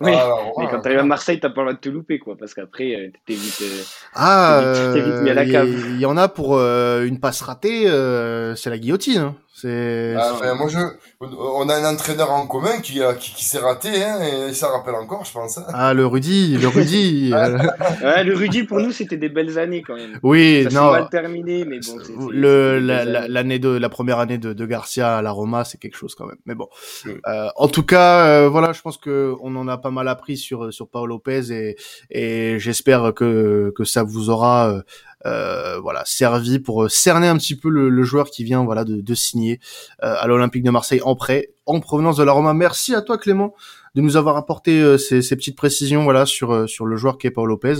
Oui, 0.00 0.12
ah, 0.14 0.34
mais 0.58 0.66
quand 0.70 0.80
t'arrives 0.80 0.98
à 0.98 1.04
Marseille, 1.04 1.40
t'as 1.40 1.48
pas 1.48 1.62
le 1.62 1.68
droit 1.68 1.72
de 1.72 1.80
te 1.80 1.88
louper, 1.88 2.18
quoi, 2.18 2.36
parce 2.36 2.52
qu'après, 2.52 2.94
euh, 2.94 3.10
t'es 3.26 3.32
vite. 3.32 3.62
Euh, 3.62 3.82
ah, 4.14 4.90
t'es 4.92 5.00
vite, 5.00 5.22
mis 5.22 5.30
à 5.30 5.34
la 5.34 5.46
cave. 5.46 5.66
Il 5.66 5.98
y, 5.98 6.04
en 6.04 6.18
a 6.18 6.28
pour 6.28 6.60
une 6.60 7.20
passe 7.20 7.40
ratée, 7.40 7.84
c'est 8.54 8.70
la 8.70 8.78
guillotine. 8.78 9.20
Hein. 9.20 9.36
C'est. 9.58 10.14
Ah, 10.18 10.52
moi, 10.54 10.68
je, 10.68 10.76
on 11.18 11.66
a 11.70 11.76
un 11.76 11.90
entraîneur 11.90 12.30
en 12.30 12.46
commun 12.46 12.78
qui, 12.82 13.00
qui, 13.18 13.34
qui 13.34 13.42
s'est 13.42 13.58
raté, 13.58 14.04
hein, 14.04 14.18
et 14.20 14.52
ça 14.52 14.68
rappelle 14.68 14.96
encore, 14.96 15.24
je 15.24 15.32
pense. 15.32 15.56
Hein. 15.56 15.64
Ah, 15.72 15.94
le 15.94 16.06
Rudy, 16.06 16.58
le 16.58 16.68
Rudy. 16.68 17.32
ouais, 18.02 18.22
le 18.22 18.34
Rudy, 18.36 18.64
pour 18.64 18.80
nous, 18.80 18.92
c'était 18.92 19.16
des 19.16 19.30
belles 19.30 19.58
années 19.58 19.80
quand 19.80 19.96
même. 19.96 20.18
Oui, 20.22 20.66
ça 20.68 20.78
non. 20.78 20.90
mal 20.90 21.08
terminé, 21.08 21.64
mais 21.64 21.80
bon. 21.80 22.28
le, 22.28 22.80
l'année 22.80 23.58
de, 23.58 23.70
la 23.70 23.88
première 23.88 24.18
année 24.18 24.36
de, 24.36 24.52
de 24.52 24.66
Garcia 24.66 25.16
à 25.16 25.22
la 25.22 25.30
Roma, 25.30 25.64
c'est 25.64 25.78
quelque 25.78 25.96
chose 25.96 26.14
quand 26.14 26.26
même. 26.26 26.36
Mais 26.44 26.54
bon. 26.54 26.68
Euh, 27.26 27.48
en 27.56 27.68
tout 27.68 27.82
cas, 27.82 28.26
euh, 28.26 28.48
voilà, 28.50 28.74
je 28.74 28.82
pense 28.82 28.98
que 28.98 29.34
on 29.40 29.56
en 29.56 29.68
a 29.68 29.78
pas 29.78 29.90
mal 29.90 30.08
appris 30.08 30.36
sur, 30.36 30.70
sur 30.70 30.86
Paolo 30.86 31.14
Lopez 31.14 31.50
et, 31.50 31.76
et 32.10 32.58
j'espère 32.58 33.14
que, 33.14 33.72
que 33.74 33.84
ça 33.84 34.02
vous 34.02 34.28
aura, 34.28 34.82
euh, 35.26 35.78
voilà 35.80 36.02
servi 36.06 36.58
pour 36.58 36.84
euh, 36.84 36.88
cerner 36.88 37.26
un 37.26 37.36
petit 37.36 37.56
peu 37.56 37.68
le, 37.68 37.88
le 37.88 38.02
joueur 38.04 38.30
qui 38.30 38.44
vient 38.44 38.64
voilà 38.64 38.84
de, 38.84 39.00
de 39.00 39.14
signer 39.14 39.58
euh, 40.02 40.14
à 40.18 40.26
l'Olympique 40.26 40.62
de 40.62 40.70
Marseille 40.70 41.00
en 41.02 41.16
prêt 41.16 41.50
en 41.66 41.80
provenance 41.80 42.16
de 42.16 42.24
la 42.24 42.32
Roma. 42.32 42.54
Merci 42.54 42.94
à 42.94 43.02
toi 43.02 43.18
Clément 43.18 43.54
de 43.96 44.02
nous 44.02 44.16
avoir 44.18 44.36
apporté 44.36 44.78
euh, 44.78 44.98
ces, 44.98 45.22
ces, 45.22 45.34
petites 45.36 45.56
précisions 45.56 46.04
voilà 46.04 46.26
sur 46.26 46.52
euh, 46.52 46.66
sur 46.66 46.84
le 46.84 46.96
joueur 46.96 47.16
qui 47.16 47.26
est 47.26 47.30
Paul 47.30 47.48
Lopez. 47.48 47.76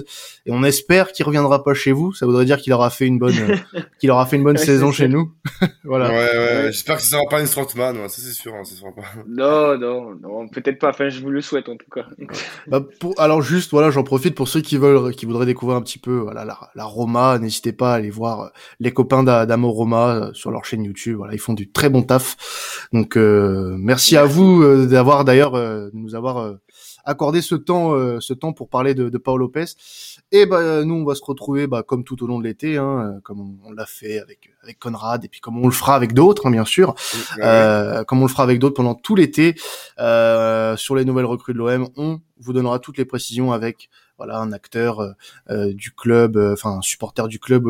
Et 0.47 0.51
on 0.51 0.65
espère 0.65 1.13
qu'il 1.13 1.27
reviendra 1.27 1.63
pas 1.63 1.75
chez 1.75 1.93
vous. 1.93 2.15
Ça 2.15 2.25
voudrait 2.25 2.47
dire 2.47 2.57
qu'il 2.57 2.73
aura 2.73 2.89
fait 2.89 3.07
une 3.07 3.19
bonne 3.19 3.35
qu'il 4.01 4.11
aura 4.11 4.25
fait 4.25 4.37
une 4.37 4.45
bonne 4.45 4.57
saison 4.57 4.91
chez 4.91 5.09
nous. 5.09 5.31
Voilà. 5.85 6.09
Ouais, 6.09 6.17
ouais, 6.17 6.63
j'espère 6.73 6.97
que 6.97 7.03
ce 7.03 7.11
sera 7.11 7.23
pas 7.31 7.41
une 7.41 7.47
Strotman 7.47 7.97
ça 8.09 8.21
c'est 8.21 8.33
sûr 8.33 8.53
hein, 8.55 8.65
ça 8.65 8.75
sera 8.75 8.91
pas. 8.91 9.03
Non 9.29 9.79
non 9.79 10.17
non 10.21 10.49
peut-être 10.49 10.81
pas. 10.81 10.91
Enfin 10.91 11.09
je 11.11 11.21
vous 11.21 11.31
le 11.31 11.41
souhaite 11.41 11.69
en 11.69 11.77
tout 11.77 11.91
cas. 11.93 12.07
Bah, 12.67 12.83
pour, 12.99 13.15
alors 13.21 13.43
juste 13.43 13.71
voilà 13.71 13.91
j'en 13.91 14.03
profite 14.03 14.35
pour 14.35 14.49
ceux 14.49 14.61
qui 14.61 14.77
veulent 14.77 15.15
qui 15.15 15.27
voudraient 15.27 15.47
découvrir 15.47 15.77
un 15.77 15.83
petit 15.83 15.99
peu 15.99 16.17
voilà 16.17 16.45
la, 16.45 16.59
la 16.75 16.85
Roma 16.85 17.39
n'hésitez 17.39 17.73
pas 17.73 17.93
à 17.93 17.97
aller 17.97 18.11
voir 18.11 18.41
euh, 18.41 18.49
les 18.81 18.91
copains 18.93 19.23
d'Amo 19.23 19.71
Roma 19.71 20.31
sur 20.33 20.51
leur 20.51 20.65
chaîne 20.65 20.83
YouTube. 20.83 21.19
Voilà 21.19 21.35
ils 21.35 21.39
font 21.39 21.55
du 21.55 21.71
très 21.71 21.89
bon 21.89 22.03
taf. 22.03 22.89
Donc 22.93 23.17
euh, 23.17 23.76
merci 23.79 24.17
à 24.17 24.25
vous 24.25 24.87
d'avoir 24.87 25.25
d'ailleurs 25.25 25.57
nous 25.93 26.15
avoir 26.15 26.39
euh, 26.39 26.55
accordé 27.05 27.41
ce 27.41 27.55
temps, 27.55 27.95
euh, 27.95 28.19
ce 28.21 28.33
temps 28.35 28.53
pour 28.53 28.69
parler 28.69 28.95
de, 28.95 29.09
de 29.09 29.19
Paul 29.19 29.41
Lopez. 29.41 29.67
Et 30.33 30.45
bah, 30.47 30.85
nous, 30.85 30.95
on 30.95 31.05
va 31.05 31.15
se 31.15 31.25
retrouver 31.25 31.67
bah, 31.67 31.83
comme 31.83 32.05
tout 32.05 32.23
au 32.25 32.27
long 32.27 32.39
de 32.39 32.45
l'été, 32.45 32.77
hein, 32.77 33.15
euh, 33.17 33.21
comme 33.23 33.59
on, 33.65 33.73
l'a 33.73 33.87
fait 33.87 34.19
avec 34.19 34.51
avec 34.63 34.79
Conrad, 34.79 35.25
et 35.25 35.29
puis 35.29 35.41
comme 35.41 35.59
on 35.59 35.67
le 35.67 35.73
fera 35.73 35.95
avec 35.95 36.13
d'autres, 36.13 36.47
hein, 36.47 36.51
bien 36.51 36.65
sûr, 36.65 36.95
comme 38.07 38.23
on 38.23 38.27
le 38.27 38.31
fera 38.31 38.43
avec 38.43 38.59
d'autres 38.59 38.75
pendant 38.75 38.95
tout 38.95 39.15
l'été 39.15 39.55
sur 39.57 40.97
les 40.97 41.05
nouvelles 41.05 41.27
recrues 41.27 41.53
de 41.53 41.59
l'OM. 41.59 41.89
On 41.97 42.21
vous 42.39 42.53
donnera 42.53 42.79
toutes 42.79 42.99
les 42.99 43.05
précisions 43.05 43.53
avec 43.53 43.89
voilà 44.19 44.39
un 44.39 44.53
acteur 44.53 45.15
du 45.51 45.93
club, 45.93 46.37
enfin 46.37 46.79
un 46.79 46.83
supporter 46.83 47.29
du 47.29 47.39
club 47.39 47.69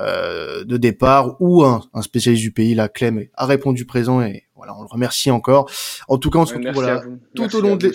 euh, 0.00 0.64
de 0.64 0.76
départ 0.78 1.36
ou 1.40 1.62
un, 1.62 1.82
un, 1.92 2.00
spécialiste 2.00 2.42
du 2.42 2.52
pays, 2.52 2.74
la 2.74 2.88
Clem 2.88 3.26
a 3.34 3.44
répondu 3.44 3.84
présent 3.84 4.22
et 4.22 4.44
voilà, 4.60 4.76
on 4.76 4.82
le 4.82 4.88
remercie 4.90 5.30
encore. 5.30 5.70
En 6.06 6.18
tout 6.18 6.28
cas, 6.28 6.40
on 6.40 6.44
se 6.44 6.54
retrouve 6.54 6.74
voilà, 6.74 7.02
tout 7.34 7.56
au 7.56 7.62
long 7.62 7.76
de 7.76 7.90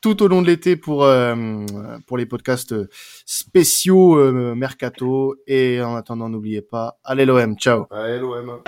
tout 0.00 0.20
au 0.20 0.26
long 0.26 0.42
de 0.42 0.48
l'été 0.48 0.74
pour 0.74 1.04
euh, 1.04 1.64
pour 2.08 2.18
les 2.18 2.26
podcasts 2.26 2.74
spéciaux 3.24 4.18
euh, 4.18 4.56
mercato 4.56 5.36
et 5.46 5.80
en 5.80 5.94
attendant 5.94 6.28
n'oubliez 6.28 6.60
pas 6.60 6.98
allez 7.04 7.24
l'OM, 7.24 7.56
ciao. 7.56 7.86
Allez 7.92 8.18
l'OM. 8.18 8.60